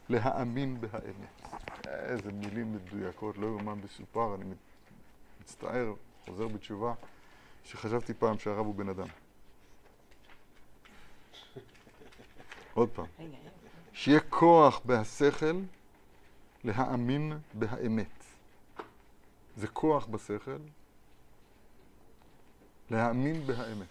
להאמין 0.09 0.81
בהאמת. 0.81 1.57
איזה 1.87 2.33
מילים 2.33 2.73
מדויקות, 2.73 3.39
לא 3.39 3.47
יאומן 3.47 3.81
בסופר, 3.81 4.35
אני 4.35 4.45
מצטער, 5.41 5.93
חוזר 6.25 6.49
בתשובה, 6.49 6.95
שחשבתי 7.65 8.15
פעם 8.15 8.39
שהרב 8.39 8.67
הוא 8.67 8.75
בן 8.75 8.89
אדם. 8.89 9.07
עוד 12.75 12.89
פעם. 12.89 13.07
שיהיה 13.93 14.21
כוח 14.21 14.81
בהשכל 14.85 15.61
להאמין 16.65 17.39
בהאמת. 17.55 18.16
זה 19.57 19.69
כוח 19.69 20.07
בשכל 20.07 20.59
להאמין 22.91 23.47
בהאמת. 23.47 23.87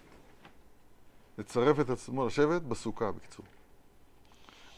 לצרף 1.38 1.80
את 1.80 1.90
עצמו, 1.90 2.26
לשבת 2.26 2.62
בסוכה 2.62 3.12
בקיצור. 3.12 3.46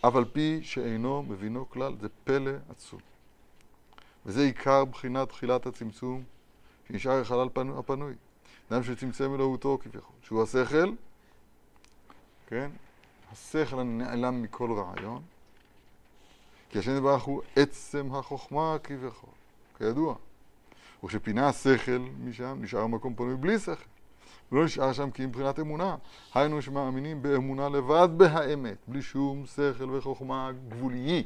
אף 0.02 0.16
על 0.16 0.26
פי 0.26 0.60
שאינו 0.64 1.24
מבינו 1.24 1.70
כלל, 1.70 1.96
זה 2.02 2.08
פלא 2.24 2.52
עצום. 2.70 3.00
וזה 4.26 4.42
עיקר 4.42 4.86
בחינת 4.86 5.30
תחילת 5.30 5.66
הצמצום 5.66 6.24
שנשאר 6.88 7.22
החלל 7.22 7.48
פנו- 7.54 7.80
הפנוי. 7.80 8.14
אדם 8.72 8.84
שצמצם 8.84 9.36
אלוהותו 9.36 9.78
כביכול, 9.82 10.16
שהוא 10.22 10.44
השכל, 10.44 10.94
כן? 12.48 12.72
השכל 13.32 13.80
הנעלם 13.80 14.42
מכל 14.42 14.72
רעיון, 14.72 15.22
כי 16.70 16.80
השם 16.80 16.96
יתברך 16.96 17.24
הוא 17.24 17.42
עצם 17.56 18.16
החוכמה 18.16 18.78
כביכול, 18.84 19.30
כידוע. 19.78 20.16
וכשפינה 21.04 21.48
השכל 21.48 22.00
משם, 22.24 22.58
נשאר 22.62 22.88
מקום 22.88 23.16
פנוי 23.16 23.36
בלי 23.36 23.60
שכל. 23.60 23.74
לא 24.52 24.66
נשאר 24.66 24.94
שם 24.94 25.12
כי 25.12 25.26
מבחינת 25.26 25.60
אמונה. 25.60 25.96
היינו 26.34 26.62
שמאמינים 26.62 27.22
באמונה 27.22 27.70
לבד 27.70 28.10
בהאמת, 28.18 28.78
בלי 28.88 29.02
שום 29.02 29.46
שכל 29.46 29.92
וחוכמה 29.92 30.52
גבולי. 30.70 31.24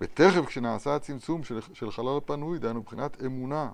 ותכף 0.00 0.46
כשנעשה 0.46 0.94
הצמצום 0.94 1.44
של, 1.44 1.60
של 1.72 1.90
חלל 1.90 2.16
הפנוי, 2.16 2.58
דהיינו 2.58 2.80
מבחינת 2.80 3.22
אמונה, 3.22 3.70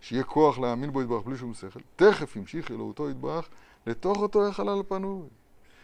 שיהיה 0.00 0.24
כוח 0.24 0.58
להאמין 0.58 0.92
בו 0.92 1.02
יתברך 1.02 1.24
בלי 1.24 1.36
שום 1.36 1.54
שכל, 1.54 1.80
תכף 1.96 2.36
המשיך 2.36 2.70
אלוהותו 2.70 3.10
יתברך 3.10 3.48
לתוך 3.86 4.18
אותו 4.18 4.48
החלל 4.48 4.80
הפנוי. 4.80 5.28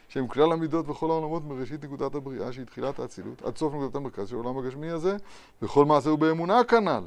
שהם 0.09 0.27
כלל 0.27 0.53
המידות 0.53 0.87
בכל 0.87 1.11
העולמות 1.11 1.45
מראשית 1.45 1.85
נקודת 1.85 2.15
הבריאה 2.15 2.53
שהיא 2.53 2.67
תחילת 2.67 2.99
האצילות, 2.99 3.43
עד 3.43 3.57
סוף 3.57 3.75
נקודת 3.75 3.95
המרכז 3.95 4.29
של 4.29 4.35
העולם 4.35 4.59
הגשמי 4.59 4.91
הזה, 4.91 5.17
וכל 5.63 5.85
מעשה 5.85 6.11
הוא 6.11 6.19
באמונה 6.19 6.65
כנ"ל. 6.65 7.05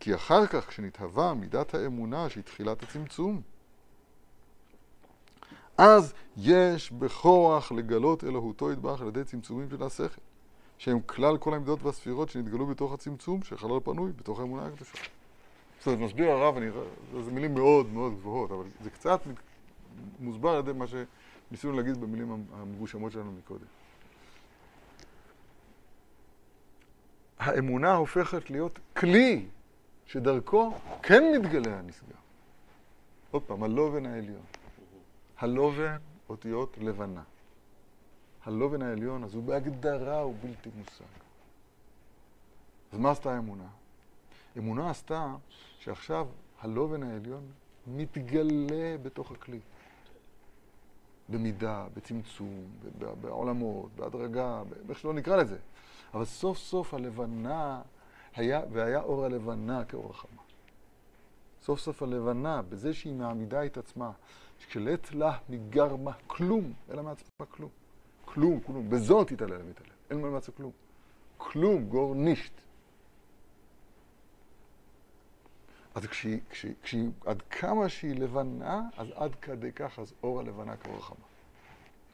כי 0.00 0.14
אחר 0.14 0.46
כך, 0.46 0.68
כשנתהווה 0.68 1.34
מידת 1.34 1.74
האמונה 1.74 2.28
שהיא 2.28 2.44
תחילת 2.44 2.82
הצמצום, 2.82 3.40
אז 5.78 6.14
יש 6.36 6.92
בכוח 6.92 7.72
לגלות 7.72 8.24
אלוהותו 8.24 8.72
יתברך 8.72 9.00
על 9.00 9.08
ידי 9.08 9.24
צמצומים 9.24 9.70
של 9.70 9.82
השכל, 9.82 10.20
שהם 10.78 11.00
כלל 11.06 11.38
כל 11.38 11.54
המידות 11.54 11.82
והספירות 11.82 12.28
שנתגלו 12.28 12.66
בתוך 12.66 12.92
הצמצום 12.92 13.42
של 13.42 13.56
חלל 13.56 13.80
פנוי, 13.84 14.12
בתוך 14.12 14.40
האמונה 14.40 14.66
הקדושה. 14.66 14.98
אומרת, 15.86 16.00
מסביר 16.00 16.30
הרב, 16.30 16.56
אני, 16.56 16.66
זה 17.24 17.30
מילים 17.30 17.54
מאוד 17.54 17.92
מאוד 17.92 18.12
גבוהות, 18.14 18.50
אבל 18.50 18.64
זה 18.80 18.90
קצת 18.90 19.20
מוסבר 20.20 20.48
על 20.50 20.58
ידי 20.58 20.72
מה 20.72 20.86
שניסינו 21.54 21.72
להגיד 21.72 22.00
במילים 22.00 22.46
המגושמות 22.52 23.12
שלנו 23.12 23.32
מקודם. 23.32 23.66
האמונה 27.38 27.94
הופכת 27.94 28.50
להיות 28.50 28.78
כלי 28.96 29.46
שדרכו 30.06 30.74
כן 31.02 31.22
מתגלה 31.40 31.78
הנשגב. 31.78 32.16
עוד 33.30 33.42
פעם, 33.42 33.62
הלובן 33.62 34.06
העליון. 34.06 34.42
הלובן, 35.38 35.96
אותיות 36.28 36.78
לבנה. 36.78 37.22
הלובן 38.44 38.82
העליון, 38.82 39.24
אז 39.24 39.34
הוא 39.34 39.42
בהגדרה 39.42 40.20
הוא 40.20 40.34
בלתי 40.42 40.70
מושג. 40.78 41.04
אז 42.92 42.98
מה 42.98 43.10
עשתה 43.10 43.34
האמונה? 43.34 43.68
אמונה 44.58 44.90
עשתה 44.90 45.34
שעכשיו 45.78 46.26
הלובן 46.60 47.02
העליון 47.02 47.46
מתגלה 47.86 48.96
בתוך 49.02 49.32
הכלי. 49.32 49.60
במידה, 51.28 51.86
בצמצום, 51.94 52.64
בעולמות, 53.20 53.90
בהדרגה, 53.96 54.62
איך 54.88 54.98
שלא 54.98 55.14
נקרא 55.14 55.36
לזה. 55.36 55.56
אבל 56.14 56.24
סוף 56.24 56.58
סוף 56.58 56.94
הלבנה 56.94 57.82
היה, 58.34 58.60
והיה 58.72 59.02
אור 59.02 59.24
הלבנה 59.24 59.84
כאור 59.84 60.10
החמה. 60.10 60.42
סוף 61.62 61.80
סוף 61.80 62.02
הלבנה, 62.02 62.62
בזה 62.62 62.94
שהיא 62.94 63.14
מעמידה 63.14 63.66
את 63.66 63.76
עצמה, 63.78 64.10
שקלט 64.58 65.12
לה 65.12 65.38
מגרמה 65.48 66.12
כלום, 66.26 66.72
לה 66.88 67.02
מעצמה 67.02 67.46
כלום. 67.50 67.70
כלום, 68.24 68.60
כלום. 68.60 68.90
בזאת 68.90 69.30
יתעלה 69.32 69.58
למתעלה. 69.58 69.90
אין 70.10 70.20
מה 70.20 70.30
מעצמה 70.30 70.54
כלום. 70.54 70.72
כלום, 71.36 71.84
גור 71.84 72.14
נישט. 72.14 72.52
אז 75.94 76.06
כשהיא, 76.06 76.40
כשהיא, 76.82 77.10
עד 77.26 77.42
כמה 77.42 77.88
שהיא 77.88 78.14
לבנה, 78.14 78.82
אז 78.96 79.06
עד 79.14 79.34
כדי 79.34 79.72
כך, 79.72 79.98
אז 79.98 80.12
אור 80.22 80.40
הלבנה 80.40 80.76
כאור 80.76 80.96
החמה. 80.96 81.26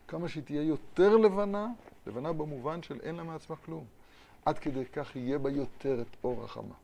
כמה 0.08 0.28
שהיא 0.28 0.42
תהיה 0.42 0.62
יותר 0.62 1.16
לבנה, 1.16 1.68
לבנה 2.06 2.32
במובן 2.32 2.82
של 2.82 3.00
אין 3.02 3.14
לה 3.16 3.22
מעצמה 3.22 3.56
כלום. 3.56 3.84
עד 4.44 4.58
כדי 4.58 4.84
כך 4.84 5.16
יהיה 5.16 5.38
בה 5.38 5.50
יותר 5.50 6.00
את 6.00 6.16
אור 6.24 6.44
החמה. 6.44 6.74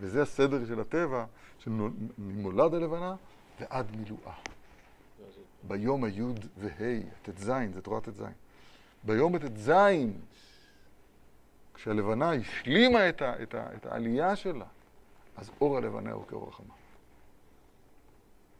וזה 0.00 0.22
הסדר 0.22 0.66
של 0.66 0.80
הטבע, 0.80 1.24
שממולד 1.58 2.74
הלבנה 2.74 3.14
ועד 3.60 3.96
מילואה. 3.96 4.34
ביום 5.62 6.04
היוד 6.04 6.46
וה', 6.58 7.00
ט"ז, 7.22 7.52
זה 7.74 7.82
תורת 7.82 8.08
ט"ז. 8.08 8.22
ביום 9.04 9.34
הט"ז, 9.34 9.72
כשהלבנה 11.74 12.32
השלימה 12.32 13.08
את, 13.08 13.22
ה, 13.22 13.42
את, 13.42 13.54
ה, 13.54 13.66
את 13.74 13.86
העלייה 13.86 14.36
שלה, 14.36 14.64
אז 15.40 15.50
אור 15.60 15.76
הלבנה 15.76 16.12
הוא 16.12 16.26
כאור 16.26 16.48
החמה. 16.48 16.74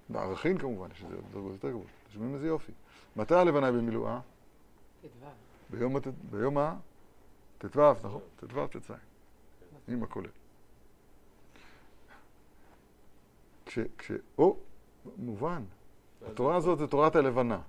בערכים 0.09 0.59
כמובן, 0.59 0.89
יש 0.93 1.03
לזה 1.03 1.17
דרגות 1.33 1.53
יותר 1.53 1.69
גבוהות. 1.69 1.87
אתם 2.03 2.13
שומעים 2.13 2.35
איזה 2.35 2.47
יופי. 2.47 2.73
מתי 3.17 3.35
הלבנה 3.35 3.73
במילואה? 3.73 4.21
ביום, 5.71 5.97
ביום 6.31 6.59
ה... 6.59 6.77
ט"ו, 7.59 7.93
נכון? 8.05 8.21
ט"ו, 8.37 8.67
ט"ז. 8.67 8.91
עם 9.89 10.03
הכולל. 10.03 10.29
כש... 13.67 13.79
כש... 13.99 14.13
או, 14.39 14.57
מובן. 15.17 15.63
התורה 16.27 16.57
הזאת 16.57 16.79
זה 16.79 16.87
תורת 16.87 17.17
הלבנה. 17.17 17.61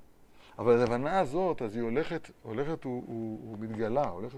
אבל 0.59 0.79
הלבנה 0.79 1.19
הזאת, 1.19 1.61
אז 1.61 1.75
היא 1.75 1.83
הולכת, 1.83 2.31
הולכת 2.43 2.85
ומתגלה, 2.85 4.09
הולכת 4.09 4.37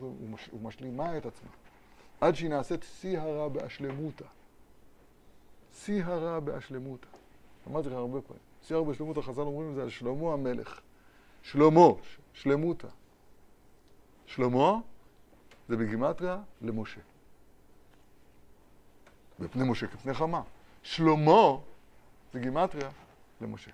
ומשלימה 0.53 1.17
את 1.17 1.26
עצמה. 1.26 1.49
עד 2.21 2.36
שהיא 2.36 2.49
נעשית 2.49 2.84
שיא 2.84 3.19
הרע 3.19 3.47
באשלמותה. 3.47 4.26
שיא 5.74 6.03
הרע 6.03 6.39
באשלמותה. 6.39 7.07
אמרתי 7.67 7.88
לך 7.88 7.93
הרבה 7.93 8.21
פעמים. 8.21 8.43
שיא 8.63 8.76
הרע 8.76 8.86
באשלמותה, 8.86 9.21
חז"ל 9.21 9.41
אומרים 9.41 9.69
את 9.69 9.76
זה 9.76 9.82
על 9.84 9.89
שלמה 9.89 10.34
המלך. 10.34 10.82
שלמה, 11.43 11.88
שלמותה. 12.34 12.88
שלמה 14.26 14.80
זה 15.69 15.78
בגימטריה 15.78 16.41
למשה. 16.61 17.01
בפני 19.39 19.71
משה 19.71 19.88
כפני 19.88 20.13
חמה. 20.13 20.41
שלמה 20.84 21.57
זה 22.34 22.39
גימטריה 22.39 22.89
למשה. 23.41 23.71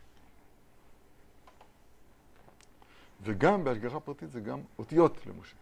וגם 3.21 3.63
בהשגחה 3.63 3.99
פרטית 3.99 4.31
זה 4.31 4.39
גם 4.39 4.61
אותיות 4.79 5.25
למשה. 5.25 5.55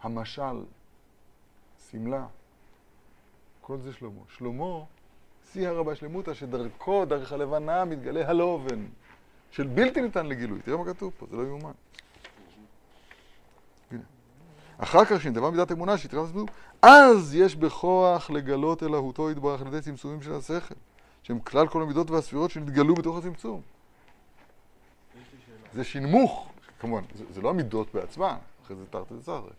המשל, 0.00 0.64
שמלה, 1.90 2.26
כל 3.62 3.78
זה 3.78 3.92
שלמה. 3.92 4.20
שלמה, 4.36 4.84
שיא 5.52 5.68
הרבה 5.68 5.94
שלמותא, 5.94 6.34
שדרכו, 6.34 7.04
דרך 7.04 7.32
הלבנה, 7.32 7.84
מתגלה 7.84 8.28
הלובן, 8.28 8.86
של 9.50 9.66
בלתי 9.66 10.02
ניתן 10.02 10.26
לגילוי. 10.26 10.60
תראה 10.64 10.76
מה 10.76 10.84
כתוב 10.84 11.12
פה, 11.18 11.26
זה 11.30 11.36
לא 11.36 11.42
יאומן. 11.42 11.72
אחר 14.78 15.04
כך, 15.04 15.16
כשנדבה 15.18 15.50
מידת 15.50 15.72
אמונה, 15.72 15.98
שהתראה 15.98 16.22
לסביבות, 16.22 16.50
אז 16.82 17.34
יש 17.34 17.56
בכוח 17.56 18.30
לגלות 18.30 18.82
אלוהותו 18.82 19.30
יתברך 19.30 19.60
על 19.60 19.66
ידי 19.66 19.80
צמצומים 19.80 20.22
של 20.22 20.34
השכל, 20.34 20.74
שהם 21.22 21.40
כלל 21.40 21.68
כל 21.68 21.82
המידות 21.82 22.10
והספירות 22.10 22.50
שנתגלו 22.50 22.94
בתוך 22.94 23.16
הצמצום. 23.16 23.60
זה 25.72 25.84
שינמוך, 25.84 26.52
כמובן, 26.80 27.02
זה, 27.14 27.24
זה 27.30 27.40
לא 27.40 27.50
המידות 27.50 27.94
בעצמן, 27.94 28.36
אחרי 28.64 28.76
זה 28.76 28.86
תרתי 28.90 29.14
דצרי, 29.14 29.50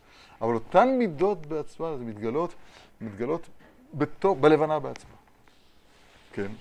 אבל 0.41 0.53
אותן 0.53 0.89
מידות 0.99 1.45
בעצמן, 1.45 1.95
זה 1.97 2.03
מתגלות, 2.03 2.55
מתגלות 3.01 3.49
בתוך, 3.93 4.37
בלבנה 4.41 4.79
בעצמה. 4.79 5.15
כן. 6.33 6.51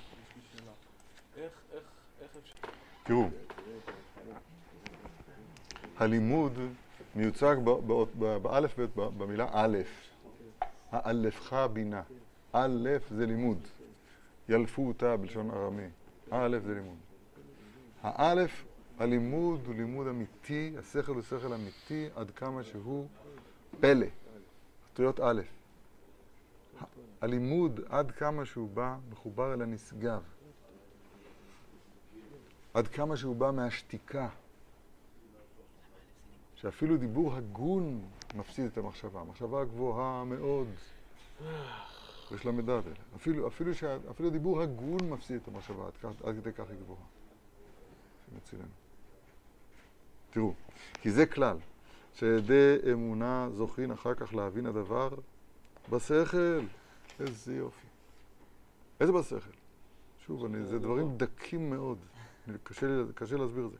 תראו, 3.02 3.28
הלימוד 5.96 6.52
מיוצג 7.14 7.56
באלף 8.42 8.78
בית, 8.78 8.90
במילה 8.94 9.48
א', 9.52 9.78
האלפך 10.90 11.66
בינה. 11.72 12.02
א' 12.52 12.88
זה 13.10 13.26
לימוד. 13.26 13.58
ילפו 14.48 14.88
אותה 14.88 15.16
בלשון 15.16 15.50
ארמי. 15.50 15.88
א' 16.30 16.58
זה 16.64 16.74
לימוד. 16.74 16.96
האלף, 18.02 18.64
הלימוד 18.98 19.60
הוא 19.66 19.74
לימוד 19.74 20.06
אמיתי, 20.06 20.74
השכל 20.78 21.12
הוא 21.12 21.22
שכל 21.22 21.52
אמיתי 21.52 22.08
עד 22.16 22.30
כמה 22.30 22.62
שהוא 22.64 23.06
פלא. 23.80 24.06
אותיות 24.90 25.20
א'. 25.20 25.42
הלימוד 27.22 27.80
עד 27.88 28.10
כמה 28.10 28.44
שהוא 28.44 28.70
בא 28.70 28.96
מחובר 29.10 29.54
אל 29.54 29.62
הנשגב. 29.62 30.22
עד 32.74 32.88
כמה 32.88 33.16
שהוא 33.16 33.36
בא 33.36 33.50
מהשתיקה. 33.50 34.28
שאפילו 36.54 36.96
דיבור 36.96 37.34
הגון 37.34 38.00
מפסיד 38.34 38.64
את 38.64 38.78
המחשבה. 38.78 39.20
המחשבה 39.20 39.64
גבוהה 39.64 40.24
מאוד. 40.24 40.68
יש 42.34 42.46
מדד 42.46 42.68
אלה. 42.68 42.94
אפילו, 43.16 43.48
אפילו, 43.48 43.72
אפילו 44.10 44.30
דיבור 44.30 44.62
הגון 44.62 45.10
מפסיד 45.10 45.40
את 45.42 45.48
המחשבה, 45.48 45.86
עד, 46.04 46.14
עד 46.22 46.34
כדי 46.40 46.52
כך 46.52 46.64
היא 46.70 46.78
גבוהה. 46.84 47.00
שמצילנו. 48.26 48.68
תראו, 50.30 50.54
כי 50.94 51.10
זה 51.10 51.26
כלל, 51.26 51.56
שידי 52.14 52.76
אמונה 52.92 53.48
זוכין 53.56 53.90
אחר 53.90 54.14
כך 54.14 54.34
להבין 54.34 54.66
הדבר 54.66 55.08
בשכל. 55.90 56.60
איזה 57.22 57.54
יופי. 57.54 57.86
איזה 59.00 59.12
בשכל? 59.12 59.50
שוב, 60.26 60.44
אני, 60.44 60.64
זה 60.64 60.78
דברים 60.78 61.16
דקים 61.16 61.70
מאוד. 61.70 61.98
קשה, 62.62 62.86
קשה 63.14 63.36
להסביר 63.36 63.66
את 63.66 63.70
זה. 63.70 63.78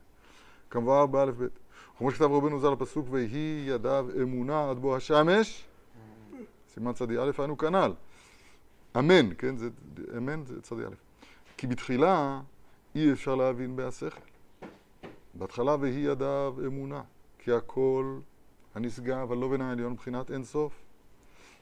כמובן 0.71 1.13
באלף 1.13 1.35
בית. 1.35 1.59
כמו 1.99 2.11
שכתב 2.11 2.25
רבנו 2.25 2.61
ז"ל 2.61 2.73
הפסוק, 2.73 3.07
ויהי 3.11 3.65
ידיו 3.67 4.09
אמונה 4.23 4.71
עד 4.71 4.79
בוא 4.79 4.97
השמש, 4.97 5.65
סימן 6.75 6.93
צדי 6.93 7.19
א', 7.19 7.31
היינו 7.39 7.59
כנ"ל. 7.59 7.93
אמן, 8.99 9.35
כן? 9.39 9.57
זה, 9.57 9.69
אמן 10.17 10.45
זה 10.45 10.63
צדי 10.63 10.85
א'. 10.85 10.95
כי 11.57 11.67
בתחילה 11.67 12.41
אי 12.95 13.13
אפשר 13.13 13.35
להבין 13.35 13.77
בהשכל. 13.77 14.21
בהתחלה 15.35 15.77
ויהי 15.81 16.01
ידיו 16.01 16.55
אמונה, 16.67 17.03
כי 17.39 17.53
הכל 17.53 18.19
הנשגב, 18.75 19.33
הלא 19.33 19.49
בין 19.49 19.61
העליון 19.61 19.93
מבחינת 19.93 20.31
אין 20.31 20.45
סוף. 20.45 20.82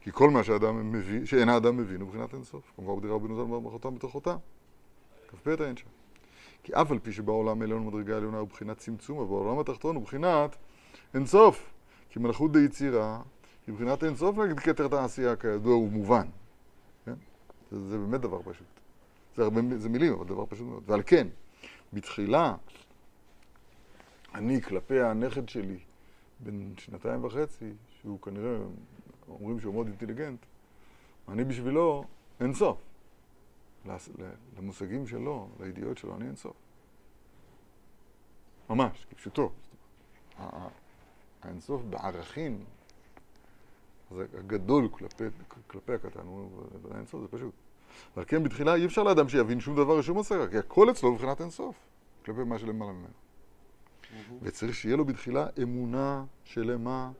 כי 0.00 0.10
כל 0.12 0.30
מה 0.30 0.44
שאדם 0.44 0.92
מבין, 0.92 1.26
שאין 1.26 1.48
האדם 1.48 1.76
מבין 1.76 2.00
הוא 2.00 2.08
מבחינת 2.08 2.34
אין 2.34 2.44
סוף. 2.44 2.72
כמובן 2.76 2.92
הוא 2.92 3.02
דירה 3.02 3.14
רבנו 3.14 3.36
ז"ל 3.36 3.60
ברכותם 3.62 3.94
בתוכותם. 3.94 4.36
כ"ב 5.28 5.62
אין 5.62 5.76
שם. 5.76 5.86
כי 6.62 6.72
אף 6.74 6.90
על 6.90 6.98
פי 6.98 7.12
שבעולם 7.12 7.60
העליון 7.60 7.86
מדרגה 7.86 8.16
עליונה 8.16 8.38
הוא 8.38 8.48
בחינת 8.48 8.78
צמצום, 8.78 9.18
אבל 9.18 9.28
בעולם 9.28 9.58
התחתון 9.58 9.96
הוא 9.96 10.04
בחינת 10.04 10.56
אינסוף. 11.14 11.70
כי 12.10 12.18
מלכות 12.18 12.52
דיצירה 12.52 13.22
היא 13.66 13.74
בחינת 13.74 14.04
אינסוף 14.04 14.38
נגד 14.38 14.60
כתר 14.60 14.88
תעשייה 14.88 15.36
כידוע 15.36 15.74
הוא 15.74 15.90
מובן. 15.90 16.26
כן? 17.04 17.14
זה, 17.70 17.78
זה 17.78 17.98
באמת 17.98 18.20
דבר 18.20 18.42
פשוט. 18.42 18.66
זה, 19.36 19.42
הרבה, 19.42 19.60
זה 19.76 19.88
מילים, 19.88 20.12
אבל 20.12 20.26
דבר 20.26 20.46
פשוט 20.46 20.66
מאוד. 20.66 20.82
ועל 20.86 21.02
כן, 21.06 21.28
בתחילה, 21.92 22.54
אני 24.34 24.62
כלפי 24.62 25.00
הנכד 25.00 25.48
שלי, 25.48 25.78
בן 26.40 26.72
שנתיים 26.76 27.24
וחצי, 27.24 27.72
שהוא 28.00 28.20
כנראה, 28.20 28.56
אומרים 29.30 29.60
שהוא 29.60 29.74
מאוד 29.74 29.86
אינטליגנט, 29.86 30.38
אני 31.28 31.44
בשבילו 31.44 32.04
אין 32.40 32.54
סוף. 32.54 32.78
למושגים 34.58 35.06
שלו, 35.06 35.48
לידיעות 35.60 35.98
שלו, 35.98 36.16
אני 36.16 36.26
אין 36.26 36.36
סוף. 36.36 36.56
ממש, 38.70 39.06
כפשוטו. 39.10 39.52
האינסוף 41.42 41.82
בערכים, 41.82 42.64
זה 44.10 44.26
הגדול 44.38 44.88
כלפי, 44.90 45.24
כלפי 45.66 45.92
הקטן, 45.92 46.20
הוא 46.20 46.50
האינסוף, 46.90 47.20
זה 47.20 47.28
פשוט. 47.28 47.54
ועל 48.16 48.24
כן 48.28 48.44
בתחילה 48.44 48.74
אי 48.74 48.86
אפשר 48.86 49.02
לאדם 49.02 49.28
שיבין 49.28 49.60
שום 49.60 49.76
דבר 49.76 49.92
ושום 49.92 50.18
השגה, 50.18 50.48
כי 50.48 50.58
הכל 50.58 50.90
אצלו 50.90 51.12
מבחינת 51.12 51.40
אינסוף, 51.40 51.76
כלפי 52.24 52.44
מה 52.44 52.58
שלמעלה 52.58 52.92
ממנו. 52.92 53.08
וצריך 54.42 54.74
שיהיה 54.74 54.96
לו 54.96 55.04
בתחילה 55.04 55.46
אמונה 55.62 56.24
שלמה, 56.44 57.10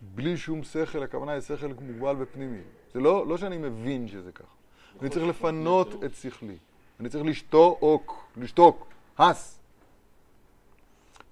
בלי 0.00 0.36
שום 0.36 0.62
שכל, 0.62 1.02
הכוונה 1.02 1.32
היא 1.32 1.40
שכל 1.40 1.66
מוגבל 1.80 2.16
ופנימי. 2.18 2.60
זה 2.94 3.00
לא, 3.00 3.26
לא 3.26 3.36
שאני 3.36 3.58
מבין 3.58 4.08
שזה 4.08 4.32
ככה. 4.32 4.54
אני 5.00 5.10
צריך 5.10 5.26
לפנות 5.26 6.04
את 6.04 6.14
שכלי. 6.14 6.56
אני 7.00 7.08
צריך 7.08 7.24
לשתוק, 7.24 8.28
לשתוק, 8.36 8.86
הס. 9.18 9.58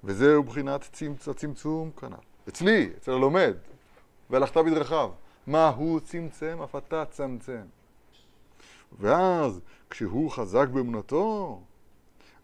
וזהו 0.05 0.43
בחינת 0.43 0.89
צמצ... 0.93 1.29
הצמצום 1.29 1.91
כנ"ל. 1.91 2.15
אצלי, 2.49 2.91
אצל 2.99 3.13
הלומד, 3.13 3.55
והלכת 4.31 4.57
בדרכיו. 4.57 5.11
מה 5.47 5.69
הוא 5.69 6.01
צמצם, 6.01 6.59
אף 6.65 6.77
אתה 6.77 7.05
צמצם. 7.05 7.63
ואז, 9.01 9.61
כשהוא 9.91 10.31
חזק 10.31 10.69
באמונתו, 10.69 11.61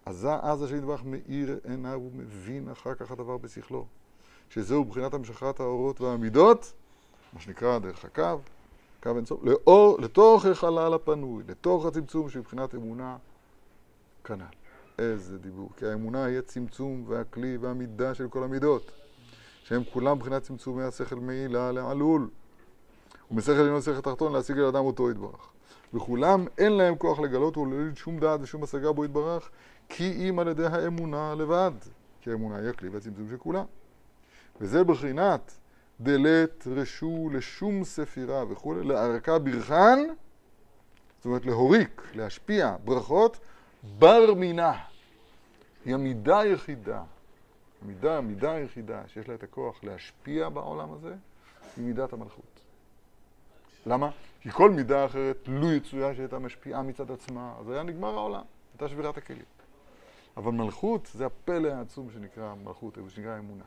אז 0.06 0.28
אז 0.42 0.62
השם 0.62 0.76
יתברך 0.76 1.04
מאיר 1.04 1.58
עיניו 1.64 2.00
ומבין 2.12 2.68
אחר 2.68 2.94
כך 2.94 3.10
הדבר 3.10 3.36
בשכלו. 3.36 3.86
שזהו 4.50 4.84
בחינת 4.84 5.14
המשכת 5.14 5.60
האורות 5.60 6.00
והמידות, 6.00 6.72
מה 7.32 7.40
שנקרא 7.40 7.78
דרך 7.78 8.04
הקו, 8.04 8.38
קו 9.02 9.16
אינסוף, 9.16 9.40
לאור, 9.44 10.00
לתוך 10.00 10.44
החלל 10.44 10.94
הפנוי, 10.94 11.42
לתוך 11.48 11.86
הצמצום 11.86 12.30
של 12.30 12.40
בחינת 12.40 12.74
אמונה, 12.74 13.16
כנ"ל. 14.24 14.44
איזה 14.98 15.38
דיבור. 15.38 15.70
כי 15.76 15.86
האמונה 15.86 16.24
היא 16.24 16.38
הצמצום 16.38 17.04
והכלי 17.06 17.56
והמידה 17.56 18.14
של 18.14 18.28
כל 18.28 18.42
המידות, 18.42 18.90
שהם 19.64 19.82
כולם 19.92 20.16
מבחינת 20.16 20.42
צמצומי 20.42 20.82
השכל 20.82 21.16
מעילה 21.16 21.72
לעלול, 21.72 22.28
ומשכל 23.30 23.52
עליון 23.52 23.82
שכל 23.82 24.00
תחתון 24.00 24.32
להשיג 24.32 24.58
על 24.58 24.64
אדם 24.64 24.84
אותו 24.84 25.10
יתברך. 25.10 25.48
וכולם 25.94 26.44
אין 26.58 26.72
להם 26.72 26.96
כוח 26.96 27.20
לגלות 27.20 27.56
ולהוליד 27.56 27.96
שום 27.96 28.18
דעת 28.18 28.40
ושום 28.42 28.62
השגה 28.62 28.92
בו 28.92 29.04
יתברך, 29.04 29.50
כי 29.88 30.28
אם 30.28 30.38
על 30.38 30.48
ידי 30.48 30.66
האמונה 30.66 31.34
לבד. 31.34 31.72
כי 32.20 32.30
האמונה 32.30 32.56
היא 32.56 32.68
הכלי 32.68 32.88
והצמצום 32.88 33.28
של 33.30 33.36
כולם. 33.36 33.64
וזה 34.60 34.84
בחינת 34.84 35.58
דלת 36.00 36.66
רשו 36.66 37.28
לשום 37.32 37.84
ספירה 37.84 38.44
וכולי, 38.48 38.84
לערכה 38.84 39.38
ברכן, 39.38 39.98
זאת 41.16 41.24
אומרת 41.24 41.46
להוריק, 41.46 42.02
להשפיע, 42.14 42.76
ברכות, 42.84 43.38
בר 43.98 44.34
מינה. 44.34 44.78
היא 45.84 45.94
המידה 45.94 46.38
היחידה, 46.38 47.02
המידה, 47.82 48.18
המידה 48.18 48.52
היחידה 48.52 49.02
שיש 49.06 49.28
לה 49.28 49.34
את 49.34 49.42
הכוח 49.42 49.84
להשפיע 49.84 50.48
בעולם 50.48 50.92
הזה, 50.92 51.14
היא 51.76 51.84
מידת 51.84 52.12
המלכות. 52.12 52.60
למה? 53.86 54.10
כי 54.40 54.50
כל 54.50 54.70
מידה 54.70 55.04
אחרת, 55.04 55.36
לו 55.46 55.72
יצויה 55.72 56.14
שהייתה 56.14 56.38
משפיעה 56.38 56.82
מצד 56.82 57.10
עצמה, 57.10 57.54
אז 57.60 57.70
היה 57.70 57.82
נגמר 57.82 58.14
העולם, 58.14 58.42
הייתה 58.72 58.88
שבירת 58.88 59.16
הכלים. 59.16 59.44
אבל 60.36 60.52
מלכות 60.52 61.10
זה 61.14 61.26
הפלא 61.26 61.68
העצום 61.68 62.10
שנקרא 62.10 62.54
מלכות, 62.54 62.98
שנקרא 63.08 63.38
אמונה. 63.38 63.64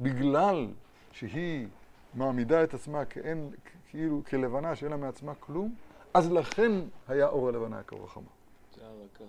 בגלל 0.00 0.68
שהיא 1.12 1.66
מעמידה 2.14 2.64
את 2.64 2.74
עצמה 2.74 3.04
כאין, 3.04 3.50
כאילו 3.90 4.22
כלבנה 4.28 4.76
שאין 4.76 4.90
לה 4.90 4.96
מעצמה 4.96 5.34
כלום, 5.34 5.74
אז 6.14 6.32
לכן 6.32 6.72
היה 7.08 7.26
אור 7.26 7.48
הלבנה 7.48 7.82
כאור 7.82 8.04
החמה. 8.04 8.30
זה 8.76 8.82
הרקה. 8.84 9.24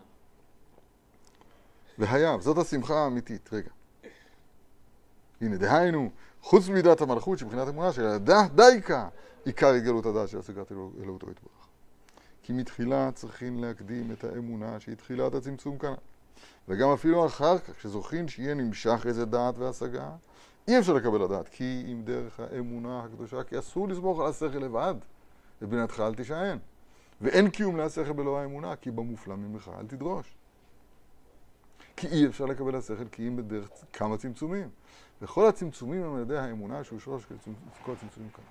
והיה, 1.97 2.37
זאת 2.39 2.57
השמחה 2.57 2.93
האמיתית. 2.93 3.49
רגע. 3.53 3.69
הנה, 5.41 5.57
דהיינו, 5.57 6.09
חוץ 6.41 6.69
ממידת 6.69 7.01
המלכות 7.01 7.39
שבחינת 7.39 7.67
אמונה 7.67 7.93
של 7.93 8.17
דייקה, 8.55 9.07
עיקר 9.45 9.75
יגלות 9.75 10.05
הדעת 10.05 10.29
של 10.29 10.39
השגת 10.39 10.71
אלוהותו 10.71 11.31
יתברך. 11.31 11.67
כי 12.43 12.53
מתחילה 12.53 13.11
צריכים 13.11 13.63
להקדים 13.63 14.11
את 14.11 14.23
האמונה 14.23 14.79
שהיא 14.79 14.95
תחילת 14.95 15.35
הצמצום 15.35 15.77
כאן. 15.77 15.93
וגם 16.67 16.89
אפילו 16.89 17.25
אחר 17.25 17.59
כך, 17.59 17.75
כשזוכרים 17.75 18.27
שיהיה 18.27 18.53
נמשך 18.53 19.05
איזה 19.05 19.25
דעת 19.25 19.57
והשגה, 19.57 20.09
אי 20.67 20.79
אפשר 20.79 20.93
לקבל 20.93 21.23
לדעת, 21.23 21.47
כי 21.49 21.85
אם 21.91 22.01
דרך 22.03 22.39
האמונה 22.39 23.03
הקדושה, 23.03 23.43
כי 23.43 23.59
אסור 23.59 23.87
לסמוך 23.87 24.19
על 24.19 24.25
השכל 24.25 24.57
לבד, 24.57 24.95
ובינתך 25.61 25.99
אל 25.99 26.15
תישען. 26.15 26.57
ואין 27.21 27.49
קיום 27.49 27.77
להשכל 27.77 28.11
בלא 28.11 28.39
האמונה, 28.39 28.75
כי 28.75 28.91
במופלא 28.91 29.35
ממך 29.35 29.71
אל 29.79 29.87
תדרוש. 29.87 30.35
כי 31.95 32.07
אי 32.07 32.27
אפשר 32.27 32.45
לקבל 32.45 32.75
השכל, 32.75 33.07
כי 33.11 33.27
אם 33.27 33.35
בדרך 33.35 33.69
כמה 33.93 34.17
צמצומים. 34.17 34.69
וכל 35.21 35.47
הצמצומים 35.47 36.03
הם 36.03 36.15
על 36.15 36.21
ידי 36.21 36.37
האמונה 36.37 36.83
שהוא 36.83 36.99
שורש 36.99 37.25
כל 37.83 37.91
הצמצומים 37.91 38.29
כאן. 38.29 38.43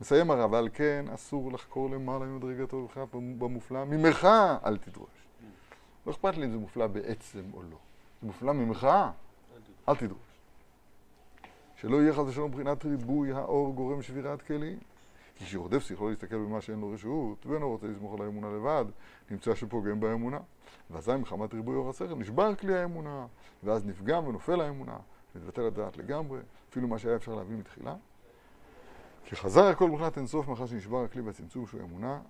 מסיים 0.00 0.30
הרב, 0.30 0.52
ועל 0.52 0.68
כן 0.72 1.04
אסור 1.14 1.52
לחקור 1.52 1.90
למעלה 1.90 2.26
ממדרגתו 2.26 2.76
מבחינת 2.76 3.08
במופלא, 3.14 3.84
ממך 3.84 4.28
אל 4.64 4.78
תדרוש. 4.78 5.10
לא 6.06 6.12
אכפת 6.12 6.36
לי 6.36 6.46
אם 6.46 6.52
זה 6.52 6.58
מופלא 6.58 6.86
בעצם 6.86 7.42
או 7.54 7.62
לא. 7.62 7.76
זה 8.20 8.26
מופלא 8.26 8.52
ממך, 8.52 8.88
אל 9.88 9.96
תדרוש. 9.96 10.27
שלא 11.80 11.96
יהיה 11.96 12.12
חס 12.12 12.24
ושלום 12.28 12.50
מבחינת 12.50 12.84
ריבוי 12.84 13.32
האור 13.32 13.74
גורם 13.74 14.02
שבירת 14.02 14.42
כלים. 14.42 14.78
כי 15.36 15.44
כשרודף 15.44 15.78
שכלו 15.78 16.08
להסתכל 16.08 16.36
במה 16.36 16.60
שאין 16.60 16.80
לו 16.80 16.90
רשות, 16.90 17.46
ואינו 17.46 17.68
רוצה 17.68 17.86
לסמוך 17.86 18.14
על 18.14 18.26
האמונה 18.26 18.48
לבד, 18.56 18.84
נמצא 19.30 19.54
שפוגם 19.54 20.00
באמונה. 20.00 20.38
ואזי 20.90 21.16
מחמת 21.16 21.54
ריבוי 21.54 21.76
אור 21.76 21.90
השכל 21.90 22.14
נשבר 22.14 22.54
כלי 22.54 22.78
האמונה, 22.78 23.26
ואז 23.64 23.86
נפגם 23.86 24.26
ונופל 24.26 24.60
האמונה, 24.60 24.96
ונבטל 25.34 25.62
הדעת 25.62 25.96
לגמרי, 25.96 26.40
אפילו 26.70 26.88
מה 26.88 26.98
שהיה 26.98 27.16
אפשר 27.16 27.34
להביא 27.34 27.56
מתחילה. 27.56 27.94
כי 29.24 29.36
חזר 29.36 29.64
הכל 29.64 29.90
מבחינת 29.90 30.18
אינסוף 30.18 30.48
מאחר 30.48 30.66
שנשבר 30.66 31.04
הכלי 31.04 31.22
והצמצום 31.22 31.66
שהוא 31.66 31.80
אמונה, 31.80 32.20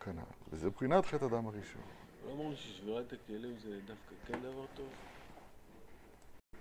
כנ"ל. 0.00 0.22
וזה 0.52 0.66
מבחינת 0.66 1.06
חטא 1.06 1.24
הדם 1.24 1.46
הראשון. 1.46 1.82
לא 2.26 2.32
אמרנו 2.32 2.56
ששבירת 2.56 3.12
הכלים 3.12 3.54
זה 3.58 3.78
דווקא 3.86 4.14
כן 4.26 4.40
דבר 4.40 4.64
טוב? 4.74 4.86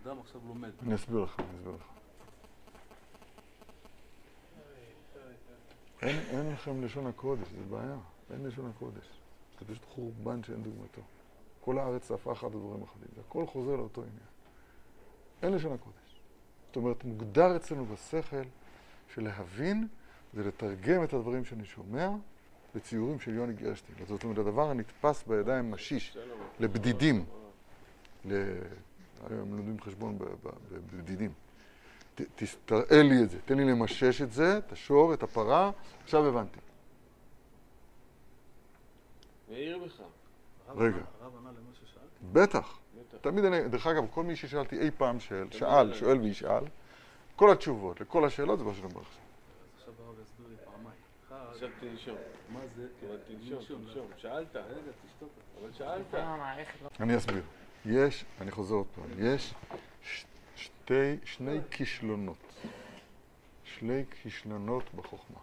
אדם 0.04 0.20
עכשיו 0.20 0.42
לומד. 0.48 0.72
אני 0.84 0.96
אסביר 0.96 1.20
לך, 1.20 1.40
אני 1.40 1.58
אסביר 1.58 1.72
לך. 1.72 2.01
אין, 6.02 6.20
אין 6.30 6.52
לכם 6.52 6.84
לשון 6.84 7.08
הקודש, 7.08 7.48
זה 7.48 7.64
בעיה. 7.70 7.98
אין 8.34 8.46
לשון 8.46 8.72
הקודש. 8.76 9.08
זה 9.60 9.66
פשוט 9.66 9.86
חורבן 9.90 10.44
שאין 10.44 10.64
דוגמתו. 10.64 11.02
כל 11.62 11.78
הארץ 11.78 12.02
צפה 12.02 12.32
אחת 12.32 12.48
לדברים 12.48 12.84
אחדים. 12.84 13.08
זה 13.16 13.22
הכל 13.28 13.46
חוזר 13.48 13.76
לאותו 13.76 14.02
עניין. 14.02 14.32
אין 15.44 15.54
לשון 15.54 15.74
הקודש. 15.74 16.22
זאת 16.68 16.76
אומרת, 16.76 17.04
מוגדר 17.04 17.56
אצלנו 17.56 17.86
בשכל 17.86 18.44
שלהבין 19.14 19.88
זה 20.34 20.44
לתרגם 20.44 21.04
את 21.04 21.14
הדברים 21.14 21.46
שאני 21.46 21.66
שומע 21.66 22.10
לציורים 22.76 23.20
של 23.20 23.34
יוני 23.34 23.54
גרשטיין. 23.54 23.98
זאת 24.08 24.24
אומרת, 24.24 24.38
הדבר 24.38 24.70
הנתפס 24.70 25.24
בידיים 25.24 25.72
משיש 25.72 26.18
לבדידים. 26.60 27.26
היום 28.26 29.56
לומדים 29.58 29.82
חשבון 29.82 30.18
בבדידים. 30.72 31.32
תראה 32.66 33.04
לי 33.04 33.24
את 33.24 33.30
זה, 33.30 33.38
תן 33.46 33.58
לי 33.58 33.66
למשש 33.66 34.22
את 34.22 34.32
זה, 34.32 34.58
את 34.58 34.72
השור, 34.72 35.14
את 35.14 35.24
הפרה, 35.24 35.72
עכשיו 36.04 36.28
הבנתי. 36.28 36.60
מעיר 39.50 39.78
בך. 39.78 40.02
רגע. 40.70 40.96
הרב 41.22 41.36
ענה 41.38 41.50
למה 41.50 41.74
ששאלתי? 41.74 42.26
בטח. 42.32 42.78
תמיד 43.22 43.46
אני, 43.46 43.68
דרך 43.68 43.88
אגב, 43.88 44.04
כל 44.12 44.24
מי 44.24 44.36
ששאלתי 44.36 44.80
אי 44.80 44.92
פעם 44.92 45.20
שאל, 45.20 45.48
שאל, 45.52 45.94
שואל 45.94 46.18
וישאל, 46.18 46.64
כל 47.36 47.52
התשובות 47.52 48.02
לכל 48.02 48.26
השאלות 48.26 48.60
זה 48.60 48.66
מה 48.66 48.74
שאני 48.74 48.86
אומר 48.86 49.02
עכשיו. 49.02 49.94
הרב 50.06 50.16
יסביר 50.24 50.48
לי 50.50 50.56
פעמיים. 50.66 51.52
עכשיו 51.52 51.70
תנשום. 51.80 52.18
מה 52.50 52.60
זה? 52.76 52.88
אבל 53.08 53.18
תנשום, 53.28 53.86
תנשום. 53.86 54.08
שאלת. 54.18 54.56
רגע, 54.56 54.92
תשתוק. 55.08 55.30
אבל 55.62 55.70
שאלת. 55.74 56.16
אני 57.00 57.18
אסביר. 57.18 57.44
יש, 57.86 58.26
אני 58.42 58.52
חוזר 58.52 58.76
עוד 58.76 58.88
פעם, 58.96 59.06
יש 59.20 59.54
שתי, 60.62 61.16
שני 61.26 61.58
כישלונות. 61.72 62.38
שני 63.64 64.04
כישלונות 64.22 64.84
בחוכמה. 64.96 65.40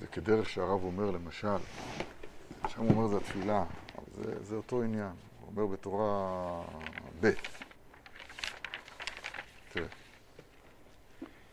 זה 0.00 0.06
כדרך 0.06 0.48
שהרב 0.48 0.84
אומר, 0.84 1.10
למשל, 1.10 1.56
שם 2.68 2.80
הוא 2.80 2.90
אומר 2.90 3.06
זה 3.08 3.16
התפילה, 3.16 3.64
אבל 3.96 4.24
זה, 4.24 4.44
זה 4.44 4.56
אותו 4.56 4.82
עניין. 4.82 5.12
הוא 5.40 5.48
אומר 5.48 5.66
בתורה 5.66 6.62
ב'. 7.20 7.30
תראה. 9.72 9.86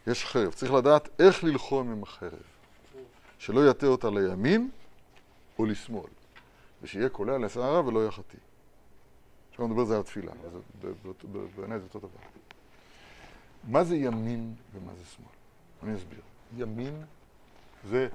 יש 0.07 0.25
חרב, 0.25 0.53
צריך 0.53 0.73
לדעת 0.73 1.09
איך 1.19 1.43
ללחום 1.43 1.91
עם 1.91 2.03
החרב. 2.03 2.43
שלא 3.37 3.69
יטה 3.69 3.87
אותה 3.87 4.09
לימין 4.09 4.69
או 5.59 5.65
לשמאל. 5.65 6.09
ושיהיה 6.81 7.09
קולע 7.09 7.37
לשערה 7.37 7.87
ולא 7.87 7.99
יהיה 7.99 8.11
עכשיו 9.57 9.65
אני 9.65 9.73
מדבר 9.73 9.81
על 9.81 9.87
זה 9.87 9.97
על 9.97 10.03
ב- 11.31 11.55
בעיניי 11.55 11.79
זה 11.79 11.85
אותו 11.85 11.99
דבר. 11.99 12.19
מה 13.63 13.83
זה 13.83 13.95
ימין 13.95 14.55
ומה 14.73 14.95
זה 14.95 15.05
שמאל? 15.05 15.27
אני 15.83 15.95
אסביר. 15.95 16.21
ימין 16.57 17.05
זה 17.83 18.07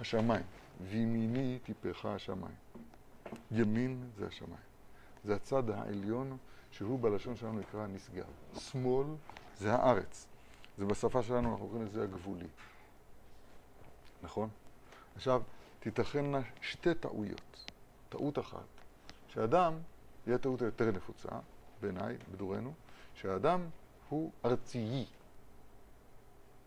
השמיים, 0.00 0.42
וימיני 0.80 1.58
טיפך 1.64 2.06
השמיים. 2.06 2.54
ימין 3.50 4.10
זה 4.16 4.26
השמיים. 4.26 4.62
זה 5.24 5.34
הצד 5.34 5.70
העליון, 5.70 6.36
שהוא 6.70 7.00
בלשון 7.00 7.36
שלנו 7.36 7.58
נקרא 7.58 7.86
נשגב. 7.86 8.30
שמאל 8.58 9.06
זה 9.58 9.74
הארץ. 9.74 10.26
זה 10.78 10.84
בשפה 10.84 11.22
שלנו, 11.22 11.52
אנחנו 11.52 11.66
קוראים 11.66 11.86
לזה 11.86 12.02
הגבולי. 12.02 12.48
נכון? 14.22 14.48
עכשיו, 15.16 15.42
תיתכנה 15.80 16.40
שתי 16.60 16.94
טעויות. 16.94 17.70
טעות 18.08 18.38
אחת, 18.38 18.66
שאדם, 19.28 19.74
היא 20.26 20.34
הטעות 20.34 20.62
היותר 20.62 20.90
נפוצה, 20.90 21.28
בעיניי, 21.82 22.16
בדורנו, 22.32 22.72
שהאדם 23.14 23.68
הוא 24.08 24.32
ארצי. 24.44 25.04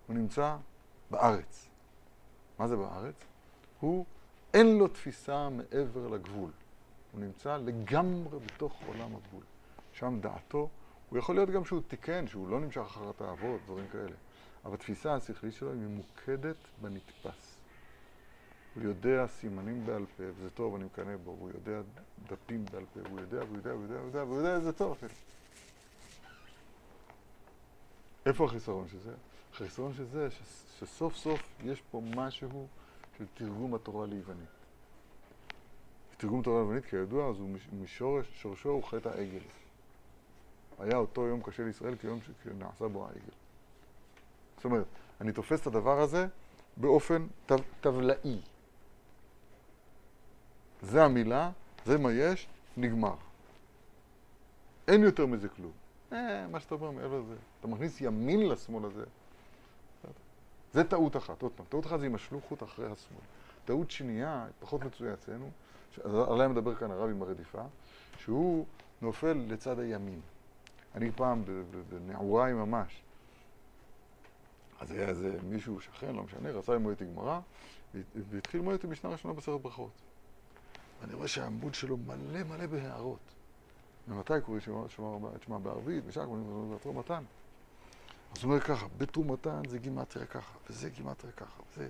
הוא 0.08 0.16
נמצא 0.16 0.58
בארץ. 1.12 1.70
מה 2.60 2.68
זה 2.68 2.76
בארץ? 2.76 3.16
הוא, 3.80 4.06
אין 4.54 4.78
לו 4.78 4.88
תפיסה 4.88 5.50
מעבר 5.50 6.08
לגבול. 6.08 6.52
הוא 7.12 7.22
נמצא 7.22 7.58
לגמרי 7.58 8.40
בתוך 8.40 8.82
עולם 8.88 9.16
הגבול. 9.16 9.44
שם 9.94 10.20
דעתו, 10.22 10.70
הוא 11.10 11.20
יכול 11.20 11.36
להיות 11.36 11.50
גם 11.50 11.66
שהוא 11.66 11.82
תיקן, 11.88 12.28
שהוא 12.28 12.48
לא 12.48 12.60
נמשך 12.60 12.82
אחר 12.82 13.10
התאוות, 13.10 13.62
דברים 13.66 13.88
כאלה. 13.92 14.16
אבל 14.66 14.74
התפיסה 14.74 15.16
השכלית 15.16 15.54
שלו 15.54 15.72
היא 15.72 15.80
ממוקדת 15.80 16.56
בנתפס. 16.82 17.55
הוא 18.76 18.84
יודע 18.84 19.28
סימנים 19.28 19.86
בעל 19.86 20.06
פה, 20.18 20.24
וזה 20.38 20.50
טוב, 20.50 20.76
אני 20.76 20.84
מקנא 20.84 21.16
בו, 21.18 21.32
הוא 21.40 21.50
יודע 21.54 21.82
דפים 22.30 22.66
בעל 22.72 22.84
פה, 22.94 23.00
הוא 23.10 23.20
יודע, 23.20 23.38
והוא 23.44 23.58
יודע, 23.58 23.74
והוא 23.74 23.84
יודע, 23.84 23.96
והוא 23.96 24.08
יודע, 24.08 24.24
והוא 24.24 24.38
יודע, 24.38 24.60
זה 24.60 24.74
טוב 24.74 24.92
אפילו. 24.92 25.12
איפה 28.26 28.46
החיסרון 28.46 28.88
של 28.88 29.00
זה? 29.00 29.14
החיסרון 29.54 29.94
של 29.94 30.06
זה, 30.06 30.32
ש- 30.32 30.42
שסוף 30.80 31.16
סוף 31.16 31.40
יש 31.64 31.82
פה 31.92 32.02
משהו 32.16 32.68
של 33.18 33.26
תרגום 33.34 33.74
התורה 33.76 34.06
ליוונית. 34.08 34.50
תרגום 36.18 36.42
תורה 36.44 36.62
ליוונית, 36.62 36.86
כידוע, 36.86 37.30
אז 37.30 37.40
הוא 37.40 37.50
מש- 37.50 37.68
משורש, 37.84 38.28
שורשו 38.42 38.70
הוא 38.70 38.84
חטא 38.84 39.10
העגל. 39.10 39.40
היה 40.80 40.98
אותו 40.98 41.26
יום 41.28 41.42
קשה 41.42 41.64
לישראל 41.64 41.96
כיום 41.96 42.20
שנעשה 42.44 42.88
בו 42.88 43.06
העגל. 43.06 43.20
זאת 44.56 44.66
אומרת, 44.66 44.86
אני 45.22 45.32
תופס 45.32 45.62
את 45.62 45.68
הדבר 45.68 46.02
הזה 46.02 46.28
באופן 46.78 47.28
טב- 47.46 47.56
טבלאי. 47.82 48.42
זה 50.86 51.04
המילה, 51.04 51.52
זה 51.86 51.98
מה 51.98 52.12
יש, 52.12 52.48
נגמר. 52.78 53.16
אין 54.88 55.04
יותר 55.04 55.26
מזה 55.26 55.50
כלום. 55.50 55.72
אה, 56.14 56.48
מה 56.48 56.60
שאתה 56.60 56.76
אומר 56.76 56.92
מעבר 56.92 57.20
לזה. 57.20 57.36
אתה 57.60 57.68
מכניס 57.68 58.02
ימין 58.02 58.50
לשמאל 58.50 58.86
הזה. 58.86 59.04
זה 60.74 60.84
טעות 60.84 61.18
אחת, 61.18 61.42
עוד 61.42 61.52
פעם. 61.52 61.66
טעות 61.70 61.86
אחת 61.86 62.00
זה 62.00 62.06
ימשלו 62.06 62.42
חוט 62.42 62.64
אחרי 62.64 62.86
השמאל. 62.86 63.22
טעות 63.66 63.92
שנייה, 63.92 64.46
פחות 64.60 64.84
מצויה 64.84 65.14
אצלנו, 65.14 65.50
עליה 66.04 66.48
מדבר 66.48 66.76
כאן 66.76 66.92
הרב 66.92 67.10
עם 67.10 67.22
הרדיפה, 67.22 67.62
שהוא 68.18 68.66
נופל 69.02 69.46
לצד 69.48 69.80
הימין. 69.80 70.22
אני 70.96 71.12
פעם, 71.12 71.44
בנעוריי 71.90 72.54
ממש, 72.54 73.02
אז 74.80 74.92
היה 74.92 75.08
איזה 75.08 75.38
מישהו, 75.44 75.82
שכן, 75.82 76.16
לא 76.16 76.24
משנה, 76.24 76.52
רצה 76.52 76.72
ללמוד 76.72 76.92
איתי 76.92 77.06
גמרא, 77.06 77.40
והתחיל 78.16 78.60
ללמוד 78.60 78.74
איתי 78.74 78.88
משנה 78.88 79.12
ראשונה 79.12 79.34
בסרט 79.34 79.62
ברכות. 79.62 79.92
ואני 81.02 81.14
רואה 81.14 81.28
שהעמוד 81.28 81.74
שלו 81.74 81.98
מלא 81.98 82.44
מלא 82.44 82.66
בהערות. 82.68 83.20
ומתי 84.08 84.34
קוראים 84.46 84.62
שמע- 84.62 84.86
את 85.36 85.44
שמע 85.44 85.58
בערבית, 85.58 86.04
ושם 86.08 86.26
קוראים 86.26 86.76
בתרומתן. 86.76 87.24
אז 88.32 88.44
הוא 88.44 88.52
אומר 88.52 88.60
ככה, 88.64 88.88
בתרומתן 88.98 89.62
זה 89.70 89.78
גימטריה 89.78 90.26
ככה, 90.26 90.58
וזה 90.70 90.90
גימטריה 90.90 91.34
ככה, 91.34 91.62
וזה... 91.74 91.90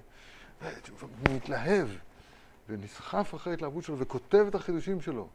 והוא 0.61 1.35
מתלהב, 1.35 1.87
ונסחף 2.69 3.35
אחרי 3.35 3.53
ההתלהבות 3.53 3.83
שלו, 3.83 3.99
וכותב 3.99 4.45
את 4.47 4.55
החידושים 4.55 5.01
שלו. 5.01 5.27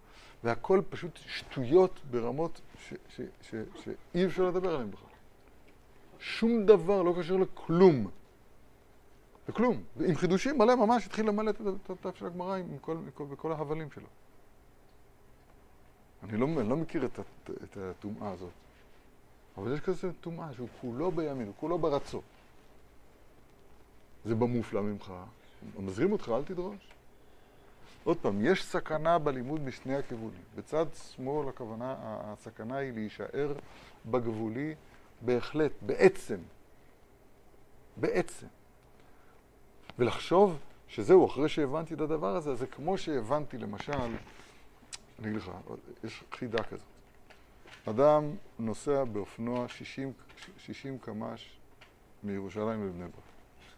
והכל 0.45 0.83
פשוט 0.89 1.18
שטויות 1.27 2.01
ברמות 2.11 2.61
שאי 3.41 4.27
אפשר 4.27 4.43
לדבר 4.43 4.75
עליהן 4.75 4.91
בכלל. 4.91 5.09
שום 6.18 6.66
דבר 6.66 7.03
לא 7.03 7.14
קשור 7.18 7.41
לכלום. 7.41 8.11
לכלום. 9.51 9.82
עם 10.01 10.16
חידושים 10.16 10.59
מלא 10.59 10.74
ממש, 10.74 11.07
התחיל 11.07 11.26
למלא 11.26 11.51
את 11.51 11.90
הדף 11.90 12.16
של 12.16 12.26
הגמרא 12.26 12.57
עם 12.57 12.78
כל, 12.80 12.96
כל, 13.36 13.53
ההבלים 13.53 13.90
שלו. 13.90 14.07
אני 16.22 16.38
לא, 16.38 16.46
אני 16.46 16.68
לא 16.68 16.76
מכיר 16.76 17.05
את, 17.05 17.20
את 17.64 17.76
הטומאה 17.76 18.30
הזאת. 18.30 18.51
אבל 19.57 19.74
יש 19.74 19.80
כזה 19.80 20.12
טומאה 20.20 20.53
שהוא 20.53 20.68
כולו 20.80 21.12
בימין, 21.12 21.46
הוא 21.46 21.55
כולו 21.61 21.78
ברצו. 21.78 22.22
זה 24.24 24.34
במופלא 24.34 24.82
ממך. 24.82 25.12
מזהירים 25.78 26.12
אותך, 26.12 26.28
אל 26.28 26.44
תדרוש. 26.44 26.90
עוד 28.05 28.16
פעם, 28.16 28.44
יש 28.44 28.64
סכנה 28.64 29.18
בלימוד 29.18 29.61
משני 29.61 29.96
הכיוונים. 29.96 30.42
בצד 30.57 30.86
שמאל 30.94 31.48
הכוונה, 31.48 31.96
הסכנה 32.01 32.76
היא 32.76 32.92
להישאר 32.92 33.53
בגבולי 34.07 34.74
בהחלט, 35.20 35.72
בעצם. 35.82 36.38
בעצם. 37.96 38.46
ולחשוב 40.01 40.59
שזהו, 40.88 41.26
אחרי 41.26 41.48
שהבנתי 41.48 41.94
את 41.94 42.01
הדבר 42.01 42.36
הזה, 42.36 42.55
זה 42.55 42.66
כמו 42.66 42.98
שהבנתי 42.98 43.59
למשל, 43.59 43.92
אני 43.92 45.28
אגיד 45.28 45.36
לך, 45.36 45.51
יש 46.05 46.24
חידה 46.32 46.62
כזאת. 46.62 46.86
אדם 47.88 48.30
נוסע 48.59 49.05
באופנוע 49.05 49.68
60, 49.68 50.12
60 50.59 50.98
קמ"ש 50.98 51.59
מירושלים 52.22 52.88
לבני 52.88 53.05
ברק. 53.05 53.24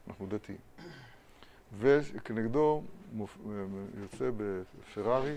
אנחנו 0.08 0.26
דתיים. 0.26 0.58
וכנגדו. 1.78 2.82
יוצא 4.00 4.30
בפרארי 4.36 5.36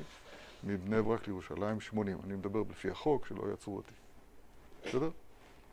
מבני 0.64 1.02
ברק 1.02 1.28
לירושלים 1.28 1.82
80. 1.82 2.18
אני 2.24 2.36
מדבר 2.36 2.64
לפי 2.70 2.90
החוק, 2.90 3.28
שלא 3.28 3.50
יעצרו 3.50 3.76
אותי. 3.76 3.94
בסדר? 4.86 5.10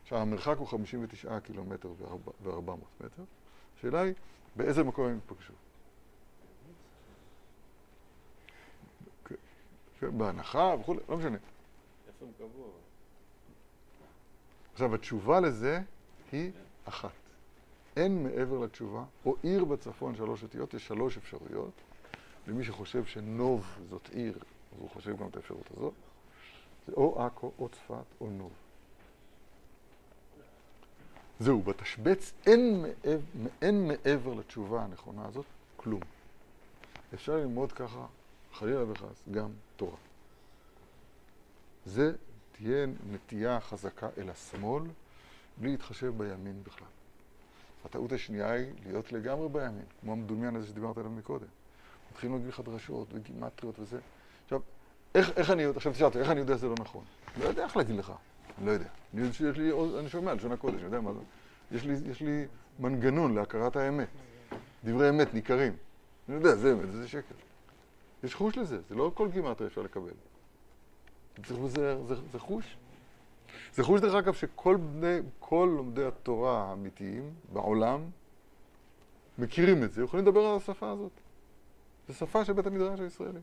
עכשיו, 0.03 0.19
המרחק 0.19 0.57
הוא 0.59 0.69
59 0.69 1.41
קילומטר 1.41 1.89
ו-400 2.43 2.71
מטר. 3.01 3.23
השאלה 3.79 4.01
היא, 4.01 4.15
באיזה 4.57 4.85
מקום 4.85 5.07
הם 5.07 5.19
יפגשו? 5.19 5.53
כן, 10.01 10.19
בהנחה 10.19 10.75
וכולי, 10.81 11.01
לא 11.09 11.17
משנה. 11.17 11.37
איפה 12.09 12.25
הם 12.25 12.33
קבעו? 12.39 12.65
אבל? 12.65 12.71
עכשיו, 14.73 14.95
התשובה 14.95 15.41
לזה 15.41 15.81
היא 16.33 16.51
אחת. 16.85 17.11
אין 17.97 18.23
מעבר 18.23 18.59
לתשובה, 18.59 19.05
או 19.27 19.37
עיר 19.43 19.65
בצפון 19.65 20.17
שלוש 20.17 20.43
אותיות, 20.43 20.75
יש 20.75 20.87
שלוש 20.87 21.17
אפשרויות. 21.17 21.73
למי 22.47 22.65
שחושב 22.65 23.05
שנוב 23.05 23.79
זאת 23.91 24.09
עיר, 24.13 24.35
אז 24.73 24.79
הוא 24.79 24.91
חושב 24.91 25.17
גם 25.17 25.29
את 25.29 25.37
האפשרות 25.37 25.71
הזאת. 25.77 25.93
זה 26.87 26.93
או 26.93 27.23
עכו, 27.23 27.53
או 27.59 27.69
צפת, 27.69 28.05
או 28.21 28.31
נוב. 28.31 28.53
זהו, 31.41 31.63
בתשבץ 31.63 32.33
אין 32.47 32.83
מעבר, 32.83 33.19
אין 33.63 33.89
מעבר 33.89 34.35
לתשובה 34.35 34.83
הנכונה 34.83 35.27
הזאת 35.27 35.45
כלום. 35.77 36.01
אפשר 37.15 37.37
ללמוד 37.37 37.73
ככה, 37.73 38.07
חלילה 38.53 38.91
וחס, 38.93 39.23
גם 39.31 39.51
תורה. 39.77 39.97
זה 41.87 42.13
תהיה 42.53 42.87
נטייה 43.13 43.61
חזקה 43.61 44.09
אל 44.19 44.31
השמאל, 44.31 44.83
בלי 45.57 45.71
להתחשב 45.71 46.13
בימין 46.17 46.63
בכלל. 46.63 46.89
הטעות 47.85 48.13
השנייה 48.13 48.51
היא 48.51 48.73
להיות 48.87 49.13
לגמרי 49.13 49.49
בימין, 49.49 49.85
כמו 50.01 50.13
המדומיין 50.13 50.57
הזה 50.57 50.67
שדיברת 50.67 50.99
עליו 50.99 51.11
מקודם. 51.11 51.47
מתחילים 52.11 52.37
להגיד 52.37 52.49
לך 52.49 52.61
דרשות 52.61 53.09
וגימטריות 53.13 53.79
וזה. 53.79 53.99
עכשיו, 54.45 54.61
איך, 55.15 55.31
איך 55.37 55.51
אני, 55.51 55.65
עכשיו 55.65 55.93
תשאל 55.93 56.05
אותי, 56.05 56.19
איך 56.19 56.31
אני 56.31 56.41
יודע 56.41 56.57
שזה 56.57 56.69
לא 56.69 56.75
נכון? 56.81 57.05
לא 57.41 57.45
יודע 57.45 57.65
איך 57.65 57.77
להגיד 57.77 57.97
לך, 57.97 58.13
אני 58.59 58.67
לא 58.67 58.71
יודע. 58.71 58.87
יש 59.15 59.41
לי, 59.59 59.71
אני 59.99 60.09
שומע 60.09 60.35
לשון 60.35 60.53
הקודש, 60.53 60.75
אני 60.75 60.85
יודע 60.85 61.01
מה 61.01 61.13
זה. 61.13 61.21
יש 61.77 61.85
לי, 61.85 62.11
יש 62.11 62.21
לי 62.21 62.47
מנגנון 62.79 63.35
להכרת 63.35 63.77
האמת. 63.77 64.09
דברי 64.85 65.09
אמת 65.09 65.35
ניכרים. 65.35 65.73
אני 66.29 66.37
יודע, 66.37 66.55
זה 66.55 66.73
אמת, 66.73 66.93
זה 66.93 67.09
שקר. 67.09 67.35
יש 68.25 68.35
חוש 68.35 68.59
לזה, 68.59 68.79
זה 68.89 68.95
לא 68.95 69.13
כל 69.15 69.29
גימטריה 69.29 69.69
אפשר 69.69 69.83
לקבל. 69.83 70.13
זה, 71.47 71.69
זה, 71.69 72.05
זה, 72.07 72.15
זה 72.33 72.39
חוש. 72.39 72.77
זה 73.75 73.83
חוש 73.83 74.01
דרך 74.01 74.15
אגב 74.15 74.35
שכל 74.35 74.77
בני, 74.77 75.19
כל 75.39 75.73
לומדי 75.77 76.05
התורה 76.05 76.69
האמיתיים 76.69 77.31
בעולם 77.53 78.01
מכירים 79.39 79.85
את 79.85 79.93
זה, 79.93 80.03
יכולים 80.03 80.27
לדבר 80.27 80.41
על 80.41 80.57
השפה 80.57 80.91
הזאת. 80.91 81.13
זו 82.09 82.15
שפה 82.15 82.45
של 82.45 82.53
בית 82.53 82.67
המדרש 82.67 83.01
הישראלי. 83.01 83.41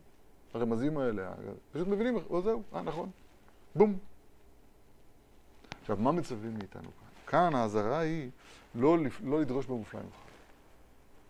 הרמזים 0.54 0.98
האלה, 0.98 1.32
פשוט 1.72 1.88
מבינים, 1.88 2.16
או 2.30 2.42
זהו, 2.42 2.64
אה, 2.74 2.82
נכון. 2.82 3.10
בום. 3.76 3.98
עכשיו, 5.90 6.04
מה 6.04 6.12
מצווים 6.12 6.54
מאיתנו 6.54 6.82
כאן? 6.82 7.28
כאן 7.28 7.56
האזהרה 7.56 8.00
היא 8.00 8.30
לא, 8.76 8.98
לא 9.24 9.42
לדרוש 9.42 9.66
במופלא 9.66 10.02
ממך. 10.02 10.16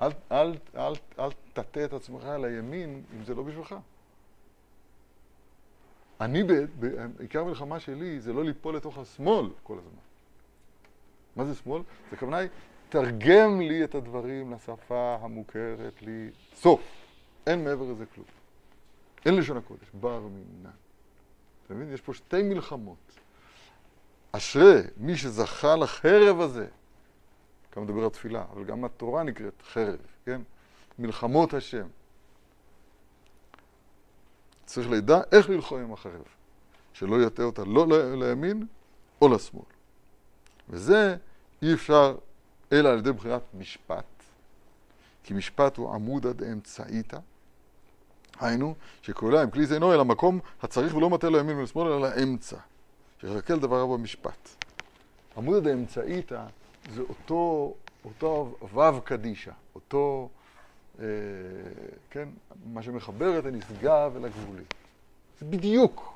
אל, 0.01 0.09
אל, 0.31 0.55
אל, 0.75 0.93
אל 1.19 1.29
תטה 1.53 1.85
את 1.85 1.93
עצמך 1.93 2.23
לימין 2.23 3.03
אם 3.15 3.23
זה 3.23 3.35
לא 3.35 3.43
בשבילך. 3.43 3.75
אני, 6.21 6.43
ב- 6.43 6.65
ב- 6.79 7.21
עיקר 7.21 7.41
המלחמה 7.41 7.79
שלי 7.79 8.19
זה 8.19 8.33
לא 8.33 8.43
ליפול 8.43 8.75
לתוך 8.75 8.97
השמאל 8.97 9.49
כל 9.63 9.77
הזמן. 9.77 10.01
מה 11.35 11.45
זה 11.45 11.55
שמאל? 11.55 11.81
זה 12.09 12.15
הכוונה 12.15 12.37
היא, 12.37 12.49
תרגם 12.89 13.61
לי 13.61 13.83
את 13.83 13.95
הדברים 13.95 14.53
לשפה 14.53 15.17
המוכרת 15.21 16.01
לי. 16.01 16.29
סוף. 16.55 16.81
אין 17.47 17.63
מעבר 17.63 17.91
לזה 17.91 18.05
כלום. 18.05 18.27
אין 19.25 19.35
לשון 19.35 19.57
הקודש, 19.57 19.87
בר 19.93 20.19
מינן. 20.19 20.69
אתה 21.65 21.73
מבין? 21.73 21.93
יש 21.93 22.01
פה 22.01 22.13
שתי 22.13 22.43
מלחמות. 22.43 23.19
אשרי 24.31 24.81
מי 24.97 25.17
שזכה 25.17 25.75
לחרב 25.75 26.41
הזה, 26.41 26.67
כאן 27.71 27.83
מדבר 27.83 28.03
על 28.03 28.09
תפילה, 28.09 28.43
אבל 28.53 28.63
גם 28.63 28.85
התורה 28.85 29.23
נקראת 29.23 29.61
חרב, 29.73 29.97
כן? 30.25 30.41
מלחמות 30.99 31.53
השם. 31.53 31.87
צריך 34.65 34.89
לדע 34.89 35.21
איך 35.31 35.49
ללחום 35.49 35.79
עם 35.79 35.93
החרב, 35.93 36.23
שלא 36.93 37.21
יטעה 37.21 37.45
אותה 37.45 37.63
לא 37.65 37.87
לימין 38.15 38.67
או 39.21 39.33
לשמאל. 39.33 39.63
וזה 40.69 41.15
אי 41.61 41.73
אפשר 41.73 42.15
אלא 42.71 42.89
על 42.89 42.97
ידי 42.97 43.11
בחירת 43.11 43.41
משפט, 43.53 44.05
כי 45.23 45.33
משפט 45.33 45.77
הוא 45.77 45.93
עמוד 45.93 46.27
עד 46.27 46.43
אמצעיתא, 46.43 47.17
היינו, 48.39 48.75
שקולע 49.01 49.41
עם 49.41 49.49
כלי 49.49 49.65
זה 49.65 49.75
אינו 49.75 49.93
אלא 49.93 50.05
מקום 50.05 50.39
הצריך 50.61 50.95
ולא 50.95 51.09
מטה 51.09 51.29
לימין 51.29 51.57
ולשמאל 51.57 51.87
אלא 51.87 52.01
לאמצע, 52.01 52.57
שיחכה 53.21 53.53
לדבריו 53.55 53.87
במשפט. 53.87 54.49
עמוד 55.37 55.67
האמצעיתא 55.67 56.45
זה 56.93 57.01
אותו, 57.01 57.73
אותו 58.05 58.55
וו 58.73 59.01
קדישא, 59.03 59.51
אותו, 59.75 60.29
אה, 60.99 61.05
כן, 62.09 62.29
מה 62.65 62.83
שמחבר 62.83 63.39
את 63.39 63.45
הנשגב 63.45 64.13
אל 64.15 64.25
הגבולי. 64.25 64.63
זה 65.39 65.45
בדיוק. 65.45 66.13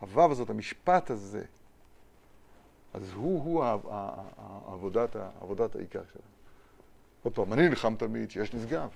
הוו 0.00 0.30
הזאת, 0.30 0.50
המשפט 0.50 1.10
הזה, 1.10 1.42
אז 2.94 3.12
הוא-הוא 3.14 3.64
ה- 3.64 3.68
ה- 3.68 3.76
ה- 4.38 4.72
עבודת, 4.72 5.16
עבודת 5.40 5.76
העיקר 5.76 6.02
שלנו. 6.12 6.24
עוד 7.22 7.34
פעם, 7.34 7.52
אני 7.52 7.68
נלחם 7.68 7.94
תמיד 7.98 8.30
שיש 8.30 8.54
נשגב. 8.54 8.88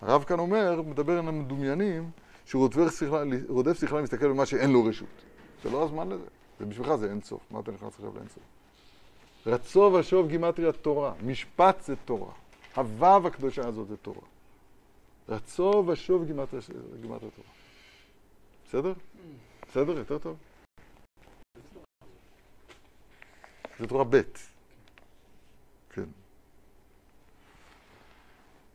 הרב 0.00 0.24
כאן 0.24 0.38
אומר, 0.38 0.82
מדבר 0.82 1.18
על 1.18 1.28
המדומיינים, 1.28 2.10
שהוא 2.46 2.68
רודף 3.48 3.80
שכלה 3.80 4.02
מסתכל 4.02 4.28
במה 4.28 4.46
שאין 4.46 4.70
לו 4.70 4.84
רשות. 4.84 5.08
זה 5.64 5.70
לא 5.70 5.84
הזמן 5.84 6.08
לזה. 6.08 6.26
ובשבילך 6.60 6.94
זה 6.94 7.10
אין 7.10 7.20
סוף. 7.20 7.42
מה 7.50 7.60
אתה 7.60 7.72
נכנס 7.72 7.94
עכשיו 7.94 8.14
לאין 8.14 8.28
סוף? 8.28 8.42
רצו 9.46 9.80
ושוב 9.80 10.28
גימטריה 10.28 10.72
תורה. 10.72 11.14
משפט 11.22 11.82
זה 11.82 11.96
תורה. 11.96 12.32
הוו 12.74 13.26
הקדושה 13.26 13.66
הזאת 13.68 13.88
זה 13.88 13.96
תורה. 13.96 14.26
רצו 15.28 15.84
ושוב 15.86 16.24
גימטריה, 16.24 16.62
גימטריה 17.00 17.30
תורה. 17.30 17.48
בסדר? 18.66 18.92
בסדר? 19.68 19.98
יותר 19.98 20.18
טוב? 20.18 20.36
זה 23.78 23.86
תורה 23.86 24.04
ב'. 24.04 24.20
כן. 25.90 26.04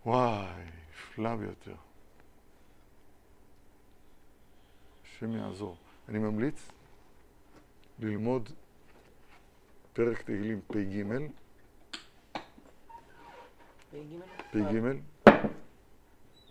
וואי, 0.06 0.64
נפלא 0.90 1.36
ביותר. 1.36 1.76
השם 5.04 5.36
יעזור. 5.36 5.78
אני 6.10 6.20
ממליץ 6.20 6.72
ללמוד 8.00 8.50
פרק 9.94 10.22
תהילים 10.22 10.62
פ"ג, 10.68 11.04
פ"ג, 14.52 14.82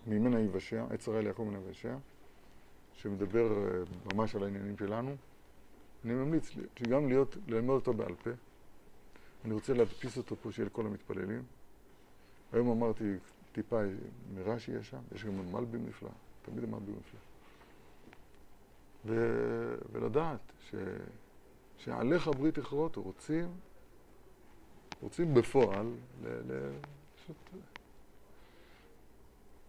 ממנה 0.07 0.40
יבשע, 0.40 0.84
עץ 0.90 1.09
הרי 1.09 1.22
ליעקב 1.22 1.42
ממנה 1.42 1.59
יבשע, 1.59 1.96
שמדבר 2.92 3.53
אה, 3.53 3.82
ממש 4.14 4.34
על 4.34 4.42
העניינים 4.44 4.78
שלנו. 4.78 5.16
אני 6.05 6.14
ממליץ 6.14 6.57
לי- 6.57 6.88
גם 6.90 7.09
להיות, 7.09 7.36
ללמוד 7.46 7.74
אותו 7.74 7.92
בעל 7.92 8.14
פה. 8.14 8.30
אני 9.44 9.55
רוצה 9.55 9.74
להדפיס 9.74 10.16
אותו 10.16 10.36
פה 10.36 10.53
שיהיה 10.53 10.66
לכל 10.66 10.86
המתפללים. 10.86 11.42
היום 12.53 12.70
אמרתי 12.70 13.05
טיפה 13.53 13.80
מרש"י 14.34 14.72
יש 14.72 14.88
שם, 14.90 15.01
יש 15.14 15.24
גם 15.24 15.53
מלבים 15.53 15.86
נפלא, 15.86 16.11
תמיד 16.42 16.64
מלבים 16.64 16.96
נפלא. 16.99 17.20
ו... 19.05 19.14
ולדעת 19.92 20.53
ש... 20.61 20.74
שעליך 21.79 22.29
ברית 22.29 22.59
יכרותו, 22.59 23.03
רוצים, 23.03 23.49
רוצים 25.03 25.35
בפועל 25.35 25.87
ל... 26.24 26.53
ל... 26.53 26.70
פשוט 27.16 27.37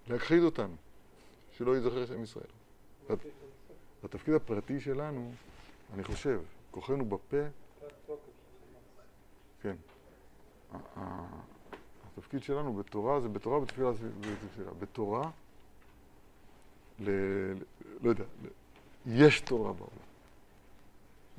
להכחיד 0.08 0.44
אותנו, 0.44 0.76
שלא 1.52 1.76
ייזכר 1.76 2.06
שם 2.06 2.24
ישראל. 2.24 2.46
התפקיד 4.04 4.34
הפרטי 4.34 4.80
שלנו, 4.80 5.32
אני 5.94 6.04
חושב, 6.04 6.42
כוחנו 6.72 7.06
בפה, 7.06 7.38
כן. 9.62 9.76
התפקיד 12.18 12.44
שלנו 12.44 12.74
בתורה 12.74 13.22
זה 13.22 13.30
בתורה, 13.30 13.60
בתפילה 13.60 13.94
זה 13.94 14.10
בתפילה. 14.10 14.72
בתורה, 14.80 15.32
ל... 17.00 17.10
לא 18.02 18.10
יודע. 18.10 18.24
יש 19.06 19.42
תורה 19.42 19.74
בעולם. 19.74 20.09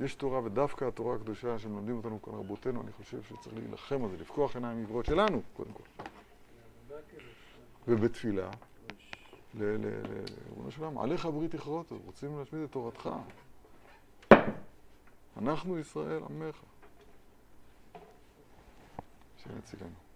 יש 0.05 0.15
תורה, 0.15 0.45
ודווקא 0.45 0.85
התורה 0.85 1.15
הקדושה 1.17 1.59
שמלמדים 1.59 1.97
אותנו 1.97 2.23
כאן 2.23 2.33
רבותינו, 2.35 2.83
אני 2.83 2.93
חושב 2.93 3.23
שצריך 3.23 3.57
להילחם 3.57 4.05
על 4.05 4.11
זה, 4.11 4.17
לפקוח 4.17 4.57
עיניים 4.57 4.79
עיוורות 4.79 5.07
שלנו, 5.07 5.43
קודם 5.57 5.73
כל. 5.73 5.83
ובתפילה, 7.89 8.51
לריבונו 9.55 10.71
של 10.71 10.85
עולם, 10.85 10.99
עליך 10.99 11.25
ברית 11.27 11.55
יכרותו, 11.55 11.99
רוצים 12.07 12.39
להשמיד 12.39 12.63
את 12.63 12.73
תורתך. 12.73 13.11
אנחנו 15.37 15.79
ישראל 15.79 16.23
עמך. 16.31 16.57
השם 19.37 19.59
יצילנו. 19.59 20.10